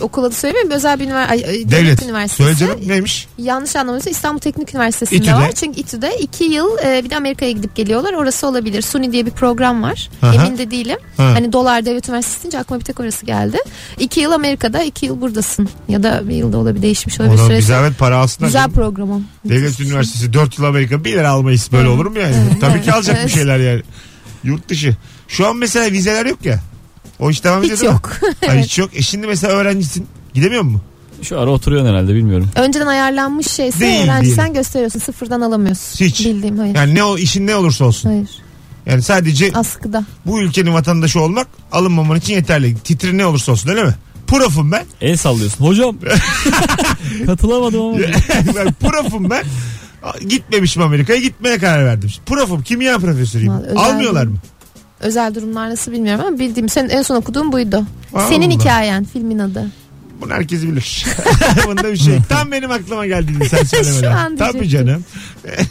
okul 0.00 0.24
adı 0.24 0.34
söylemiyorum 0.34 0.70
özel 0.70 1.00
bir 1.00 1.04
üniversite 1.04 1.48
devlet, 1.48 1.70
Devlet. 1.70 2.02
üniversitesi. 2.02 2.42
Söyle 2.42 2.56
canım 2.56 2.88
neymiş? 2.88 3.26
Yanlış 3.38 3.76
anlamıyorsam 3.76 4.10
İstanbul 4.12 4.40
Teknik 4.40 4.74
Üniversitesi'nde 4.74 5.16
İTÜ'de. 5.18 5.34
var. 5.34 5.52
Çünkü 5.52 5.80
İTÜ'de 5.80 6.16
iki 6.20 6.44
yıl 6.44 6.78
e, 6.84 7.04
bir 7.04 7.10
de 7.10 7.16
Amerika'ya 7.16 7.50
gidip 7.52 7.76
geliyorlar. 7.76 8.12
Orası 8.12 8.46
olabilir. 8.46 8.82
SUNY 8.82 9.12
diye 9.12 9.26
bir 9.26 9.30
program 9.30 9.82
var. 9.82 10.08
Aha. 10.22 10.34
Emin 10.34 10.58
de 10.58 10.70
değilim. 10.70 10.98
Ha. 11.16 11.22
Hani 11.22 11.52
dolar 11.52 11.86
devlet 11.86 12.08
üniversitesi 12.08 12.42
deyince 12.42 12.58
aklıma 12.58 12.80
bir 12.80 12.84
tek 12.84 13.00
orası 13.00 13.26
geldi. 13.26 13.58
İki 13.98 14.20
yıl 14.20 14.32
Amerika'da 14.32 14.82
iki 14.82 15.06
yıl 15.06 15.20
buradasın. 15.20 15.68
Ya 15.88 16.02
da 16.02 16.28
bir 16.28 16.34
yılda 16.34 16.58
olabilir 16.58 16.82
değişmiş 16.82 17.20
olabilir 17.20 17.42
Ona 17.42 17.50
bir 17.50 17.60
zahmet 17.62 17.98
para 17.98 18.16
alsınlar. 18.16 18.48
Güzel 18.48 18.60
canım. 18.62 18.74
program 18.74 19.10
o. 19.10 19.20
Devlet 19.44 19.80
Üniversitesi 19.80 20.32
4 20.32 20.58
yıl 20.58 20.64
Amerika 20.66 21.04
1 21.04 21.12
lira 21.12 21.30
almayız. 21.30 21.68
Böyle 21.72 21.88
Evet. 21.88 21.94
olur 21.98 22.06
mu 22.06 22.18
yani? 22.18 22.34
Evet. 22.50 22.60
Tabii 22.60 22.82
ki 22.82 22.92
alacak 22.92 23.14
bir 23.16 23.20
Evet. 23.20 23.30
şeyler 23.34 23.58
yani. 23.58 23.82
Yurt 24.44 24.68
dışı. 24.68 24.96
Şu 25.28 25.46
an 25.46 25.56
mesela 25.56 25.92
vizeler 25.92 26.26
yok 26.26 26.44
ya. 26.46 26.60
O 27.18 27.30
iş 27.30 27.44
devam 27.44 27.58
ediyor 27.62 27.74
Hiç 27.76 27.82
değil 27.82 27.92
mi? 27.92 27.94
yok. 27.94 28.10
Ha, 28.46 28.54
hiç 28.54 28.78
yok. 28.78 28.90
E 28.94 29.02
şimdi 29.02 29.26
mesela 29.26 29.52
öğrencisin. 29.54 30.06
Gidemiyor 30.34 30.62
mu? 30.62 30.80
Şu 31.22 31.40
ara 31.40 31.50
oturuyorsun 31.50 31.90
herhalde 31.90 32.14
bilmiyorum. 32.14 32.48
Önceden 32.56 32.86
ayarlanmış 32.86 33.46
şeyse 33.46 33.80
Değil, 33.80 34.04
öğrenci 34.04 34.30
sen 34.30 34.54
gösteriyorsun. 34.54 35.00
Sıfırdan 35.00 35.40
alamıyorsun. 35.40 36.04
Hiç. 36.04 36.26
Bildiğim 36.26 36.58
hayır. 36.58 36.74
Yani 36.74 36.94
ne 36.94 37.04
o 37.04 37.18
işin 37.18 37.46
ne 37.46 37.56
olursa 37.56 37.84
olsun. 37.84 38.08
Hayır. 38.08 38.28
Yani 38.86 39.02
sadece 39.02 39.50
Askıda. 39.54 40.04
bu 40.26 40.40
ülkenin 40.40 40.74
vatandaşı 40.74 41.20
olmak 41.20 41.46
alınmaman 41.72 42.18
için 42.18 42.34
yeterli. 42.34 42.76
Titri 42.78 43.18
ne 43.18 43.26
olursa 43.26 43.52
olsun 43.52 43.68
öyle 43.70 43.84
mi? 43.84 43.94
Profum 44.26 44.72
ben. 44.72 44.84
El 45.00 45.16
sallıyorsun. 45.16 45.64
Hocam 45.64 45.96
katılamadım 47.26 47.80
ama. 47.80 47.98
ben 48.56 48.72
profum 48.72 49.30
ben. 49.30 49.44
Gitmemişim 50.28 50.82
Amerika'ya 50.82 51.18
gitmeye 51.20 51.58
karar 51.58 51.84
verdim. 51.86 52.10
Profum 52.26 52.62
kimya 52.62 52.98
profesörüyüm. 52.98 53.52
Vallahi 53.52 53.66
özel 53.66 53.76
Almıyorlar 53.78 54.26
mı? 54.26 54.36
Özel 55.00 55.34
durumlar 55.34 55.70
nasıl 55.70 55.92
bilmiyorum 55.92 56.24
ama 56.28 56.38
bildiğim 56.38 56.68
senin 56.68 56.88
en 56.88 57.02
son 57.02 57.16
okuduğun 57.16 57.52
buydu. 57.52 57.84
Allah. 58.14 58.28
Senin 58.28 58.50
hikayen 58.50 59.04
filmin 59.04 59.38
adı. 59.38 59.70
Bunu 60.20 60.32
herkes 60.32 60.62
bilir. 60.62 61.06
Bunda 61.66 61.92
bir 61.92 61.96
şey. 61.96 62.18
Tam 62.28 62.52
benim 62.52 62.70
aklıma 62.70 63.06
geldi 63.06 63.48
sen 63.50 63.64
söylemeden. 63.82 64.36
Tabii 64.36 64.68
canım. 64.68 65.04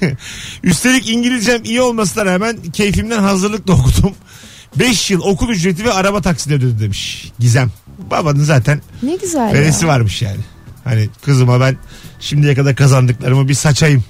Üstelik 0.64 1.10
İngilizcem 1.10 1.64
iyi 1.64 1.82
olmasına 1.82 2.26
rağmen 2.26 2.58
keyfimden 2.74 3.20
hazırlık 3.20 3.68
da 3.68 3.74
okudum. 3.74 4.14
5 4.76 5.12
yıl 5.12 5.22
okul 5.22 5.50
ücreti 5.50 5.86
ve 5.86 5.94
araba 5.94 6.22
taksidi 6.22 6.54
ödedi 6.54 6.80
demiş. 6.80 7.32
Gizem. 7.40 7.72
Babanın 8.12 8.44
zaten 8.44 8.82
Ne 9.04 9.16
güzel 9.16 9.54
veresi 9.54 9.86
ya. 9.86 9.92
varmış 9.92 10.22
yani. 10.22 10.40
Hani 10.84 11.10
kızıma 11.26 11.60
ben 11.60 11.78
şimdiye 12.20 12.56
kadar 12.56 12.76
kazandıklarımı 12.76 13.48
bir 13.48 13.54
saçayım 13.54 14.04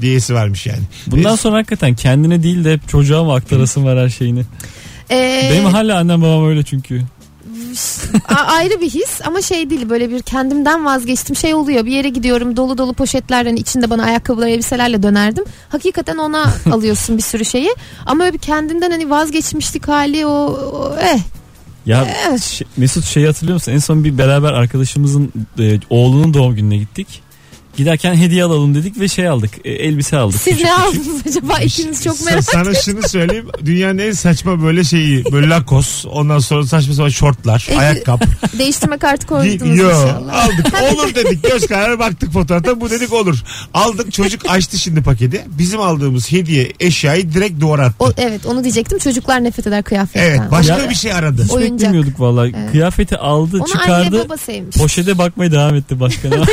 diyesi 0.00 0.34
varmış 0.34 0.66
yani. 0.66 0.82
Bundan 1.06 1.32
Biz- 1.32 1.40
sonra 1.40 1.56
hakikaten 1.56 1.94
kendine 1.94 2.42
değil 2.42 2.64
de 2.64 2.72
hep 2.72 2.88
çocuğa 2.88 3.24
mı 3.24 3.34
aktarasın 3.34 3.84
var 3.84 3.98
her 3.98 4.08
şeyini. 4.08 4.42
Ee, 5.10 5.48
Benim 5.52 5.64
hala 5.64 5.98
annem 5.98 6.22
babam 6.22 6.46
öyle 6.48 6.62
çünkü. 6.62 7.02
a- 8.28 8.34
ayrı 8.52 8.80
bir 8.80 8.90
his 8.90 9.20
ama 9.26 9.42
şey 9.42 9.70
değil 9.70 9.88
böyle 9.88 10.10
bir 10.10 10.22
kendimden 10.22 10.84
vazgeçtim 10.84 11.36
şey 11.36 11.54
oluyor 11.54 11.86
bir 11.86 11.90
yere 11.92 12.08
gidiyorum 12.08 12.56
dolu 12.56 12.78
dolu 12.78 12.92
poşetlerden 12.94 13.56
içinde 13.56 13.90
bana 13.90 14.02
ayakkabılar 14.04 14.46
elbiselerle 14.46 15.02
dönerdim 15.02 15.44
hakikaten 15.68 16.16
ona 16.16 16.52
alıyorsun 16.72 17.16
bir 17.16 17.22
sürü 17.22 17.44
şeyi 17.44 17.74
ama 18.06 18.24
öyle 18.24 18.34
bir 18.34 18.38
kendinden 18.38 18.90
hani 18.90 19.10
vazgeçmişlik 19.10 19.88
hali 19.88 20.26
o, 20.26 20.30
o 20.30 20.96
eh 21.00 21.18
Ya 21.86 22.06
Evet. 22.28 22.40
şey- 22.42 22.66
Mesut 22.76 23.04
şeyi 23.04 23.26
hatırlıyor 23.26 23.54
musun? 23.54 23.72
En 23.72 23.78
son 23.78 24.04
bir 24.04 24.18
beraber 24.18 24.52
arkadaşımızın 24.52 25.32
e, 25.58 25.78
oğlunun 25.90 26.34
doğum 26.34 26.54
gününe 26.56 26.76
gittik. 26.76 27.22
Giderken 27.76 28.14
hediye 28.14 28.44
alalım 28.44 28.74
dedik 28.74 29.00
ve 29.00 29.08
şey 29.08 29.28
aldık. 29.28 29.50
e, 29.64 29.70
elbise 29.72 30.16
aldık. 30.16 30.40
siz 30.40 30.54
küçük 30.56 30.66
ne 30.66 30.72
küçük. 30.86 31.04
aldınız 31.04 31.26
acaba 31.26 31.58
ikiniz 31.58 32.04
çok 32.04 32.16
Sa- 32.16 32.24
merak 32.24 32.44
Sana 32.44 32.74
şunu 32.74 33.08
söyleyeyim. 33.08 33.46
Dünyanın 33.64 33.98
en 33.98 34.12
saçma 34.12 34.62
böyle 34.62 34.84
şeyi. 34.84 35.24
Böyle 35.32 35.48
lakos. 35.48 36.06
Ondan 36.06 36.38
sonra 36.38 36.66
saçma 36.66 36.94
sapan 36.94 37.08
şortlar. 37.08 37.66
E, 37.70 37.76
ayakkabı. 37.78 38.24
değiştirme 38.58 38.98
kartı 38.98 39.26
koydunuz 39.26 39.78
Yo 39.78 39.86
inşallah. 39.88 40.44
aldık. 40.44 40.66
Olur 40.94 41.14
dedik. 41.14 41.42
Göz 41.50 41.66
kararı 41.66 41.98
baktık 41.98 42.32
fotoğrafta. 42.32 42.80
Bu 42.80 42.90
dedik 42.90 43.12
olur. 43.12 43.38
Aldık 43.74 44.12
çocuk 44.12 44.50
açtı 44.50 44.78
şimdi 44.78 45.02
paketi. 45.02 45.44
Bizim 45.58 45.80
aldığımız 45.80 46.32
hediye 46.32 46.72
eşyayı 46.80 47.32
direkt 47.32 47.60
duvara 47.60 47.84
attı. 47.84 47.96
O, 48.00 48.12
evet 48.16 48.46
onu 48.46 48.62
diyecektim 48.64 48.98
çocuklar 48.98 49.44
nefret 49.44 49.66
eder 49.66 49.82
kıyafetten. 49.82 50.22
evet 50.28 50.40
başka 50.50 50.78
Ya- 50.78 50.90
bir 50.90 50.94
şey 50.94 51.12
aradı. 51.12 51.44
Hiç 51.44 51.50
Oyuncak. 51.52 51.72
beklemiyorduk 51.78 52.20
vallahi. 52.20 52.52
Evet. 52.58 52.70
Kıyafeti 52.72 53.16
aldı 53.16 53.56
Onu 53.56 53.62
anne 53.62 53.70
çıkardı. 53.82 54.24
baba 54.24 54.36
sevmiş. 54.36 54.76
Poşete 54.76 55.18
bakmaya 55.18 55.52
devam 55.52 55.74
etti 55.74 56.00
başka 56.00 56.28
ne 56.28 56.40
var? 56.40 56.48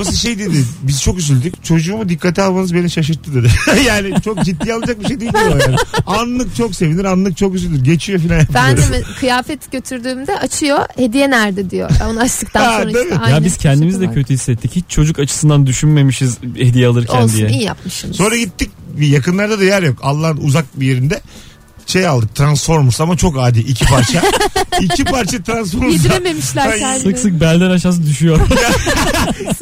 Babası 0.00 0.16
şey 0.16 0.38
dedi. 0.38 0.64
Biz 0.82 1.02
çok 1.02 1.18
üzüldük. 1.18 1.64
Çocuğumu 1.64 2.08
dikkate 2.08 2.42
almanız 2.42 2.74
beni 2.74 2.90
şaşırttı 2.90 3.34
dedi. 3.34 3.48
yani 3.86 4.22
çok 4.24 4.44
ciddiye 4.44 4.74
alacak 4.74 5.00
bir 5.00 5.06
şey 5.08 5.20
değil 5.20 5.32
o 5.34 5.38
yani. 5.58 5.76
Anlık 6.06 6.56
çok 6.56 6.74
sevinir 6.74 7.04
anlık 7.04 7.36
çok 7.36 7.54
üzülür. 7.54 7.84
Geçiyor 7.84 8.20
filan. 8.20 8.40
Ben 8.54 8.76
de 8.76 8.82
kıyafet 9.20 9.72
götürdüğümde 9.72 10.38
açıyor 10.38 10.78
hediye 10.96 11.30
nerede 11.30 11.70
diyor. 11.70 11.90
Onu 12.10 12.20
açtıktan 12.20 12.64
Ha, 12.64 12.72
sonra 12.72 12.94
değil 12.94 13.04
işte 13.04 13.14
mi? 13.16 13.20
aynı 13.24 13.34
ya 13.34 13.44
biz 13.44 13.56
kendimiz 13.56 14.00
de 14.00 14.06
var. 14.06 14.14
kötü 14.14 14.34
hissettik. 14.34 14.76
Hiç 14.76 14.84
çocuk 14.88 15.18
açısından 15.18 15.66
düşünmemişiz 15.66 16.38
hediye 16.56 16.86
alırken 16.86 17.22
Olsun 17.22 17.36
diye. 17.36 17.48
iyi 17.48 17.62
yapmışsınız. 17.62 18.16
Sonra 18.16 18.36
gittik 18.36 18.70
bir 18.98 19.06
yakınlarda 19.06 19.60
da 19.60 19.64
yer 19.64 19.82
yok. 19.82 19.98
Allah'ın 20.02 20.36
uzak 20.36 20.80
bir 20.80 20.86
yerinde 20.86 21.20
şey 21.90 22.06
aldık 22.06 22.34
Transformers 22.34 23.00
ama 23.00 23.16
çok 23.16 23.38
adi 23.38 23.60
iki 23.60 23.84
parça. 23.84 24.22
iki 24.80 25.04
parça 25.04 25.42
Transformers. 25.42 25.92
Yedirememişler 25.92 26.78
kendini. 26.78 27.02
Sık 27.02 27.18
sık 27.18 27.40
belden 27.40 27.70
aşağısı 27.70 28.06
düşüyor. 28.06 28.40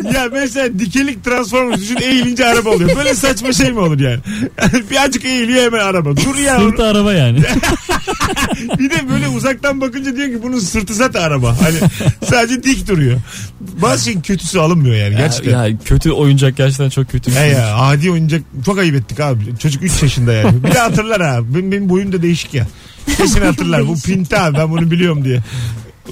ya 0.14 0.28
mesela 0.32 0.78
dikelik 0.78 1.24
Transformers 1.24 1.80
düşün 1.80 1.98
eğilince 2.02 2.46
araba 2.46 2.70
oluyor. 2.70 2.96
Böyle 2.96 3.14
saçma 3.14 3.52
şey 3.52 3.72
mi 3.72 3.78
olur 3.78 4.00
yani? 4.00 4.20
Birazcık 4.90 5.24
eğiliyor 5.24 5.62
hemen 5.62 5.78
araba. 5.78 6.16
Dur 6.16 6.36
ya. 6.36 6.58
Sırtı 6.58 6.84
araba 6.84 7.12
yani. 7.12 7.40
Bir 8.78 8.90
de 8.90 9.08
böyle 9.08 9.28
uzaktan 9.28 9.80
bakınca 9.80 10.16
diyor 10.16 10.28
ki 10.28 10.42
bunun 10.42 10.58
sırtı 10.58 10.94
zaten 10.94 11.22
araba. 11.22 11.56
Hani 11.62 11.76
sadece 12.30 12.62
dik 12.62 12.88
duruyor. 12.88 13.20
Bazı 13.60 14.04
şeyin 14.04 14.20
kötüsü 14.20 14.58
alınmıyor 14.58 14.96
yani 14.96 15.16
gerçekten. 15.16 15.52
ya, 15.52 15.66
ya 15.66 15.76
kötü 15.84 16.10
oyuncak 16.10 16.56
gerçekten 16.56 16.88
çok 16.88 17.10
kötü. 17.10 17.30
He 17.30 17.34
şey. 17.34 17.48
ya 17.48 17.76
adi 17.76 18.10
oyuncak 18.10 18.42
çok 18.66 18.78
ayıp 18.78 18.94
ettik 18.94 19.20
abi. 19.20 19.42
Çocuk 19.58 19.82
3 19.82 20.02
yaşında 20.02 20.32
yani. 20.32 20.64
Bir 20.64 20.72
de 20.72 20.78
hatırlar 20.78 21.22
ha. 21.22 21.38
Benim, 21.54 21.72
benim 21.72 21.88
boyum 21.88 22.12
da 22.12 22.22
değişik 22.22 22.54
ya. 22.54 22.66
Kesin 23.16 23.40
hatırlar. 23.40 23.88
Bu 23.88 23.94
pinti 24.00 24.38
abi 24.38 24.58
ben 24.58 24.70
bunu 24.70 24.90
biliyorum 24.90 25.24
diye. 25.24 25.40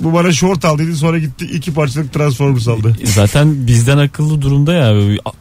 Bu 0.00 0.12
bana 0.12 0.32
şort 0.32 0.64
aldıydı 0.64 0.96
sonra 0.96 1.18
gitti 1.18 1.44
iki 1.44 1.74
parçalık 1.74 2.12
Transformers 2.12 2.68
aldı. 2.68 2.96
Zaten 3.04 3.66
bizden 3.66 3.98
akıllı 3.98 4.42
durumda 4.42 4.72
ya. 4.72 4.92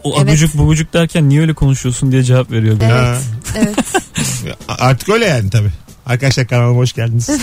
O 0.04 0.14
Evet. 0.18 0.30
abucuk 0.30 0.58
bubucuk 0.58 0.94
derken 0.94 1.30
niye 1.30 1.42
öyle 1.42 1.54
konuşuyorsun 1.54 2.12
diye 2.12 2.24
cevap 2.24 2.52
veriyor. 2.52 2.78
Evet. 2.82 3.22
Evet. 3.58 3.76
Artık 4.68 5.10
öyle 5.10 5.26
yani 5.26 5.50
tabii. 5.50 5.72
Arkadaşlar 6.06 6.48
kanalıma 6.48 6.80
hoş 6.80 6.94
geldiniz. 6.94 7.30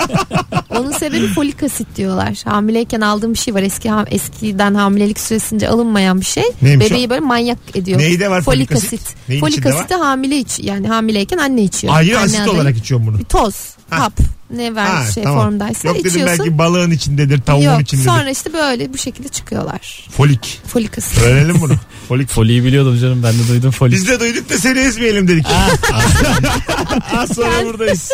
Onun 0.70 0.92
sebebi 0.92 1.26
folik 1.28 1.62
asit 1.62 1.96
diyorlar. 1.96 2.42
Hamileyken 2.44 3.00
aldığım 3.00 3.32
bir 3.34 3.38
şey 3.38 3.54
var. 3.54 3.62
Eski 3.62 3.90
eskiden 4.10 4.74
hamilelik 4.74 5.20
süresince 5.20 5.68
alınmayan 5.68 6.20
bir 6.20 6.24
şey. 6.24 6.44
Neymiş 6.62 6.90
Bebeği 6.90 7.10
böyle 7.10 7.20
manyak 7.20 7.58
ediyor. 7.74 7.98
Neyde 7.98 8.30
var 8.30 8.42
folik 8.42 8.68
folik 8.68 8.72
asit? 8.72 8.92
asit? 9.02 9.16
Neyin 9.28 9.40
folik 9.40 9.58
içinde 9.58 9.74
asiti 9.74 9.94
hamile 9.94 10.38
iç 10.38 10.60
yani 10.62 10.88
hamileyken 10.88 11.38
anne 11.38 11.62
içiyor. 11.62 11.94
Ayrı 11.96 12.16
Anne 12.16 12.24
asit 12.24 12.40
adayı. 12.40 12.50
olarak 12.56 12.76
içiyorum 12.76 13.06
bunu. 13.06 13.18
Bir 13.18 13.24
toz, 13.24 13.54
Ha. 13.90 13.98
hap 14.00 14.12
ne 14.50 14.74
ver 14.74 14.86
Ha, 14.86 15.04
şey 15.14 15.22
tamam. 15.24 15.42
formdaysa 15.42 15.88
Yok 15.88 15.96
dedim 15.98 16.10
içiyorsun. 16.10 16.38
belki 16.38 16.58
balığın 16.58 16.90
içindedir, 16.90 17.40
tavuğun 17.42 17.62
Yok 17.62 17.80
içindedir. 17.80 18.08
sonra 18.08 18.30
işte 18.30 18.52
böyle 18.52 18.92
bu 18.92 18.98
şekilde 18.98 19.28
çıkıyorlar. 19.28 20.06
Folik. 20.16 20.60
Folik 20.66 20.98
asit. 20.98 21.22
Öğrenelim 21.22 21.60
bunu. 21.60 21.72
Folik. 22.08 22.28
Foliyi 22.28 22.64
biliyordum 22.64 22.98
canım 23.00 23.22
ben 23.22 23.32
de 23.34 23.48
duydum 23.48 23.70
foli. 23.70 23.92
Biz 23.92 24.08
de 24.08 24.20
duyduk 24.20 24.50
da 24.50 24.58
seni 24.58 24.78
ezmeyelim 24.78 25.28
dedik. 25.28 25.46
Az 27.16 27.34
sonra 27.34 27.64
buradayız. 27.64 28.10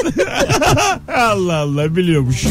Allah 1.17 1.57
Allah 1.57 1.97
biliyormuş. 1.97 2.45